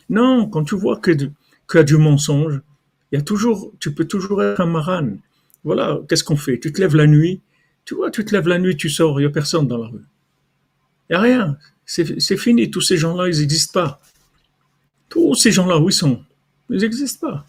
Non, 0.08 0.48
quand 0.48 0.64
tu 0.64 0.74
vois 0.74 1.00
qu'il 1.00 1.30
y 1.74 1.78
a 1.78 1.82
du 1.82 1.96
mensonge, 1.96 2.60
il 3.10 3.16
y 3.16 3.18
a 3.18 3.22
toujours, 3.22 3.72
tu 3.78 3.94
peux 3.94 4.06
toujours 4.06 4.42
être 4.42 4.60
un 4.60 4.66
marane. 4.66 5.18
Voilà, 5.64 6.00
qu'est-ce 6.08 6.24
qu'on 6.24 6.36
fait? 6.36 6.58
Tu 6.58 6.72
te 6.72 6.80
lèves 6.80 6.96
la 6.96 7.06
nuit, 7.06 7.40
tu 7.84 7.94
vois, 7.94 8.10
tu 8.10 8.24
te 8.24 8.34
lèves 8.34 8.48
la 8.48 8.58
nuit, 8.58 8.76
tu 8.76 8.88
sors, 8.88 9.20
il 9.20 9.24
n'y 9.24 9.28
a 9.28 9.30
personne 9.30 9.68
dans 9.68 9.78
la 9.78 9.86
rue. 9.86 10.04
Il 11.08 11.12
n'y 11.12 11.16
a 11.16 11.20
rien. 11.20 11.56
C'est 11.84 12.36
fini, 12.36 12.70
tous 12.70 12.80
ces 12.80 12.96
gens-là, 12.96 13.28
ils 13.28 13.40
n'existent 13.40 13.80
pas. 13.80 14.00
Tous 15.08 15.34
ces 15.34 15.52
gens-là, 15.52 15.78
où 15.78 15.90
ils 15.90 15.92
sont? 15.92 16.24
Ils 16.72 16.80
n'existent 16.80 17.28
pas. 17.28 17.46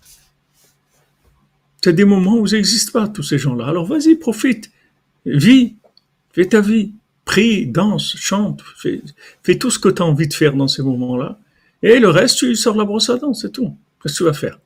C'est 1.82 1.94
des 1.94 2.06
moments 2.06 2.38
où 2.38 2.46
ils 2.48 2.54
n'existent 2.54 2.92
pas, 2.92 3.08
tous 3.08 3.24
ces 3.24 3.38
gens-là. 3.38 3.66
Alors 3.68 3.86
vas-y, 3.86 4.16
profite, 4.16 4.72
vis, 5.26 5.76
Fais 6.34 6.48
ta 6.48 6.62
vie. 6.62 6.92
Prie, 7.26 7.68
danse, 7.68 8.18
chante, 8.18 8.62
fais, 8.76 9.58
tout 9.58 9.72
ce 9.72 9.80
que 9.80 9.88
tu 9.88 10.02
as 10.02 10.06
envie 10.06 10.28
de 10.28 10.34
faire 10.34 10.56
dans 10.56 10.68
ces 10.68 10.84
moments-là. 10.84 11.40
Et 11.82 12.00
le 12.00 12.10
reste, 12.10 12.40
tu 12.40 12.54
sors 12.56 12.76
la 12.76 12.84
brosse 12.84 13.10
à 13.10 13.16
dents, 13.16 13.34
c'est 13.34 13.52
tout. 13.52 13.78
Qu'est-ce 14.02 14.16
que 14.16 14.18
tu 14.18 14.24
vas 14.26 14.34
faire? 14.34 14.60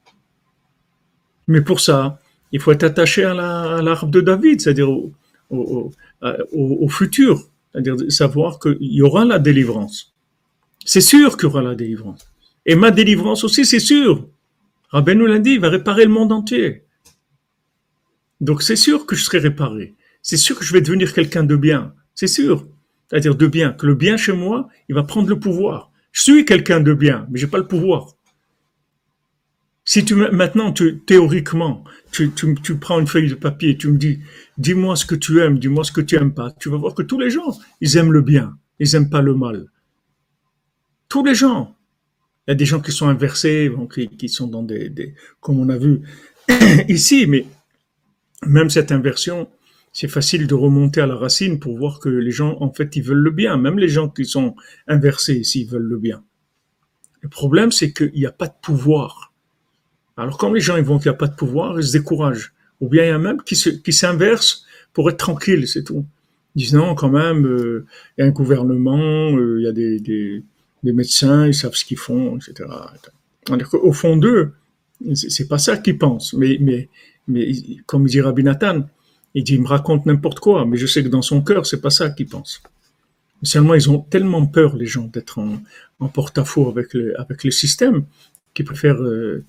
Mais 1.48 1.62
pour 1.62 1.80
ça, 1.80 2.20
il 2.52 2.60
faut 2.60 2.72
être 2.72 2.84
attaché 2.84 3.24
à 3.24 3.36
l'arbre 3.36 4.10
de 4.10 4.22
David, 4.22 4.60
c'est-à-dire 4.60 4.90
au, 4.90 5.14
au, 5.52 6.90
futur, 6.90 7.44
c'est-à-dire 7.72 7.96
savoir 8.12 8.58
qu'il 8.60 8.78
y 8.80 9.04
aura 9.04 9.24
la 9.24 9.38
délivrance. 9.38 10.16
C'est 10.84 11.02
sûr 11.02 11.38
qu'il 11.38 11.44
y 11.44 11.52
aura 11.52 11.62
la 11.62 11.76
délivrance. 11.76 12.28
Et 12.66 12.74
ma 12.74 12.90
délivrance 12.90 13.44
aussi, 13.44 13.66
c'est 13.66 13.80
sûr. 13.80 14.28
Rabbi 14.90 15.16
nous 15.16 15.26
l'a 15.26 15.40
dit, 15.40 15.52
il 15.52 15.60
va 15.60 15.70
réparer 15.70 16.04
le 16.04 16.12
monde 16.12 16.32
entier. 16.32 16.84
Donc 18.40 18.62
c'est 18.62 18.76
sûr 18.76 19.06
que 19.06 19.16
je 19.16 19.24
serai 19.24 19.40
réparé 19.40 19.96
c'est 20.28 20.36
sûr 20.36 20.60
que 20.60 20.66
je 20.66 20.74
vais 20.74 20.82
devenir 20.82 21.14
quelqu'un 21.14 21.46
de 21.46 21.56
bien. 21.56 21.94
C'est 22.14 22.28
sûr. 22.28 22.68
C'est-à-dire 23.08 23.36
de 23.36 23.48
bien. 23.48 23.72
Que 23.72 23.88
le 23.88 23.96
bien 23.96 24.18
chez 24.18 24.34
moi, 24.34 24.68
il 24.90 24.96
va 24.96 25.04
prendre 25.04 25.30
le 25.30 25.40
pouvoir. 25.40 25.90
Je 26.12 26.22
suis 26.22 26.44
quelqu'un 26.44 26.82
de 26.82 26.94
bien, 26.94 27.26
mais 27.32 27.40
j'ai 27.40 27.48
pas 27.48 27.60
le 27.60 27.66
pouvoir. 27.66 28.18
Si 29.86 30.04
tu 30.04 30.16
maintenant, 30.16 30.74
théoriquement, 31.06 31.86
tu, 32.12 32.30
tu, 32.34 32.76
prends 32.76 33.00
une 33.00 33.08
feuille 33.08 33.30
de 33.30 33.36
papier 33.36 33.70
et 33.70 33.78
tu 33.78 33.88
me 33.88 33.98
dis, 33.98 34.20
dis-moi 34.58 34.98
ce 34.98 35.06
que 35.06 35.16
tu 35.16 35.40
aimes, 35.40 35.60
dis-moi 35.60 35.86
ce 35.86 35.94
que 35.94 36.02
tu 36.02 36.18
aimes 36.18 36.34
pas, 36.34 36.52
tu 36.60 36.70
vas 36.70 36.76
voir 36.76 36.94
que 36.94 37.04
tous 37.04 37.18
les 37.18 37.30
gens, 37.30 37.58
ils 37.80 37.96
aiment 37.96 38.12
le 38.12 38.22
bien, 38.22 38.58
ils 38.80 38.96
aiment 38.96 39.10
pas 39.10 39.22
le 39.22 39.34
mal. 39.34 39.68
Tous 41.08 41.24
les 41.24 41.36
gens. 41.36 41.77
Il 42.48 42.52
y 42.52 42.54
a 42.54 42.56
des 42.56 42.66
gens 42.66 42.80
qui 42.80 42.92
sont 42.92 43.08
inversés, 43.08 43.72
qui, 43.94 44.08
qui 44.08 44.30
sont 44.30 44.48
dans 44.48 44.64
des, 44.64 45.14
comme 45.42 45.60
on 45.60 45.70
a 45.70 45.78
vu 45.78 46.02
ici, 46.88 47.26
mais 47.28 47.46
même 48.46 48.70
cette 48.70 48.92
inversion, 48.92 49.50
c'est 49.92 50.08
facile 50.08 50.48
de 50.48 50.54
remonter 50.54 51.02
à 51.02 51.08
la 51.08 51.16
racine 51.16 51.60
pour 51.60 51.78
voir 51.78 52.00
que 52.00 52.10
les 52.10 52.32
gens, 52.32 52.56
en 52.62 52.72
fait, 52.72 52.96
ils 52.96 53.04
veulent 53.04 53.18
le 53.18 53.32
bien. 53.32 53.58
Même 53.58 53.80
les 53.80 53.90
gens 53.90 54.10
qui 54.10 54.26
sont 54.26 54.56
inversés, 54.88 55.44
s'ils 55.44 55.68
veulent 55.68 55.82
le 55.82 55.98
bien. 55.98 56.24
Le 57.22 57.30
problème, 57.30 57.72
c'est 57.72 57.92
qu'il 57.92 58.14
n'y 58.14 58.26
a 58.26 58.32
pas 58.32 58.48
de 58.48 58.54
pouvoir. 58.62 59.34
Alors, 60.16 60.38
quand 60.38 60.54
les 60.54 60.62
gens 60.62 60.78
ils 60.78 60.84
voient 60.84 60.98
qu'il 60.98 61.10
n'y 61.10 61.16
a 61.16 61.18
pas 61.18 61.28
de 61.28 61.36
pouvoir, 61.36 61.80
ils 61.80 61.88
se 61.88 61.98
découragent. 61.98 62.54
Ou 62.80 62.90
bien 62.90 63.06
il 63.06 63.08
y 63.08 63.12
a 63.12 63.18
même 63.18 63.42
qui 63.42 63.94
s'inversent 63.94 64.66
pour 64.94 65.10
être 65.10 65.18
tranquille, 65.18 65.68
c'est 65.68 65.84
tout. 65.84 66.06
Ils 66.56 66.64
disent 66.64 66.74
non, 66.74 66.96
quand 66.96 67.10
même, 67.10 67.46
euh, 67.46 67.86
il 68.18 68.22
y 68.22 68.24
a 68.24 68.28
un 68.28 68.32
gouvernement, 68.32 69.36
euh, 69.36 69.60
il 69.60 69.66
y 69.66 69.68
a 69.68 69.72
des, 69.72 70.44
médecins, 70.84 71.48
ils 71.48 71.54
savent 71.54 71.76
ce 71.76 71.86
qu'ils 71.86 71.98
font, 71.98 72.38
etc. 72.38 72.70
Au 73.74 73.94
fond 73.94 74.18
d'eux, 74.18 74.54
c'est 75.14 75.48
pas 75.48 75.58
ça 75.58 75.78
qu'ils 75.78 75.98
pensent. 75.98 76.34
Mais, 76.34 76.58
mais, 76.60 76.90
mais 77.28 77.52
comme 77.86 78.06
dit 78.06 78.22
Rabbi 78.22 78.44
Nathan, 78.44 78.88
il 79.34 79.44
dit, 79.44 79.56
il 79.56 79.62
me 79.62 79.68
raconte 79.68 80.06
n'importe 80.06 80.40
quoi, 80.40 80.66
mais 80.66 80.78
je 80.78 80.88
sais 80.88 81.04
que 81.04 81.10
dans 81.10 81.22
son 81.22 81.42
cœur, 81.42 81.66
c'est 81.66 81.82
pas 81.82 81.90
ça 81.90 82.10
qu'il 82.10 82.28
pense. 82.28 82.62
Seulement, 83.44 83.76
ils 83.76 83.90
ont 83.90 84.00
tellement 84.00 84.46
peur, 84.48 84.76
les 84.76 84.88
gens, 84.88 85.06
d'être 85.06 85.40
en, 85.40 86.08
porte-à-faux 86.08 86.70
avec 86.70 86.94
le, 86.94 87.20
avec 87.20 87.44
le 87.44 87.52
système, 87.52 88.06
qu'ils 88.54 88.66
préfèrent 88.66 89.02
euh, 89.02 89.46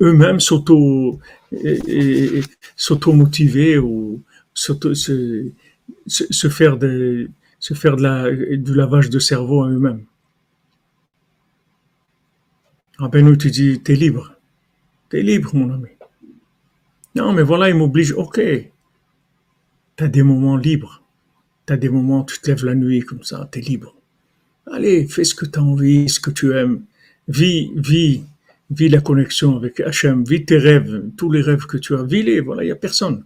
eux-mêmes 0.00 0.38
s'auto, 0.38 1.18
s'auto-motiver 2.76 3.78
ou 3.78 4.22
se, 4.54 4.72
se, 4.94 6.48
faire, 6.48 6.76
de, 6.76 7.30
se 7.58 7.74
faire 7.74 7.96
de 7.96 8.02
la, 8.02 8.30
du 8.30 8.74
lavage 8.74 9.10
de 9.10 9.18
cerveau 9.18 9.64
à 9.64 9.68
eux-mêmes. 9.70 10.04
Nous, 13.00 13.36
tu 13.36 13.50
dis, 13.50 13.80
t'es 13.80 13.94
libre. 13.94 14.34
T'es 15.08 15.22
libre, 15.22 15.54
mon 15.54 15.72
ami. 15.72 15.88
Non, 17.14 17.32
mais 17.32 17.42
voilà, 17.42 17.68
il 17.68 17.76
m'oblige, 17.76 18.12
ok. 18.12 18.40
T'as 19.96 20.08
des 20.08 20.22
moments 20.22 20.56
libres. 20.56 21.02
T'as 21.66 21.76
des 21.76 21.88
moments 21.88 22.24
tu 22.24 22.38
te 22.40 22.50
lèves 22.50 22.64
la 22.64 22.74
nuit 22.74 23.00
comme 23.00 23.22
ça, 23.22 23.48
t'es 23.50 23.60
libre. 23.60 23.96
Allez, 24.70 25.06
fais 25.06 25.24
ce 25.24 25.34
que 25.34 25.46
tu 25.46 25.58
as 25.58 25.62
envie, 25.62 26.08
ce 26.08 26.20
que 26.20 26.30
tu 26.30 26.52
aimes. 26.56 26.84
Vis, 27.28 27.70
vis, 27.76 28.24
vis 28.70 28.88
la 28.88 29.00
connexion 29.00 29.56
avec 29.56 29.80
Hachem, 29.80 30.24
vis 30.24 30.44
tes 30.44 30.58
rêves, 30.58 31.10
tous 31.16 31.30
les 31.30 31.40
rêves 31.40 31.66
que 31.66 31.78
tu 31.78 31.94
as, 31.94 32.02
vis-les. 32.02 32.40
Voilà, 32.40 32.64
il 32.64 32.66
n'y 32.66 32.72
a 32.72 32.76
personne. 32.76 33.24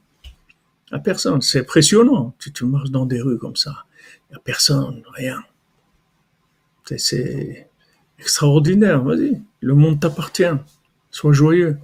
Il 0.91 0.97
a 0.97 0.99
personne. 0.99 1.41
C'est 1.41 1.61
impressionnant. 1.61 2.35
Tu, 2.39 2.53
tu 2.53 2.64
marches 2.64 2.91
dans 2.91 3.07
des 3.07 3.21
rues 3.21 3.39
comme 3.39 3.57
ça. 3.57 3.87
Il 4.29 4.35
n'y 4.35 4.37
a 4.37 4.41
personne, 4.41 5.03
rien. 5.14 5.43
C'est 6.97 7.69
extraordinaire. 8.19 9.03
Vas-y, 9.03 9.43
le 9.61 9.75
monde 9.75 10.01
t'appartient. 10.01 10.45
Sois 11.11 11.33
joyeux. 11.33 11.79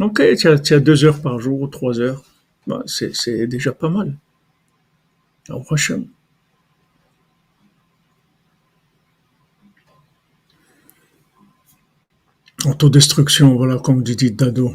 Ok, 0.00 0.22
tu 0.36 0.48
as, 0.48 0.80
deux 0.80 1.04
heures 1.04 1.20
par 1.20 1.38
jour 1.38 1.60
ou 1.60 1.68
trois 1.68 2.00
heures. 2.00 2.24
Bah, 2.66 2.82
c'est 2.86 3.46
déjà 3.46 3.72
pas 3.72 3.88
mal. 3.88 4.16
Au 5.50 5.60
prochain. 5.60 6.02
Autodestruction, 12.64 13.54
voilà, 13.56 13.78
comme 13.78 14.02
dit 14.02 14.32
Dado. 14.32 14.74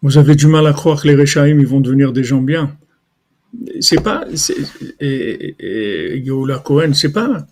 Vous 0.00 0.16
avez 0.16 0.36
du 0.36 0.46
mal 0.46 0.66
à 0.66 0.72
croire 0.72 1.02
que 1.02 1.08
les 1.08 1.14
Réchaïm, 1.14 1.60
ils 1.60 1.66
vont 1.66 1.80
devenir 1.80 2.12
des 2.12 2.24
gens 2.24 2.40
bien. 2.40 2.76
C'est 3.80 4.02
pas, 4.02 4.24
et, 5.00 6.16
et, 6.18 6.24
Cohen, 6.64 6.92
c'est 6.94 7.12
pas, 7.12 7.46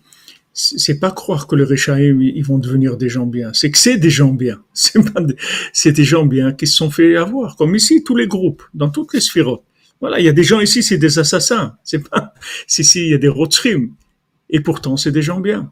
c'est 0.59 0.99
pas 0.99 1.11
croire 1.11 1.45
que 1.45 1.55
les 1.55 1.63
Réchaïm, 1.63 2.19
ils 2.19 2.43
vont 2.43 2.57
devenir 2.57 2.97
des 2.97 3.09
gens 3.09 3.27
bien. 3.27 3.53
C'est 3.53 3.69
que 3.69 3.77
c'est 3.77 3.97
des 3.97 4.09
gens 4.09 4.33
bien. 4.33 4.59
C'est 4.73 5.91
des- 5.91 6.03
gens 6.03 6.25
bien 6.25 6.51
qui 6.51 6.65
se 6.65 6.75
sont 6.75 6.89
fait 6.89 7.15
avoir. 7.15 7.55
Comme 7.57 7.75
ici, 7.75 8.03
tous 8.03 8.15
les 8.15 8.27
groupes, 8.27 8.63
dans 8.73 8.89
toutes 8.89 9.13
les 9.13 9.21
sphérotes. 9.21 9.63
Voilà, 10.01 10.19
il 10.19 10.25
y 10.25 10.29
a 10.29 10.33
des 10.33 10.43
gens 10.43 10.59
ici, 10.59 10.81
c'est 10.81 10.97
des 10.97 11.19
assassins. 11.19 11.77
C'est 11.83 12.09
pas, 12.09 12.33
si, 12.67 12.83
si, 12.83 13.01
il 13.05 13.09
y 13.11 13.13
a 13.13 13.19
des 13.19 13.27
Rothschild. 13.27 13.91
Et 14.49 14.59
pourtant, 14.59 14.97
c'est 14.97 15.11
des 15.11 15.21
gens 15.21 15.39
bien. 15.39 15.71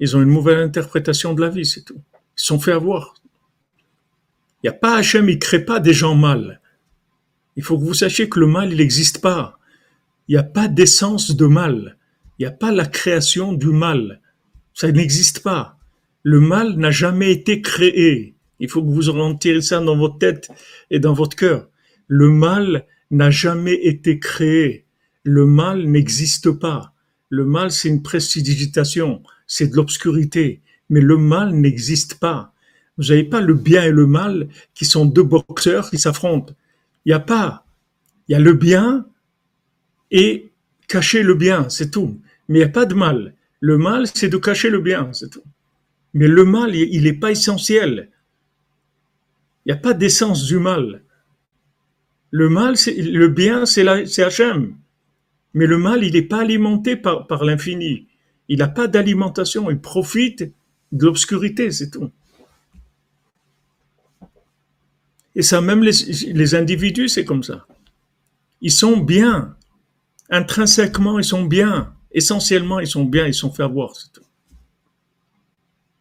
Ils 0.00 0.14
ont 0.16 0.22
une 0.22 0.28
mauvaise 0.28 0.58
interprétation 0.58 1.32
de 1.32 1.40
la 1.40 1.48
vie, 1.48 1.64
c'est 1.64 1.82
tout. 1.82 1.96
Ils 1.96 2.40
se 2.40 2.46
sont 2.46 2.58
fait 2.60 2.72
avoir. 2.72 3.14
Il 4.62 4.66
n'y 4.66 4.70
a 4.70 4.74
pas 4.74 4.96
Hachem, 4.96 5.30
il 5.30 5.38
crée 5.38 5.64
pas 5.64 5.80
des 5.80 5.94
gens 5.94 6.14
mal. 6.14 6.60
Il 7.56 7.62
faut 7.62 7.78
que 7.78 7.84
vous 7.84 7.94
sachiez 7.94 8.28
que 8.28 8.38
le 8.40 8.46
mal, 8.46 8.70
il 8.72 8.78
n'existe 8.78 9.22
pas. 9.22 9.58
Il 10.28 10.32
n'y 10.34 10.38
a 10.38 10.42
pas 10.42 10.68
d'essence 10.68 11.34
de 11.34 11.46
mal. 11.46 11.96
Il 12.38 12.42
n'y 12.42 12.46
a 12.46 12.52
pas 12.52 12.72
la 12.72 12.84
création 12.84 13.54
du 13.54 13.68
mal. 13.68 14.20
Ça 14.76 14.92
n'existe 14.92 15.40
pas. 15.40 15.78
Le 16.22 16.38
mal 16.38 16.76
n'a 16.76 16.90
jamais 16.90 17.32
été 17.32 17.62
créé. 17.62 18.34
Il 18.60 18.68
faut 18.68 18.82
que 18.82 18.90
vous 18.90 19.10
rentrez 19.10 19.62
ça 19.62 19.80
dans 19.80 19.96
votre 19.96 20.18
tête 20.18 20.50
et 20.90 20.98
dans 20.98 21.14
votre 21.14 21.34
cœur. 21.34 21.70
Le 22.08 22.28
mal 22.28 22.84
n'a 23.10 23.30
jamais 23.30 23.86
été 23.86 24.18
créé. 24.18 24.84
Le 25.22 25.46
mal 25.46 25.86
n'existe 25.86 26.50
pas. 26.50 26.92
Le 27.30 27.46
mal, 27.46 27.72
c'est 27.72 27.88
une 27.88 28.02
prestidigitation, 28.02 29.22
c'est 29.46 29.68
de 29.68 29.76
l'obscurité. 29.76 30.60
Mais 30.90 31.00
le 31.00 31.16
mal 31.16 31.54
n'existe 31.54 32.16
pas. 32.16 32.52
Vous 32.98 33.04
n'avez 33.04 33.24
pas 33.24 33.40
le 33.40 33.54
bien 33.54 33.82
et 33.82 33.90
le 33.90 34.06
mal 34.06 34.46
qui 34.74 34.84
sont 34.84 35.06
deux 35.06 35.22
boxeurs 35.22 35.88
qui 35.88 35.98
s'affrontent. 35.98 36.54
Il 37.06 37.08
n'y 37.08 37.14
a 37.14 37.20
pas. 37.20 37.64
Il 38.28 38.32
y 38.32 38.34
a 38.34 38.40
le 38.40 38.52
bien 38.52 39.06
et 40.10 40.50
cacher 40.86 41.22
le 41.22 41.34
bien, 41.34 41.70
c'est 41.70 41.90
tout. 41.90 42.20
Mais 42.50 42.58
il 42.58 42.62
n'y 42.62 42.68
a 42.68 42.68
pas 42.68 42.84
de 42.84 42.94
mal. 42.94 43.32
Le 43.60 43.78
mal, 43.78 44.06
c'est 44.06 44.28
de 44.28 44.36
cacher 44.36 44.70
le 44.70 44.80
bien, 44.80 45.12
c'est 45.12 45.30
tout. 45.30 45.42
Mais 46.14 46.28
le 46.28 46.44
mal, 46.44 46.74
il 46.74 47.02
n'est 47.02 47.12
pas 47.12 47.30
essentiel. 47.30 48.10
Il 49.64 49.72
n'y 49.72 49.78
a 49.78 49.80
pas 49.80 49.94
d'essence 49.94 50.44
du 50.44 50.58
mal. 50.58 51.02
Le 52.30 52.48
mal, 52.48 52.74
le 52.86 53.28
bien, 53.28 53.66
c'est 53.66 54.22
Hachem. 54.22 54.76
Mais 55.54 55.66
le 55.66 55.78
mal, 55.78 56.04
il 56.04 56.12
n'est 56.12 56.22
pas 56.22 56.40
alimenté 56.40 56.96
par, 56.96 57.44
l'infini. 57.44 58.06
Il 58.48 58.58
n'a 58.58 58.68
pas 58.68 58.88
d'alimentation. 58.88 59.70
Il 59.70 59.80
profite 59.80 60.52
de 60.92 61.04
l'obscurité, 61.04 61.70
c'est 61.70 61.90
tout. 61.90 62.10
Et 65.34 65.42
ça, 65.42 65.60
même 65.60 65.82
les 65.82 66.54
individus, 66.54 67.08
c'est 67.08 67.24
comme 67.24 67.42
ça. 67.42 67.66
Ils 68.60 68.70
sont 68.72 68.98
bien. 68.98 69.56
Intrinsèquement, 70.30 71.18
ils 71.18 71.24
sont 71.24 71.44
bien. 71.44 71.95
Essentiellement, 72.16 72.80
ils 72.80 72.86
sont 72.86 73.04
bien. 73.04 73.26
Ils 73.26 73.34
sont 73.34 73.52
fait 73.52 73.62
avoir. 73.62 73.92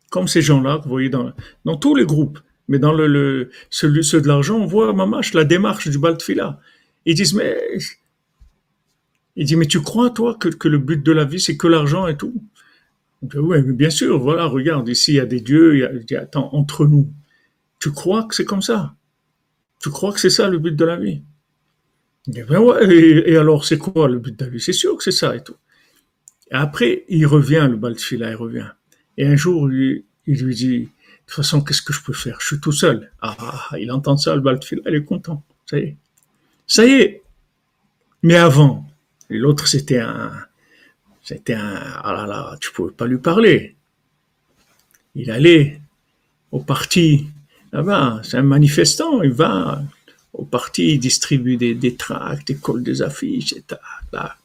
Comme 0.09 0.29
ces 0.29 0.41
gens-là, 0.41 0.77
vous 0.77 0.89
voyez, 0.89 1.09
dans, 1.09 1.33
tous 1.75 1.93
les 1.93 2.05
groupes. 2.05 2.39
Mais 2.69 2.79
dans 2.79 2.93
le, 2.93 3.51
ceux, 3.69 3.91
de 3.91 4.27
l'argent, 4.27 4.57
on 4.57 4.65
voit, 4.65 4.93
mamache, 4.93 5.33
la 5.33 5.43
démarche 5.43 5.89
du 5.89 5.99
Baltfila. 5.99 6.59
Ils 7.05 7.15
disent, 7.15 7.33
mais 7.33 7.59
il 9.35 9.45
dit, 9.45 9.57
mais 9.57 9.67
tu 9.67 9.81
crois, 9.81 10.09
toi, 10.09 10.35
que, 10.39 10.67
le 10.67 10.77
but 10.77 11.03
de 11.03 11.11
la 11.11 11.25
vie, 11.25 11.41
c'est 11.41 11.57
que 11.57 11.67
l'argent 11.67 12.07
et 12.07 12.15
tout? 12.15 12.33
Oui, 13.35 13.61
mais 13.61 13.73
bien 13.73 13.89
sûr, 13.89 14.17
voilà, 14.17 14.45
regarde, 14.45 14.87
ici, 14.87 15.11
il 15.11 15.15
y 15.15 15.19
a 15.19 15.25
des 15.25 15.41
dieux, 15.41 15.75
il 15.75 15.79
y 15.79 16.15
a, 16.15 16.23
il 16.23 16.29
entre 16.33 16.85
nous. 16.87 17.11
Tu 17.79 17.91
crois 17.91 18.23
que 18.23 18.35
c'est 18.35 18.45
comme 18.45 18.61
ça? 18.61 18.95
Tu 19.81 19.89
crois 19.89 20.13
que 20.13 20.19
c'est 20.21 20.29
ça 20.29 20.47
le 20.47 20.59
but 20.59 20.75
de 20.75 20.85
la 20.85 20.95
vie? 20.95 21.21
Dit, 22.25 22.43
ben 22.43 22.59
ouais, 22.59 22.89
et, 22.89 23.31
et 23.33 23.37
alors, 23.37 23.65
c'est 23.65 23.77
quoi 23.77 24.07
le 24.07 24.19
but 24.19 24.39
de 24.39 24.45
la 24.45 24.49
vie? 24.49 24.61
C'est 24.61 24.73
sûr 24.73 24.95
que 24.95 25.03
c'est 25.03 25.11
ça 25.11 25.35
et 25.35 25.43
tout. 25.43 25.55
Après, 26.61 27.03
il 27.09 27.25
revient, 27.25 27.67
le 27.69 27.75
Baltfila, 27.75 28.31
il 28.31 28.35
revient. 28.35 28.69
Et 29.17 29.27
un 29.27 29.35
jour, 29.35 29.71
il, 29.71 30.03
lui 30.25 30.55
dit, 30.55 30.79
de 30.79 30.85
toute 31.25 31.35
façon, 31.35 31.61
qu'est-ce 31.61 31.81
que 31.81 31.93
je 31.93 32.01
peux 32.01 32.13
faire? 32.13 32.37
Je 32.39 32.47
suis 32.47 32.59
tout 32.59 32.71
seul. 32.71 33.11
Ah, 33.21 33.35
ah, 33.39 33.79
il 33.79 33.91
entend 33.91 34.15
ça, 34.15 34.35
le 34.35 34.41
Baltfila, 34.41 34.83
il 34.87 34.95
est 34.95 35.03
content. 35.03 35.43
Ça 35.65 35.77
y 35.77 35.81
est. 35.81 35.97
Ça 36.67 36.85
y 36.85 36.91
est. 36.91 37.23
Mais 38.23 38.35
avant, 38.35 38.87
l'autre, 39.29 39.67
c'était 39.67 39.99
un, 39.99 40.31
c'était 41.23 41.53
un, 41.53 41.81
ah 42.03 42.13
là 42.13 42.25
là, 42.25 42.57
tu 42.61 42.71
pouvais 42.71 42.93
pas 42.93 43.05
lui 43.05 43.17
parler. 43.17 43.75
Il 45.15 45.31
allait 45.31 45.81
au 46.51 46.59
parti, 46.59 47.27
là-bas, 47.71 48.21
c'est 48.23 48.37
un 48.37 48.43
manifestant, 48.43 49.21
il 49.21 49.31
va 49.31 49.83
au 50.33 50.45
parti, 50.45 50.93
il 50.93 50.99
distribue 50.99 51.57
des, 51.57 51.75
des 51.75 51.95
tracts, 51.95 52.49
il 52.49 52.59
colle 52.59 52.83
des 52.83 53.01
affiches, 53.01 53.53
et 53.53 53.61
tac, 53.61 53.79
là. 54.11 54.37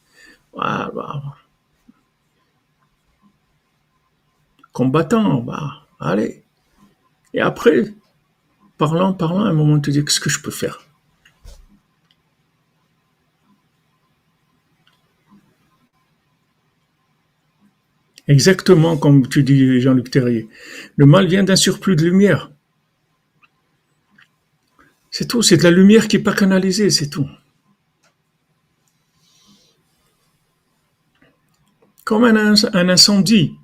Voilà, 0.53 0.91
voilà. 0.93 1.23
Combattant, 4.73 5.41
bah, 5.41 5.87
allez. 5.99 6.45
Et 7.35 7.41
après, 7.41 7.93
parlant, 8.79 9.13
parlant, 9.13 9.45
à 9.45 9.49
un 9.51 9.53
moment, 9.53 9.81
tu 9.81 9.91
dis, 9.91 10.05
qu'est-ce 10.05 10.21
que 10.21 10.31
je 10.31 10.41
peux 10.41 10.51
faire? 10.51 10.81
Exactement 18.29 18.97
comme 18.97 19.27
tu 19.27 19.43
dis, 19.43 19.81
Jean-Luc 19.81 20.09
Terrier. 20.09 20.49
Le 20.95 21.05
mal 21.05 21.27
vient 21.27 21.43
d'un 21.43 21.57
surplus 21.57 21.97
de 21.97 22.05
lumière. 22.05 22.53
C'est 25.11 25.27
tout, 25.27 25.43
c'est 25.43 25.57
de 25.57 25.65
la 25.65 25.73
lumière 25.73 26.07
qui 26.07 26.17
n'est 26.17 26.23
pas 26.23 26.33
canalisée, 26.33 26.91
c'est 26.91 27.11
tout. 27.11 27.29
Comme 32.05 32.23
un, 32.23 32.55
un 32.73 32.89
incendie. 32.89 33.57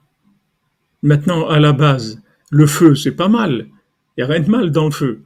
Maintenant, 1.03 1.49
à 1.49 1.59
la 1.59 1.72
base, 1.72 2.20
le 2.51 2.66
feu, 2.66 2.94
c'est 2.94 3.12
pas 3.12 3.28
mal. 3.28 3.66
Il 4.16 4.24
n'y 4.24 4.24
a 4.24 4.26
rien 4.26 4.40
de 4.40 4.51
mal 4.51 4.70
dans 4.70 4.86
le 4.86 4.90
feu. 4.90 5.20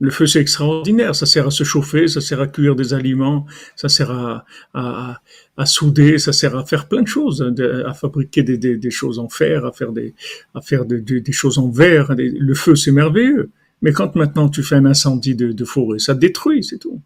Le 0.00 0.10
feu, 0.10 0.26
c'est 0.26 0.40
extraordinaire. 0.40 1.14
Ça 1.14 1.24
sert 1.26 1.46
à 1.46 1.50
se 1.50 1.64
chauffer, 1.64 2.08
ça 2.08 2.20
sert 2.20 2.40
à 2.40 2.46
cuire 2.46 2.74
des 2.74 2.94
aliments, 2.94 3.46
ça 3.76 3.88
sert 3.88 4.10
à, 4.10 5.24
souder, 5.64 6.18
ça 6.18 6.32
sert 6.32 6.56
à 6.56 6.64
faire 6.64 6.88
plein 6.88 7.02
de 7.02 7.08
choses, 7.08 7.38
de- 7.38 7.84
à 7.86 7.94
fabriquer 7.94 8.42
des, 8.42 8.90
choses 8.90 9.18
en 9.18 9.28
fer, 9.28 9.64
à 9.64 9.72
faire 9.72 9.92
des, 9.92 10.14
choses 11.32 11.58
en 11.58 11.68
verre. 11.68 12.14
Le 12.16 12.54
feu, 12.54 12.74
c'est 12.74 12.92
merveilleux. 12.92 13.50
Mais 13.82 13.92
quand 13.92 14.16
maintenant 14.16 14.48
tu 14.48 14.62
fais 14.62 14.76
un 14.76 14.86
incendie 14.86 15.34
de, 15.34 15.52
de 15.52 15.64
forêt, 15.64 15.98
ça 15.98 16.14
détruit, 16.14 16.64
c'est 16.64 16.78
tout. 16.78 17.00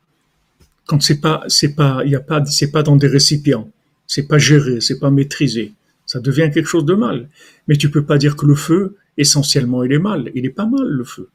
Quand 0.86 1.02
c'est 1.02 1.20
pas, 1.20 1.42
c'est 1.48 1.74
pas, 1.74 2.02
il 2.04 2.12
y 2.12 2.16
a 2.16 2.20
pas, 2.20 2.44
c'est 2.46 2.70
pas 2.70 2.82
dans 2.82 2.96
des 2.96 3.08
récipients, 3.08 3.70
c'est 4.06 4.26
pas 4.26 4.38
géré, 4.38 4.80
c'est 4.80 4.98
pas 4.98 5.10
maîtrisé, 5.10 5.72
ça 6.08 6.20
devient 6.20 6.50
quelque 6.52 6.66
chose 6.66 6.86
de 6.86 6.94
mal. 6.94 7.28
Mais 7.68 7.76
tu 7.76 7.90
peux 7.90 8.04
pas 8.04 8.16
dire 8.16 8.34
que 8.34 8.46
le 8.46 8.54
feu, 8.54 8.96
essentiellement, 9.18 9.84
il 9.84 9.92
est 9.92 9.98
mal. 9.98 10.32
Il 10.34 10.46
est 10.46 10.50
pas 10.50 10.64
mal 10.64 10.88
le 10.88 11.04
feu. 11.04 11.28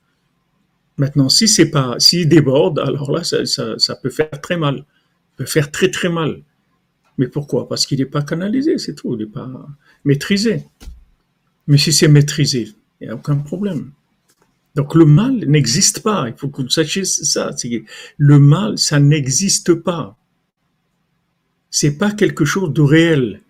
Maintenant, 0.98 1.30
si 1.30 1.48
c'est 1.48 1.70
pas, 1.70 1.96
s'il 2.00 2.28
déborde, 2.28 2.80
alors 2.80 3.12
là, 3.12 3.24
ça, 3.24 3.46
ça, 3.46 3.78
ça 3.78 3.96
peut 3.96 4.10
faire 4.10 4.42
très 4.42 4.58
mal. 4.58 4.84
Peut 5.38 5.46
faire 5.46 5.70
très 5.70 5.92
très 5.92 6.10
mal. 6.10 6.42
Mais 7.20 7.28
pourquoi? 7.28 7.70
Parce 7.70 7.86
qu'il 7.86 8.00
n'est 8.00 8.08
pas 8.08 8.24
canalisé, 8.24 8.80
c'est 8.80 8.96
tout. 8.96 9.14
Il 9.14 9.20
n'est 9.20 9.32
pas 9.32 9.48
maîtrisé. 10.06 10.64
Mais 11.68 11.78
si 11.78 11.94
c'est 11.94 12.08
maîtrisé, 12.08 12.74
il 13.00 13.08
n'y 13.08 13.12
a 13.12 13.16
aucun 13.16 13.38
problème. 13.38 13.92
Donc 14.74 14.96
le 14.96 15.06
mal 15.06 15.36
n'existe 15.46 16.02
pas. 16.02 16.28
Il 16.30 16.34
faut 16.36 16.48
que 16.48 16.64
vous 16.64 16.70
sachiez 16.70 17.06
ça. 17.06 17.52
Le 18.18 18.40
mal, 18.40 18.80
ça 18.80 19.00
n'existe 19.00 19.76
pas. 19.76 20.18
C'est 21.70 21.96
pas 22.00 22.10
quelque 22.12 22.44
chose 22.44 22.74
de 22.74 22.82
réel. 22.82 23.43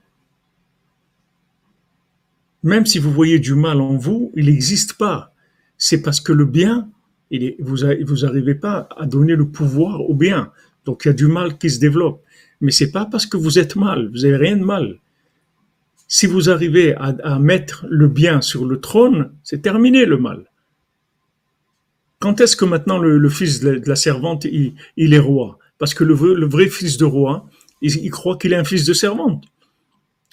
Même 2.63 2.85
si 2.85 2.97
vous 2.97 3.11
voyez 3.11 3.39
du 3.39 3.55
mal 3.55 3.81
en 3.81 3.97
vous, 3.97 4.31
il 4.35 4.45
n'existe 4.45 4.93
pas. 4.93 5.33
C'est 5.77 6.01
parce 6.01 6.21
que 6.21 6.31
le 6.31 6.45
bien, 6.45 6.89
il 7.29 7.43
est, 7.43 7.57
vous 7.59 7.77
vous 8.07 8.25
arrivez 8.25 8.55
pas 8.55 8.87
à 8.97 9.05
donner 9.05 9.35
le 9.35 9.47
pouvoir 9.47 10.01
au 10.01 10.13
bien. 10.13 10.51
Donc 10.85 11.03
il 11.03 11.09
y 11.09 11.11
a 11.11 11.13
du 11.13 11.27
mal 11.27 11.57
qui 11.57 11.69
se 11.69 11.79
développe. 11.79 12.23
Mais 12.61 12.71
c'est 12.71 12.91
pas 12.91 13.05
parce 13.05 13.25
que 13.25 13.35
vous 13.35 13.59
êtes 13.59 13.75
mal. 13.75 14.09
Vous 14.11 14.23
avez 14.23 14.37
rien 14.37 14.55
de 14.55 14.63
mal. 14.63 14.99
Si 16.07 16.25
vous 16.27 16.49
arrivez 16.49 16.95
à, 16.95 17.39
mettre 17.39 17.85
le 17.89 18.07
bien 18.07 18.39
sur 18.39 18.65
le 18.65 18.79
trône, 18.79 19.31
c'est 19.43 19.61
terminé 19.61 20.05
le 20.05 20.17
mal. 20.17 20.45
Quand 22.19 22.39
est-ce 22.39 22.55
que 22.55 22.65
maintenant 22.65 22.99
le, 22.99 23.29
fils 23.29 23.59
de 23.59 23.81
la, 23.85 23.95
servante, 23.95 24.45
il, 24.45 24.75
est 24.95 25.19
roi? 25.19 25.57
Parce 25.79 25.93
que 25.93 26.03
le, 26.03 26.13
vrai- 26.13 26.69
fils 26.69 26.97
de 26.97 27.05
roi, 27.05 27.49
il, 27.81 27.97
il 27.97 28.11
croit 28.11 28.37
qu'il 28.37 28.53
est 28.53 28.57
un 28.57 28.63
fils 28.63 28.85
de 28.85 28.93
servante. 28.93 29.43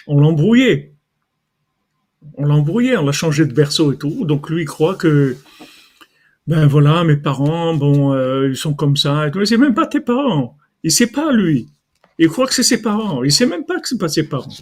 On 0.06 0.20
l'a 0.20 0.26
embrouillé. 0.26 0.89
On 2.34 2.44
l'a 2.44 2.54
embrouillé, 2.54 2.96
on 2.96 3.04
l'a 3.04 3.12
changé 3.12 3.46
de 3.46 3.52
berceau 3.52 3.92
et 3.92 3.96
tout. 3.96 4.24
Donc 4.24 4.50
lui, 4.50 4.62
il 4.62 4.66
croit 4.66 4.94
que 4.94 5.36
ben 6.46 6.66
voilà, 6.66 7.04
mes 7.04 7.16
parents, 7.16 7.74
bon, 7.74 8.12
euh, 8.12 8.48
ils 8.48 8.56
sont 8.56 8.74
comme 8.74 8.96
ça. 8.96 9.28
Et 9.28 9.30
tout. 9.30 9.38
Mais 9.38 9.56
même 9.56 9.74
pas 9.74 9.86
tes 9.86 10.00
parents. 10.00 10.56
Il 10.82 10.90
sait 10.90 11.06
pas, 11.06 11.32
lui. 11.32 11.68
Il 12.18 12.28
croit 12.28 12.46
que 12.46 12.54
c'est 12.54 12.62
ses 12.62 12.82
parents. 12.82 13.22
Il 13.22 13.32
sait 13.32 13.46
même 13.46 13.64
pas 13.64 13.78
que 13.80 13.88
c'est 13.88 13.98
pas 13.98 14.08
ses 14.08 14.24
parents. 14.24 14.52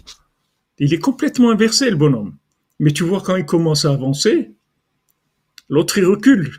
Il 0.77 0.93
est 0.93 0.99
complètement 0.99 1.51
inversé, 1.51 1.89
le 1.89 1.95
bonhomme. 1.95 2.35
Mais 2.79 2.91
tu 2.91 3.03
vois, 3.03 3.21
quand 3.21 3.35
il 3.35 3.45
commence 3.45 3.85
à 3.85 3.91
avancer, 3.91 4.51
l'autre, 5.67 5.97
il 5.97 6.05
recule. 6.05 6.51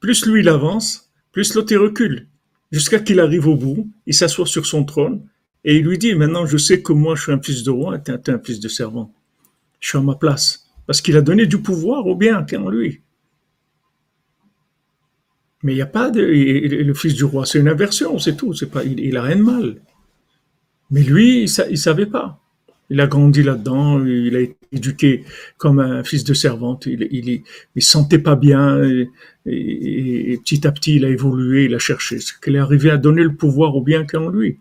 Plus 0.00 0.26
lui, 0.26 0.40
il 0.40 0.48
avance, 0.48 1.10
plus 1.32 1.54
l'autre, 1.54 1.72
il 1.72 1.78
recule. 1.78 2.28
Jusqu'à 2.70 3.00
qu'il 3.00 3.18
arrive 3.18 3.48
au 3.48 3.56
bout, 3.56 3.90
il 4.06 4.14
s'assoit 4.14 4.46
sur 4.46 4.66
son 4.66 4.84
trône 4.84 5.26
et 5.64 5.76
il 5.78 5.84
lui 5.84 5.98
dit, 5.98 6.14
maintenant, 6.14 6.46
je 6.46 6.56
sais 6.56 6.82
que 6.82 6.92
moi, 6.92 7.16
je 7.16 7.22
suis 7.22 7.32
un 7.32 7.42
fils 7.42 7.62
de 7.62 7.70
roi 7.70 7.96
et 7.96 8.02
tu 8.02 8.12
es 8.12 8.30
un 8.30 8.38
fils 8.38 8.60
de 8.60 8.68
servant. 8.68 9.12
Je 9.80 9.90
suis 9.90 9.98
à 9.98 10.00
ma 10.00 10.14
place. 10.14 10.66
Parce 10.86 11.00
qu'il 11.00 11.16
a 11.16 11.22
donné 11.22 11.46
du 11.46 11.60
pouvoir 11.60 12.06
au 12.06 12.14
bien 12.14 12.44
qui 12.44 12.54
est 12.54 12.58
en 12.58 12.68
lui. 12.68 13.00
Mais 15.62 15.72
il 15.72 15.76
n'y 15.76 15.82
a 15.82 15.86
pas 15.86 16.10
de, 16.10 16.20
le 16.20 16.94
fils 16.94 17.14
du 17.14 17.24
roi, 17.24 17.44
c'est 17.44 17.58
une 17.58 17.68
inversion, 17.68 18.18
c'est 18.18 18.36
tout. 18.36 18.54
C'est 18.54 18.70
pas, 18.70 18.84
il, 18.84 19.16
a 19.16 19.22
rien 19.22 19.36
de 19.36 19.42
mal. 19.42 19.76
Mais 20.90 21.02
lui, 21.02 21.44
il, 21.44 21.70
ne 21.70 21.76
savait 21.76 22.06
pas. 22.06 22.40
Il 22.88 23.00
a 23.00 23.08
grandi 23.08 23.42
là-dedans, 23.42 24.04
il 24.04 24.36
a 24.36 24.40
été 24.40 24.56
éduqué 24.70 25.24
comme 25.56 25.80
un 25.80 26.04
fils 26.04 26.22
de 26.22 26.34
servante, 26.34 26.86
il, 26.86 27.08
il, 27.10 27.42
il 27.74 27.82
sentait 27.82 28.20
pas 28.20 28.36
bien, 28.36 28.80
et, 29.44 30.38
petit 30.44 30.66
à 30.68 30.72
petit, 30.72 30.96
il 30.96 31.04
a 31.04 31.08
évolué, 31.08 31.64
il 31.64 31.74
a 31.74 31.80
cherché. 31.80 32.20
C'est 32.20 32.38
qu'il 32.40 32.54
est 32.54 32.60
arrivé 32.60 32.90
à 32.90 32.96
donner 32.96 33.24
le 33.24 33.34
pouvoir 33.34 33.74
au 33.74 33.80
bien 33.80 34.06
qui 34.06 34.14
est 34.14 34.20
en 34.20 34.28
lui. 34.28 34.58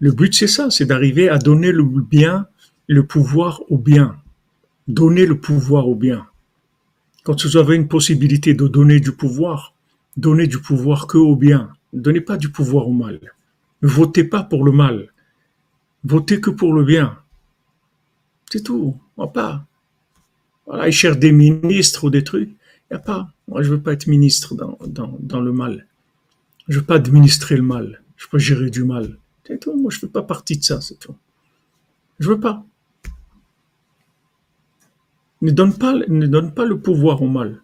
Le 0.00 0.12
but, 0.12 0.34
c'est 0.34 0.46
ça, 0.46 0.70
c'est 0.70 0.86
d'arriver 0.86 1.28
à 1.28 1.36
donner 1.36 1.72
le 1.72 1.84
bien, 1.84 2.46
le 2.88 3.04
pouvoir 3.04 3.60
au 3.68 3.76
bien. 3.76 4.16
Donner 4.88 5.26
le 5.26 5.38
pouvoir 5.38 5.88
au 5.88 5.94
bien. 5.94 6.26
Quand 7.24 7.44
vous 7.44 7.56
avez 7.56 7.76
une 7.76 7.88
possibilité 7.88 8.54
de 8.54 8.66
donner 8.66 8.98
du 8.98 9.12
pouvoir, 9.12 9.74
donnez 10.16 10.46
du 10.46 10.58
pouvoir 10.58 11.06
que 11.06 11.18
au 11.18 11.36
bien. 11.36 11.72
Ne 11.92 12.00
donnez 12.00 12.20
pas 12.20 12.36
du 12.36 12.50
pouvoir 12.50 12.88
au 12.88 12.92
mal. 12.92 13.20
Ne 13.82 13.88
votez 13.88 14.24
pas 14.24 14.42
pour 14.42 14.64
le 14.64 14.72
mal. 14.72 15.12
Votez 16.04 16.40
que 16.40 16.50
pour 16.50 16.72
le 16.72 16.84
bien. 16.84 17.18
C'est 18.50 18.64
tout. 18.64 18.96
Moi, 19.16 19.32
pas. 19.32 19.64
Voilà, 20.66 20.88
ils 20.88 21.18
des 21.18 21.32
ministres 21.32 22.04
ou 22.04 22.10
des 22.10 22.24
trucs. 22.24 22.50
Il 22.50 22.94
n'y 22.94 22.96
a 22.96 23.00
pas. 23.00 23.32
Moi, 23.48 23.62
je 23.62 23.70
veux 23.70 23.80
pas 23.80 23.92
être 23.92 24.06
ministre 24.06 24.54
dans, 24.54 24.78
dans, 25.18 25.40
le 25.40 25.52
mal. 25.52 25.86
Je 26.68 26.78
veux 26.78 26.84
pas 26.84 26.96
administrer 26.96 27.56
le 27.56 27.62
mal. 27.62 28.02
Je 28.16 28.24
veux 28.24 28.30
pas 28.30 28.38
gérer 28.38 28.70
du 28.70 28.84
mal. 28.84 29.18
C'est 29.46 29.60
tout. 29.60 29.76
Moi, 29.76 29.90
je 29.90 29.98
fais 29.98 30.08
pas 30.08 30.22
partie 30.22 30.58
de 30.58 30.64
ça, 30.64 30.80
c'est 30.80 30.98
tout. 30.98 31.14
Je 32.18 32.28
veux 32.28 32.40
pas. 32.40 32.64
Ne 35.42 35.50
donne 35.50 35.74
pas, 35.74 36.64
le 36.64 36.78
pouvoir 36.78 37.20
au 37.20 37.26
mal. 37.26 37.60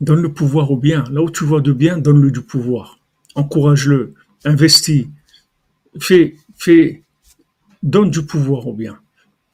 Donne 0.00 0.22
le 0.22 0.32
pouvoir 0.32 0.72
au 0.72 0.76
bien. 0.76 1.04
Là 1.12 1.22
où 1.22 1.30
tu 1.30 1.44
vois 1.44 1.60
de 1.60 1.72
bien, 1.72 1.98
donne-le 1.98 2.32
du 2.32 2.40
pouvoir. 2.40 2.98
Encourage-le. 3.36 4.14
Investis. 4.44 5.06
Fais, 6.00 6.34
fais, 6.56 7.02
donne 7.82 8.10
du 8.10 8.22
pouvoir 8.22 8.66
au 8.66 8.72
bien. 8.72 8.98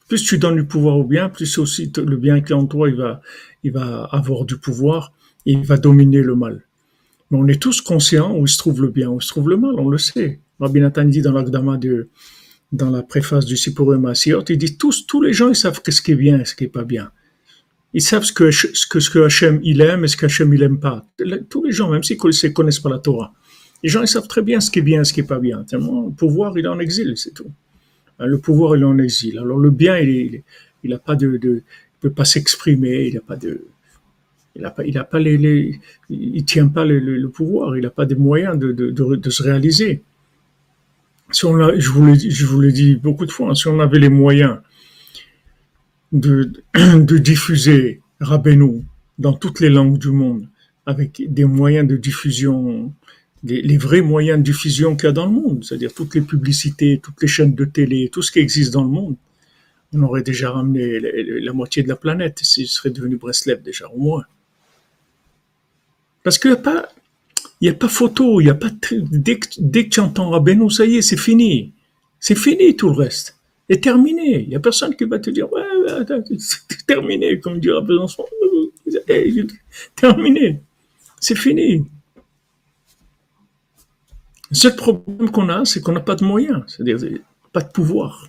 Plus 0.07 0.23
tu 0.23 0.39
donnes 0.39 0.55
du 0.55 0.65
pouvoir 0.65 0.97
au 0.97 1.03
bien, 1.03 1.29
plus 1.29 1.59
aussi 1.59 1.91
le 1.95 2.17
bien 2.17 2.41
qui 2.41 2.51
est 2.51 2.55
en 2.55 2.65
toi, 2.65 2.89
il 2.89 2.95
va, 2.95 3.21
il 3.63 3.71
va 3.71 4.03
avoir 4.05 4.43
du 4.43 4.57
pouvoir 4.57 5.13
et 5.45 5.53
il 5.53 5.65
va 5.65 5.77
dominer 5.77 6.21
le 6.21 6.35
mal. 6.35 6.63
Mais 7.29 7.37
on 7.37 7.47
est 7.47 7.61
tous 7.61 7.81
conscients 7.81 8.35
où 8.35 8.47
se 8.47 8.57
trouve 8.57 8.81
le 8.81 8.89
bien, 8.89 9.09
où 9.09 9.21
se 9.21 9.29
trouve 9.29 9.47
le 9.47 9.57
mal, 9.57 9.75
on 9.77 9.89
le 9.89 9.99
sait. 9.99 10.39
Rabbi 10.59 10.81
Nathan 10.81 11.05
dit 11.05 11.21
dans 11.21 11.31
l'Agdama 11.31 11.77
de, 11.77 12.09
dans 12.71 12.89
la 12.89 13.03
préface 13.03 13.45
du 13.45 13.57
Sipuré 13.57 13.97
Masiot, 13.97 14.43
il 14.47 14.57
dit 14.57 14.77
tous, 14.77 15.05
tous 15.05 15.21
les 15.21 15.33
gens, 15.33 15.49
ils 15.49 15.55
savent 15.55 15.81
ce 15.85 16.01
qui 16.01 16.11
est 16.11 16.15
bien 16.15 16.39
et 16.39 16.45
ce 16.45 16.55
qui 16.55 16.65
est 16.65 16.69
pas 16.69 16.83
bien. 16.83 17.11
Ils 17.93 18.01
savent 18.01 18.23
ce 18.23 18.31
que, 18.31 18.51
ce 18.51 18.87
que, 18.87 19.01
ce 19.01 19.19
Hachem 19.19 19.59
il 19.63 19.81
aime 19.81 20.05
et 20.05 20.07
ce 20.07 20.15
qu'Hachem 20.15 20.53
il 20.53 20.63
aime 20.63 20.79
pas. 20.79 21.05
Tous 21.49 21.63
les 21.65 21.73
gens, 21.73 21.89
même 21.89 22.03
s'ils 22.03 22.17
ne 22.17 22.49
connaissent 22.49 22.79
pas 22.79 22.89
la 22.89 22.99
Torah, 22.99 23.33
les 23.83 23.89
gens 23.89 24.01
ils 24.01 24.07
savent 24.07 24.27
très 24.27 24.41
bien 24.41 24.61
ce 24.61 24.71
qui 24.71 24.79
est 24.79 24.83
bien 24.83 25.01
et 25.01 25.03
ce 25.03 25.11
qui 25.11 25.19
est 25.19 25.23
pas 25.23 25.39
bien. 25.39 25.63
Tellement 25.63 26.05
le 26.05 26.11
pouvoir 26.11 26.57
il 26.57 26.63
est 26.63 26.69
en 26.69 26.79
exil, 26.79 27.13
c'est 27.17 27.33
tout. 27.33 27.51
Hein, 28.19 28.27
le 28.27 28.37
pouvoir 28.37 28.77
il 28.77 28.83
est 28.83 28.85
en 28.85 28.97
exil. 28.97 29.37
Alors 29.37 29.57
le 29.57 29.71
bien 29.71 29.97
il 29.97 30.41
il, 30.83 30.93
a 30.93 30.99
pas 30.99 31.15
de, 31.15 31.35
de 31.35 31.63
peut 31.99 32.11
pas 32.11 32.25
s'exprimer, 32.25 33.07
il 33.07 33.17
a 33.17 33.21
pas 33.21 33.35
de 33.35 33.65
il 34.55 34.65
a 34.65 34.71
pas, 34.71 34.83
il 34.85 34.97
a 34.97 35.03
pas 35.03 35.19
les, 35.19 35.79
il 36.09 36.45
tient 36.45 36.67
pas 36.67 36.85
le, 36.85 37.27
pouvoir, 37.29 37.77
il 37.77 37.85
a 37.85 37.89
pas 37.89 38.05
des 38.05 38.15
moyens 38.15 38.57
de, 38.57 38.71
de 38.71 39.29
se 39.29 39.43
réaliser. 39.43 40.03
Si 41.31 41.45
on 41.45 41.57
a, 41.59 41.77
je 41.77 41.89
vous 41.89 42.05
l'ai 42.05 42.19
je 42.19 42.45
vous 42.45 42.59
l'ai 42.61 42.71
dit 42.71 42.95
beaucoup 42.95 43.25
de 43.25 43.31
fois, 43.31 43.49
hein, 43.49 43.55
si 43.55 43.67
on 43.67 43.79
avait 43.79 43.99
les 43.99 44.09
moyens 44.09 44.57
de, 46.11 46.51
de 46.73 47.17
diffuser 47.17 48.01
Rabbeinu 48.19 48.83
dans 49.17 49.33
toutes 49.33 49.59
les 49.59 49.69
langues 49.69 49.97
du 49.97 50.09
monde, 50.09 50.47
avec 50.85 51.21
des 51.27 51.45
moyens 51.45 51.87
de 51.87 51.95
diffusion, 51.95 52.93
les 53.43 53.77
vrais 53.77 54.01
moyens 54.01 54.39
de 54.39 54.43
diffusion 54.43 54.95
qu'il 54.95 55.05
y 55.05 55.09
a 55.09 55.11
dans 55.11 55.25
le 55.25 55.31
monde, 55.31 55.63
c'est-à-dire 55.63 55.93
toutes 55.93 56.15
les 56.15 56.21
publicités, 56.21 56.99
toutes 57.01 57.21
les 57.21 57.27
chaînes 57.27 57.55
de 57.55 57.65
télé, 57.65 58.09
tout 58.11 58.21
ce 58.21 58.31
qui 58.31 58.39
existe 58.39 58.73
dans 58.73 58.83
le 58.83 58.89
monde, 58.89 59.15
on 59.93 60.03
aurait 60.03 60.23
déjà 60.23 60.51
ramené 60.51 60.99
la, 60.99 61.53
moitié 61.53 61.83
de 61.83 61.89
la 61.89 61.95
planète, 61.95 62.39
ce 62.43 62.65
serait 62.65 62.91
devenu 62.91 63.17
Breslev 63.17 63.61
déjà, 63.61 63.87
au 63.89 63.97
moins. 63.97 64.23
Parce 66.23 66.37
qu'il 66.37 66.51
n'y 66.51 66.57
a 66.57 66.61
pas, 66.61 66.89
il 67.61 67.69
a 67.69 67.73
pas 67.73 67.87
photo, 67.87 68.41
il 68.41 68.47
y 68.47 68.49
a 68.49 68.55
pas, 68.55 68.69
dès 68.91 69.39
que, 69.39 69.47
dès 69.59 69.85
que 69.85 69.89
tu 69.89 69.99
entends 69.99 70.29
Rabbeinu, 70.31 70.69
ça 70.69 70.85
y 70.85 70.97
est, 70.97 71.01
c'est 71.01 71.17
fini. 71.17 71.73
C'est 72.19 72.37
fini 72.37 72.75
tout 72.75 72.89
le 72.89 72.95
reste 72.95 73.37
est 73.71 73.83
terminé. 73.83 74.41
Il 74.43 74.49
n'y 74.49 74.55
a 74.55 74.59
personne 74.59 74.95
qui 74.95 75.05
va 75.05 75.19
te 75.19 75.29
dire, 75.29 75.51
ouais, 75.51 75.63
c'est 76.37 76.85
terminé, 76.85 77.39
comme 77.39 77.59
dira 77.59 77.81
Besançon. 77.81 78.25
Hey, 79.07 79.47
terminé. 79.95 80.59
C'est 81.19 81.37
fini. 81.37 81.85
Le 84.49 84.55
seul 84.55 84.75
problème 84.75 85.31
qu'on 85.31 85.47
a, 85.47 85.63
c'est 85.63 85.79
qu'on 85.81 85.93
n'a 85.93 86.01
pas 86.01 86.15
de 86.15 86.25
moyens, 86.25 86.63
c'est-à-dire 86.67 87.19
pas 87.53 87.61
de 87.61 87.69
pouvoir. 87.69 88.27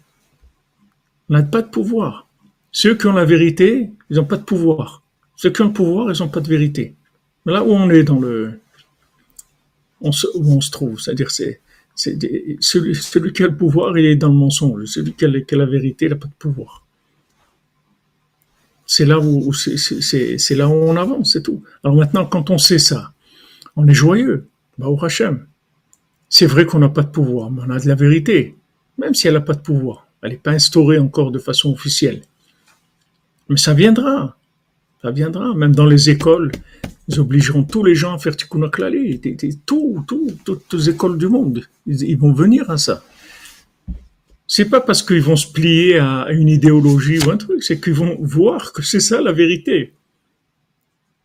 On 1.28 1.34
n'a 1.34 1.42
pas 1.42 1.62
de 1.62 1.68
pouvoir. 1.68 2.28
Ceux 2.70 2.94
qui 2.94 3.06
ont 3.06 3.12
la 3.12 3.24
vérité, 3.24 3.90
ils 4.10 4.16
n'ont 4.16 4.24
pas 4.24 4.36
de 4.36 4.44
pouvoir. 4.44 5.02
Ceux 5.34 5.50
qui 5.50 5.62
ont 5.62 5.66
le 5.66 5.72
pouvoir, 5.72 6.12
ils 6.12 6.22
n'ont 6.22 6.28
pas 6.28 6.40
de 6.40 6.48
vérité. 6.48 6.94
Là 7.44 7.64
où 7.64 7.72
on 7.72 7.90
est 7.90 8.04
dans 8.04 8.20
le, 8.20 8.60
où 10.02 10.52
on 10.52 10.60
se 10.60 10.70
trouve, 10.70 11.00
c'est-à-dire 11.00 11.30
c'est 11.30 11.60
celui, 11.94 12.94
celui, 12.94 13.32
qui 13.32 13.42
a 13.42 13.48
le 13.48 13.56
pouvoir, 13.56 13.96
il 13.98 14.06
est 14.06 14.16
dans 14.16 14.28
le 14.28 14.34
mensonge. 14.34 14.86
Celui 14.86 15.12
qui 15.12 15.24
a, 15.24 15.28
la 15.28 15.66
vérité, 15.66 16.06
il 16.06 16.10
n'a 16.10 16.16
pas 16.16 16.28
de 16.28 16.34
pouvoir. 16.38 16.84
C'est 18.86 19.04
là 19.04 19.20
où, 19.20 19.52
c'est 19.52 20.54
là 20.54 20.68
où 20.68 20.72
on 20.72 20.96
avance, 20.96 21.32
c'est 21.32 21.42
tout. 21.42 21.62
Alors 21.84 21.96
maintenant, 21.96 22.26
quand 22.26 22.50
on 22.50 22.58
sait 22.58 22.78
ça, 22.78 23.12
on 23.76 23.86
est 23.86 23.94
joyeux. 23.94 24.48
Bah, 24.78 24.88
au 24.88 25.02
Hachem. 25.04 25.46
C'est 26.28 26.46
vrai 26.46 26.64
qu'on 26.64 26.78
n'a 26.78 26.88
pas 26.88 27.02
de 27.02 27.08
pouvoir, 27.08 27.50
mais 27.50 27.62
on 27.66 27.70
a 27.70 27.78
de 27.78 27.86
la 27.86 27.94
vérité. 27.94 28.56
Même 28.98 29.14
si 29.14 29.28
elle 29.28 29.34
n'a 29.34 29.40
pas 29.40 29.54
de 29.54 29.60
pouvoir. 29.60 30.06
Elle 30.22 30.30
n'est 30.30 30.36
pas 30.38 30.52
instaurée 30.52 30.98
encore 30.98 31.30
de 31.30 31.38
façon 31.38 31.72
officielle. 31.72 32.22
Mais 33.48 33.58
ça 33.58 33.74
viendra. 33.74 34.36
Ça 35.02 35.10
viendra. 35.10 35.54
Même 35.54 35.74
dans 35.74 35.86
les 35.86 36.10
écoles, 36.10 36.52
ils 37.08 37.18
obligeront 37.18 37.64
tous 37.64 37.82
les 37.84 37.94
gens 37.94 38.14
à 38.14 38.18
faire 38.18 38.36
Tikkun 38.36 38.62
HaKlali, 38.62 39.20
tout, 39.66 40.04
tout, 40.06 40.30
toutes 40.44 40.72
les 40.72 40.90
écoles 40.90 41.18
du 41.18 41.28
monde. 41.28 41.62
Ils, 41.86 42.16
vont 42.16 42.32
venir 42.32 42.70
à 42.70 42.78
ça. 42.78 43.02
C'est 44.46 44.68
pas 44.68 44.80
parce 44.80 45.02
qu'ils 45.02 45.22
vont 45.22 45.36
se 45.36 45.50
plier 45.50 45.98
à 45.98 46.28
une 46.30 46.48
idéologie 46.48 47.18
ou 47.18 47.30
un 47.30 47.36
truc, 47.36 47.62
c'est 47.62 47.80
qu'ils 47.80 47.94
vont 47.94 48.16
voir 48.20 48.72
que 48.72 48.82
c'est 48.82 49.00
ça 49.00 49.20
la 49.20 49.32
vérité. 49.32 49.94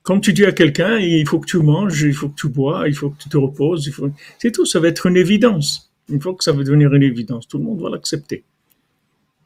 Comme 0.01 0.21
tu 0.21 0.31
dis 0.31 0.45
à 0.45 0.53
quelqu'un, 0.53 0.97
il 0.97 1.27
faut 1.27 1.39
que 1.39 1.45
tu 1.45 1.57
manges, 1.57 2.01
il 2.01 2.13
faut 2.13 2.29
que 2.29 2.35
tu 2.39 2.47
bois, 2.47 2.87
il 2.87 2.95
faut 2.95 3.09
que 3.09 3.21
tu 3.21 3.27
te 3.27 3.37
reposes, 3.37 3.91
faut... 3.91 4.09
c'est 4.39 4.51
tout, 4.51 4.65
ça 4.65 4.79
va 4.79 4.87
être 4.87 5.05
une 5.05 5.17
évidence. 5.17 5.91
Une 6.09 6.21
fois 6.21 6.33
que 6.33 6.43
ça 6.43 6.53
va 6.53 6.63
devenir 6.63 6.93
une 6.93 7.03
évidence, 7.03 7.47
tout 7.47 7.57
le 7.57 7.65
monde 7.65 7.81
va 7.81 7.89
l'accepter. 7.89 8.45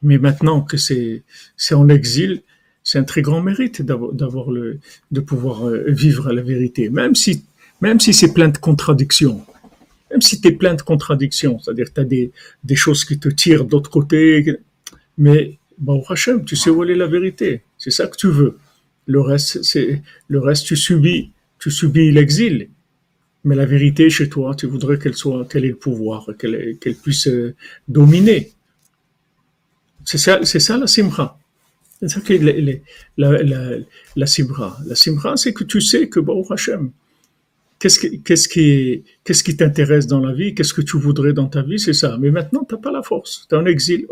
Mais 0.04 0.20
maintenant 0.20 0.62
que 0.62 0.78
c'est 0.78 1.24
en 1.72 1.90
exil, 1.90 2.44
c'est 2.84 2.98
un 2.98 3.04
très 3.04 3.22
grand 3.22 3.42
mérite 3.42 3.82
d'avoir 3.82 4.52
le, 4.52 4.80
de 5.12 5.20
pouvoir 5.20 5.68
euh, 5.68 5.86
vivre 5.88 6.32
la 6.32 6.42
vérité, 6.42 6.90
même 6.90 7.16
si, 7.16 7.46
même 7.80 8.00
si 8.00 8.14
c'est 8.14 8.34
plein 8.34 8.50
de 8.50 8.58
contradictions. 8.58 9.46
Même 10.10 10.22
si 10.22 10.42
tu 10.42 10.50
es 10.50 10.52
plein 10.52 10.74
de 10.74 10.82
contradictions, 10.82 11.60
c'est-à-dire 11.60 11.94
tu 11.94 12.02
as 12.02 12.04
des, 12.04 12.32
des 12.64 12.76
choses 12.76 13.06
qui 13.06 13.18
te 13.18 13.30
tirent 13.30 13.64
d'autre 13.66 13.90
côté, 13.90 14.58
mais 15.18 15.58
bon, 15.78 16.04
Hachem, 16.10 16.44
tu 16.44 16.56
sais 16.56 16.70
où 16.70 16.84
est 16.84 16.96
la 16.96 17.08
vérité. 17.08 17.62
C'est 17.78 17.92
ça 17.92 18.08
que 18.08 18.18
tu 18.18 18.28
veux. 18.28 18.58
Le 19.08 19.22
reste, 19.22 19.64
c'est, 19.64 20.02
le 20.28 20.40
reste, 20.40 20.66
tu 20.66 20.76
subis, 20.76 21.32
tu 21.60 21.72
subis 21.72 22.12
l'exil. 22.12 22.70
Mais 23.44 23.56
la 23.56 23.66
vérité 23.66 24.10
chez 24.10 24.30
toi, 24.30 24.54
tu 24.54 24.68
voudrais 24.68 25.00
qu'elle 25.00 25.16
soit, 25.16 25.46
qu'elle 25.48 25.66
ait 25.66 25.70
le 25.70 25.76
pouvoir, 25.76 26.30
qu'elle, 26.38 26.78
qu'elle 26.80 26.96
puisse 26.96 27.28
euh, 27.28 27.56
dominer. 27.88 28.52
C'est 30.06 30.20
ça, 30.20 30.40
c'est 30.44 30.60
ça 30.60 30.78
la 30.78 30.88
C'est 32.02 32.08
ça 32.08 32.22
que 32.22 32.34
la, 32.34 33.32
la, 33.44 33.78
la, 34.16 34.26
simra. 34.26 34.78
C'est 35.36 35.54
que 35.54 35.64
tu 35.64 35.82
sais 35.82 36.10
que, 36.10 36.20
bon, 36.20 36.44
Hachem, 36.50 36.92
qu'est-ce 37.78 38.48
qui, 39.44 39.56
t'intéresse 39.56 40.08
dans 40.08 40.20
la 40.20 40.34
vie, 40.34 40.56
qu'est-ce 40.56 40.74
que 40.74 40.82
tu 40.82 40.98
voudrais 40.98 41.34
dans 41.34 41.48
ta 41.48 41.62
vie, 41.62 41.80
c'est 41.80 41.94
ça. 41.94 42.18
Mais 42.20 42.32
maintenant, 42.32 42.66
tu 42.68 42.74
n'as 42.74 42.82
pas 42.82 42.92
la 42.92 43.04
force. 43.04 43.46
Tu 43.48 43.56
es 43.56 43.58
en 43.58 43.66
exil. 43.66 44.08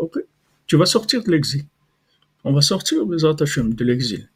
Tu 0.66 0.76
vas 0.76 0.86
sortir 0.86 1.24
de 1.24 1.32
l'exil. 1.32 1.64
On 2.44 2.52
va 2.52 2.60
sortir, 2.60 2.98
Hachem, 3.40 3.74
de 3.74 3.84
l'exil. 3.84 4.28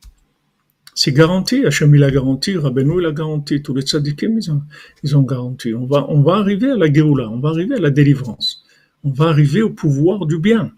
C'est 0.96 1.12
garanti, 1.12 1.64
Hachem 1.64 1.94
il 1.94 2.05
a 2.05 2.11
garanti, 2.11 2.57
Rabbeinu 2.57 3.00
il 3.00 3.07
a 3.07 3.12
garanti, 3.12 3.62
tous 3.62 3.74
les 3.74 3.82
tzadikim 3.82 4.38
ils 4.38 4.52
ont, 4.52 4.62
ils 5.02 5.16
ont 5.16 5.22
garanti. 5.22 5.74
On 5.74 5.86
va, 5.86 6.07
on 6.09 6.22
va 6.22 6.34
arriver 6.36 6.70
à 6.70 6.76
la 6.76 6.92
Géoula, 6.92 7.28
on 7.30 7.40
va 7.40 7.48
arriver 7.48 7.74
à 7.74 7.80
la 7.80 7.90
délivrance. 7.90 8.64
On 9.02 9.11
va 9.11 9.26
arriver 9.26 9.62
au 9.62 9.70
pouvoir 9.70 10.26
du 10.26 10.38
bien. 10.38 10.72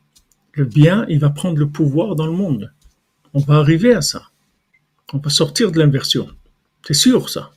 Le 0.57 0.65
bien, 0.65 1.05
il 1.09 1.19
va 1.19 1.29
prendre 1.29 1.59
le 1.59 1.69
pouvoir 1.69 2.17
dans 2.17 2.27
le 2.27 2.33
monde. 2.33 2.73
On 3.35 3.41
va 3.41 3.57
arriver 3.57 3.93
à 3.93 4.01
ça. 4.01 4.31
On 5.13 5.19
va 5.19 5.29
sortir 5.29 5.71
de 5.71 5.79
l'inversion. 5.79 6.29
C'est 6.87 6.95
sûr 6.95 7.29
ça. 7.29 7.53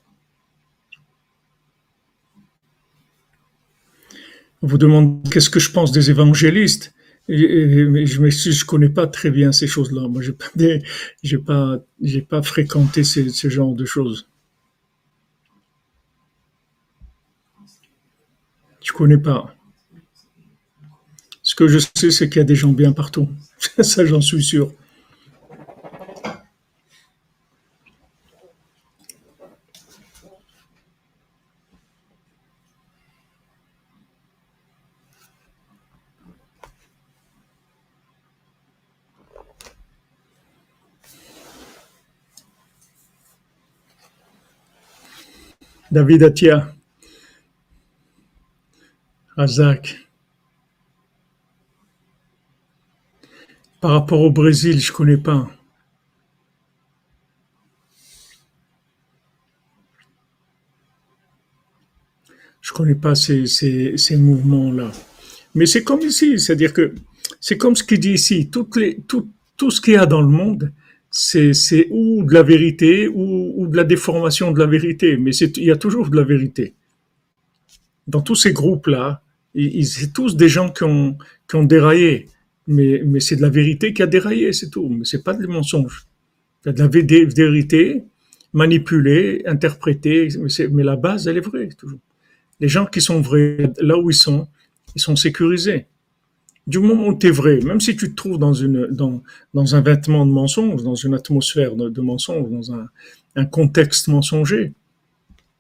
On 4.62 4.68
vous 4.68 4.78
demande 4.78 5.30
qu'est-ce 5.32 5.50
que 5.50 5.62
je 5.62 5.72
pense 5.72 5.94
des 5.94 6.12
évangélistes? 6.12 6.94
Je 7.30 7.36
ne 7.36 8.66
connais 8.66 8.90
pas 8.90 9.08
très 9.08 9.32
bien 9.32 9.54
ces 9.54 9.68
choses-là. 9.68 10.10
Moi, 10.10 10.22
pas, 11.46 11.80
j'ai 12.02 12.22
pas, 12.22 12.42
fréquenté 12.42 13.06
ce, 13.06 13.30
ce 13.30 13.50
genre 13.50 13.76
de 13.76 13.86
choses. 13.86 14.28
Je 18.84 18.92
connais 18.92 19.20
pas. 19.20 19.56
Que 21.60 21.68
je 21.68 21.80
sais, 21.94 22.10
c'est 22.10 22.30
qu'il 22.30 22.38
y 22.38 22.42
a 22.42 22.46
des 22.46 22.56
gens 22.56 22.72
bien 22.72 22.94
partout. 22.94 23.28
Ça, 23.82 24.06
j'en 24.06 24.22
suis 24.22 24.42
sûr. 24.42 24.72
David 45.92 46.24
Atia, 46.24 46.74
Razak. 49.36 50.09
Par 53.82 53.92
rapport 53.92 54.22
au 54.22 54.32
Brésil, 54.32 54.80
je 54.80 54.92
connais 54.92 55.18
pas. 55.18 55.50
Je 62.62 62.74
connais 62.74 62.96
pas 62.96 63.16
ces, 63.16 63.48
ces, 63.48 63.98
ces 63.98 64.18
mouvements-là. 64.18 64.92
Mais 65.56 65.66
c'est 65.66 65.84
comme 65.84 66.02
ici, 66.02 66.40
c'est-à-dire 66.40 66.74
que 66.74 66.94
c'est 67.40 67.58
comme 67.58 67.76
ce 67.76 67.84
qu'il 67.84 68.00
dit 68.00 68.14
ici. 68.14 68.50
Toutes 68.50 68.76
les, 68.76 69.00
tout, 69.08 69.30
tout 69.58 69.72
ce 69.72 69.82
qu'il 69.82 69.94
y 69.94 69.98
a 69.98 70.06
dans 70.06 70.22
le 70.22 70.28
monde, 70.28 70.72
c'est 71.10 71.88
ou 71.90 72.24
de 72.24 72.34
la 72.34 72.44
vérité 72.44 73.08
ou, 73.08 73.54
ou, 73.56 73.68
de 73.68 73.76
la 73.76 73.84
déformation 73.84 74.52
de 74.52 74.60
la 74.60 74.68
vérité, 74.68 75.18
mais 75.18 75.32
il 75.32 75.64
y 75.64 75.72
a 75.72 75.76
toujours 75.76 76.10
de 76.10 76.16
la 76.16 76.24
vérité. 76.24 76.76
Dans 78.08 78.22
tous 78.22 78.36
ces 78.36 78.54
groupes-là, 78.54 79.24
c'est 79.56 80.14
tous 80.14 80.36
des 80.36 80.50
gens 80.50 80.70
qui 80.70 80.84
ont, 80.84 81.18
qui 81.48 81.56
ont 81.56 81.64
déraillé, 81.64 82.28
mais, 82.70 83.20
c'est 83.20 83.36
de 83.36 83.42
la 83.42 83.50
vérité 83.50 83.94
qui 83.94 84.04
a 84.04 84.08
déraillé, 84.08 84.54
c'est 84.54 84.70
tout, 84.70 84.88
mais 84.90 85.04
c'est 85.04 85.24
pas. 85.24 85.34
Il 85.34 85.42
y 85.42 86.70
a 86.70 86.72
de 86.72 86.80
la 86.80 86.88
vérité 86.88 88.04
manipulée, 88.54 89.42
interprétée, 89.46 90.30
mais, 90.72 90.84
la 90.84 90.96
base, 90.96 91.28
elle 91.28 91.38
est 91.38 91.42
vraie, 91.42 91.70
toujours. 91.70 92.00
Les 92.60 92.68
gens 92.68 92.86
qui 92.86 93.02
sont 93.02 93.22
vrais, 93.22 93.72
là 93.80 93.98
où 93.98 94.10
ils 94.10 94.16
sont, 94.16 94.48
ils 94.96 95.02
sont 95.02 95.16
sécurisés 95.16 95.88
du 96.68 96.78
moment 96.78 97.08
où 97.08 97.18
tu 97.18 97.28
es 97.28 97.32
vrai, 97.32 97.60
même 97.62 97.82
si 97.82 97.96
tu 97.96 98.12
te 98.12 98.16
trouves 98.16 98.38
dans, 98.38 98.54
un 98.64 99.82
vêtement 99.82 100.26
de 100.28 100.32
mensonge, 100.32 100.84
dans 100.84 100.94
une 100.94 101.16
atmosphère 101.16 101.76
de, 101.76 102.02
mensonge, 102.02 102.48
dans 102.52 102.72
un, 102.74 102.88
un, 103.36 103.46
contexte 103.46 104.08
mensonger, 104.08 104.74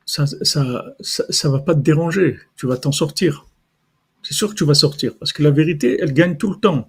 ça 0.05 0.27
ça, 0.27 0.85
ça, 0.99 1.25
ça, 1.29 1.49
va 1.49 1.59
pas 1.59 1.73
te 1.73 1.79
déranger. 1.79 2.37
Tu 2.55 2.67
vas 2.67 2.77
t'en 2.77 2.91
sortir. 2.91 3.47
C'est 4.21 4.35
sûr 4.35 4.49
que 4.49 4.53
tu 4.53 4.65
vas 4.65 4.75
sortir 4.75 5.17
parce 5.17 5.33
que 5.33 5.41
la 5.41 5.49
vérité, 5.49 5.97
elle 5.99 6.13
gagne 6.13 6.37
tout 6.37 6.51
le 6.51 6.59
temps. 6.59 6.87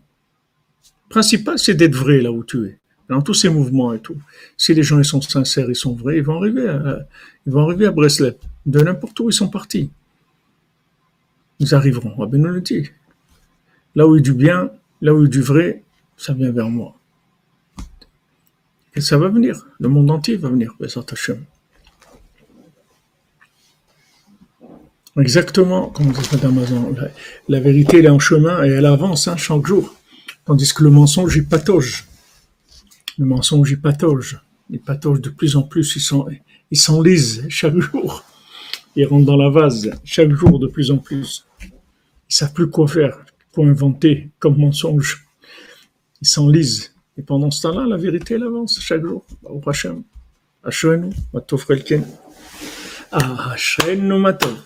Principal, 1.11 1.59
c'est 1.59 1.75
d'être 1.75 1.97
vrai 1.97 2.21
là 2.21 2.31
où 2.31 2.45
tu 2.45 2.65
es. 2.67 2.79
Dans 3.09 3.21
tous 3.21 3.35
ces 3.35 3.49
mouvements 3.49 3.93
et 3.93 3.99
tout. 3.99 4.17
Si 4.57 4.73
les 4.73 4.85
gens 4.85 4.99
ils 4.99 5.05
sont 5.05 5.21
sincères, 5.21 5.69
ils 5.69 5.75
sont 5.75 5.93
vrais, 5.93 6.19
ils 6.19 6.23
vont 6.23 6.37
arriver 6.37 6.69
à, 6.69 7.01
ils 7.45 7.53
vont 7.53 7.65
arriver 7.65 7.87
à. 7.87 7.93
De 8.67 8.81
n'importe 8.81 9.19
où 9.19 9.29
ils 9.29 9.35
sont 9.35 9.49
partis. 9.49 9.91
Ils 11.59 11.75
arriveront. 11.75 12.15
le 12.25 12.61
dit. 12.61 12.89
Là 13.97 14.07
où 14.07 14.15
il 14.15 14.19
y 14.19 14.21
a 14.21 14.23
du 14.23 14.33
bien, 14.33 14.71
là 15.03 15.13
où 15.13 15.19
il 15.19 15.25
y 15.25 15.27
a 15.27 15.29
du 15.29 15.43
vrai, 15.43 15.83
ça 16.17 16.33
vient 16.33 16.53
vers 16.53 16.71
moi. 16.71 16.97
Et 18.95 19.01
ça 19.01 19.19
va 19.19 19.29
venir. 19.29 19.67
Le 19.81 19.89
monde 19.89 20.11
entier 20.13 20.37
va 20.37 20.49
venir, 20.49 20.77
Exactement 25.19 25.89
comme 25.89 26.13
dit 26.13 26.29
Madame 26.33 26.59
Amazon. 26.59 26.95
La, 26.97 27.09
la, 27.49 27.61
vérité, 27.61 27.99
elle 27.99 28.07
est 28.07 28.11
en 28.11 28.21
chemin 28.21 28.65
et 28.65 28.69
elle 28.69 28.87
avance 28.87 29.27
hein, 29.27 29.37
chaque 29.37 29.67
jour. 29.67 30.00
Tandis 30.45 30.73
que 30.73 30.83
le 30.83 30.91
mensonge, 30.91 31.37
il 31.37 31.47
patauge. 31.47 32.07
Le 33.19 33.27
mensonge, 33.27 33.71
il 33.71 33.81
patauge. 33.81 34.41
Il 34.71 34.81
patauge 34.81 35.21
de 35.21 35.31
plus 35.31 35.57
en 35.57 35.63
plus. 35.63 36.11
Il 36.71 36.79
s'enlise 36.79 37.47
chaque 37.49 37.79
jour. 37.79 38.25
Il 38.97 39.07
rentre 39.07 39.27
dans 39.27 39.37
la 39.37 39.51
vase 39.51 39.91
chaque 40.05 40.33
jour 40.33 40.59
de 40.59 40.67
plus 40.67 40.91
en 40.91 40.99
plus. 40.99 41.47
Ils 41.63 42.35
savent 42.35 42.53
plus 42.53 42.71
quoi 42.71 42.89
faire 42.89 43.19
pour 43.53 43.67
inventer 43.67 44.31
comme 44.39 44.59
mensonge. 44.59 45.27
Ils 46.23 46.29
s'enlisent. 46.29 46.95
Et 47.17 47.23
pendant 47.23 47.51
ce 47.51 47.63
temps-là, 47.63 47.87
la 47.87 47.97
vérité, 47.97 48.35
avance 48.37 48.81
chaque 48.81 49.05
jour. 49.05 49.25
Au 49.45 49.61
Hachem. 49.67 50.03
Ashrenu, 50.63 51.11
Matov 51.33 51.65
Relken. 51.69 52.05
Ashrenu, 53.13 54.19
Matov. 54.19 54.59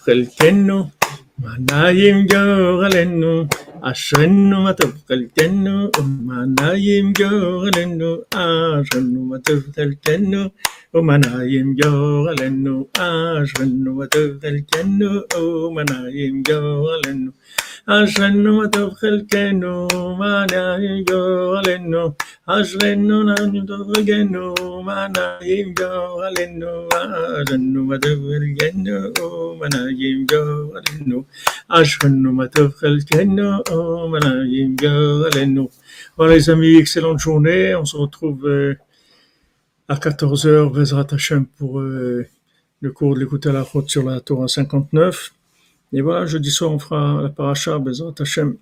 Ashrenu, 3.84 4.64
Matov 4.64 4.96
Relkenu. 5.04 5.92
Manayim 6.00 7.12
Goralenu. 7.12 8.24
Ashrenu, 8.32 9.28
Matov 9.28 9.60
Relkenu. 9.76 10.48
Manayim 10.94 11.76
Goralenu. 11.76 12.88
Ashrenu, 12.96 13.92
Matov 13.92 14.40
Relkenu. 14.40 15.28
Manayim 15.76 16.42
Goralenu. 16.42 17.36
אשרנו 17.85 18.57
מה 18.57 18.67
טוב 18.67 18.93
חלקנו, 18.93 19.87
מה 20.19 20.45
נעים 20.51 21.03
גורלנו, 21.09 22.11
אשרנו 22.47 23.23
נעים 23.23 23.65
טוב 23.65 23.93
חלקנו, 23.95 24.53
מה 24.83 25.07
נעים 25.17 25.73
גורלנו, 25.73 26.87
אשרנו 27.49 27.83
מה 27.85 27.97
טוב 27.97 28.19
חלקנו, 28.29 29.55
מה 29.59 29.67
נעים 29.73 30.25
גורלנו, 30.31 31.23
אשרנו 31.69 32.33
מה 32.33 32.47
טוב 32.47 32.71
חלקנו, 32.71 33.51
מה 34.11 34.19
נעים 34.19 34.75
גורלנו. 34.81 35.69
Voilà 36.17 36.35
les 36.35 36.49
amis, 36.49 36.75
excellente 36.75 37.19
journée. 37.19 37.75
On 37.75 37.85
se 37.85 37.97
retrouve 37.97 38.45
euh, 38.45 38.75
à 39.87 39.95
14h, 39.95 40.71
Vezrat 40.73 41.07
Hashem, 41.11 41.45
pour 41.45 41.79
euh, 41.79 42.25
le 42.81 42.91
cours 42.91 43.15
de 43.15 43.19
l'écoute 43.21 43.45
à 43.47 43.51
la 43.51 43.63
route 43.63 43.89
sur 43.89 44.03
la 44.03 44.19
Torah 44.19 44.47
59. 44.47 45.31
Et 45.94 46.00
voilà, 46.00 46.26
jeudi 46.26 46.50
soir, 46.50 46.72
on 46.72 46.80
fera 46.80 47.22
la 47.22 47.28
paracha, 47.28 47.78
Bezrat 47.78 48.14
Hashem. 48.18 48.56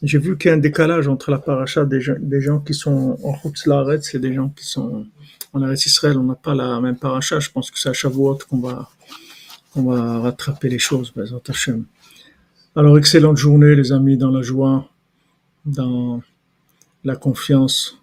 J'ai 0.00 0.18
vu 0.18 0.38
qu'il 0.38 0.48
y 0.48 0.52
a 0.52 0.54
un 0.54 0.58
décalage 0.58 1.08
entre 1.08 1.32
la 1.32 1.38
paracha 1.38 1.84
des 1.84 2.00
gens, 2.00 2.14
des 2.20 2.40
gens 2.40 2.60
qui 2.60 2.72
sont 2.72 3.18
en 3.24 3.32
route 3.32 3.66
l'arrêt 3.66 3.98
et 4.14 4.18
des 4.20 4.32
gens 4.32 4.48
qui 4.50 4.64
sont 4.64 5.06
en 5.52 5.62
arrêt 5.62 5.74
Israël. 5.74 6.16
On 6.18 6.22
n'a 6.22 6.36
pas 6.36 6.54
la 6.54 6.80
même 6.80 6.96
paracha. 6.96 7.40
Je 7.40 7.50
pense 7.50 7.72
que 7.72 7.80
c'est 7.80 7.88
à 7.88 7.92
Shavuot 7.92 8.38
qu'on 8.48 8.60
va, 8.60 8.88
va 9.74 10.20
rattraper 10.20 10.68
les 10.68 10.78
choses, 10.78 11.12
Bezrat 11.12 11.42
Hashem. 11.48 11.84
Alors, 12.76 12.96
excellente 12.96 13.36
journée, 13.36 13.74
les 13.74 13.90
amis, 13.90 14.16
dans 14.16 14.30
la 14.30 14.42
joie, 14.42 14.88
dans 15.66 16.22
la 17.02 17.16
confiance, 17.16 17.98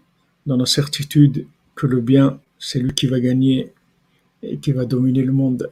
dans 0.45 0.57
la 0.57 0.65
certitude 0.65 1.47
que 1.75 1.88
le 1.88 2.01
bien, 2.01 2.41
c'est 2.59 2.80
lui 2.80 2.93
qui 2.93 3.07
va 3.07 3.21
gagner 3.21 3.71
et 4.43 4.57
qui 4.57 4.73
va 4.73 4.84
dominer 4.84 5.23
le 5.23 5.32
monde. 5.32 5.69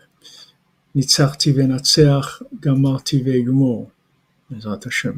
ניצחתי 0.94 1.52
ואנצח, 1.52 2.42
גמרתי 2.60 3.22
ואגמור, 3.26 3.90
בעזרת 4.50 4.86
השם. 4.86 5.12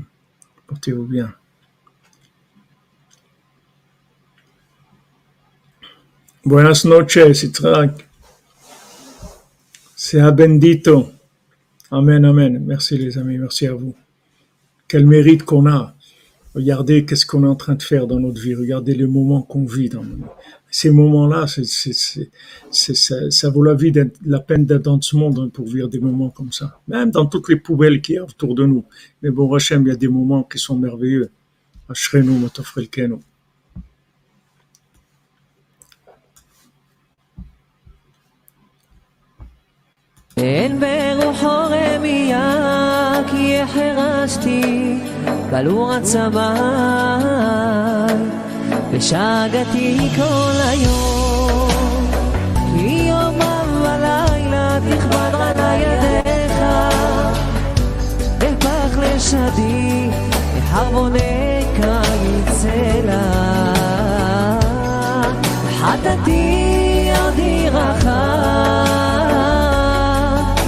portez-vous 0.73 1.05
bien. 1.05 1.31
Buenas 6.45 6.85
noches, 6.85 7.43
Itrak. 7.43 8.09
Sea 9.97 10.31
bendito. 10.31 11.13
Amen, 11.91 12.25
amen. 12.25 12.65
Merci 12.65 12.97
les 12.97 13.19
amis, 13.19 13.39
merci 13.39 13.67
à 13.67 13.75
vous. 13.75 13.95
Quel 14.89 15.07
mérite 15.07 15.43
qu'on 15.45 15.67
a. 15.67 15.95
Regardez 16.55 17.05
qu'est-ce 17.05 17.27
qu'on 17.27 17.45
est 17.45 17.49
en 17.49 17.55
train 17.55 17.75
de 17.75 17.83
faire 17.83 18.07
dans 18.07 18.19
notre 18.19 18.41
vie. 18.41 18.55
Regardez 18.55 18.95
les 18.95 19.07
moments 19.07 19.43
qu'on 19.43 19.67
vit 19.67 19.89
dans 19.89 20.03
notre 20.03 20.23
vie 20.23 20.31
ces 20.70 20.92
moments-là, 20.92 21.46
ça 23.30 23.50
vaut 23.50 23.64
la 23.64 23.74
vie, 23.74 23.94
la 24.26 24.40
peine 24.40 24.66
d'être 24.66 24.84
dans 24.84 25.02
ce 25.02 25.16
monde 25.16 25.40
hein, 25.40 25.50
pour 25.52 25.68
vivre 25.68 25.88
des 25.88 26.00
moments 26.00 26.30
comme 26.30 26.52
ça. 26.52 26.80
Même 26.88 27.12
dans 27.12 27.26
toutes 27.26 27.50
les 27.50 27.56
poubelles 27.56 28.02
qu'il 28.02 28.16
y 28.16 28.18
a 28.18 28.24
autour 28.24 28.54
de 28.54 28.66
nous. 28.66 28.84
Mais 29.22 29.30
bon, 29.30 29.54
Hachem, 29.54 29.84
il 29.84 29.90
y 29.90 29.92
a 29.92 29.96
des 29.96 30.08
moments 30.08 30.44
qui 30.44 30.60
sont 30.60 30.78
merveilleux. 30.78 31.30
אין 40.38 40.80
ברוחו 40.80 41.48
רמייה 41.48 43.22
כי 43.32 43.62
החרשתי 43.62 44.98
בלור 45.52 45.92
ושגתי 48.92 50.10
כל 50.16 50.52
היום 50.70 52.08
כי 52.76 53.10
יומם 53.10 53.82
ולילה 53.82 54.80
תכבד 54.90 55.32
רנה 55.34 55.76
ידיך. 55.76 56.58
בפח 58.38 58.98
לשדי 58.98 60.10
לחרבוני 60.58 61.62
קיץ 61.76 62.52
סלע 62.52 63.22
חטאתי 65.80 67.10
עודי 67.24 67.70
רחב 67.70 68.12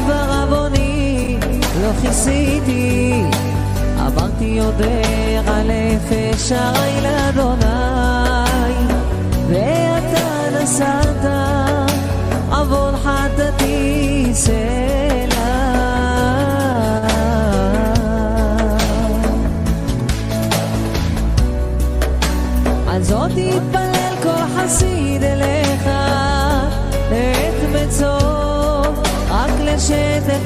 ברבוני 0.07 1.37
לא 1.81 1.91
כיסיתי 2.01 3.23
אמרתי 3.99 4.45
יודע 4.45 5.28
נפש 5.63 6.51
הרי 6.51 6.89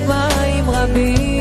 מים 0.07 0.69
רבים 0.69 1.32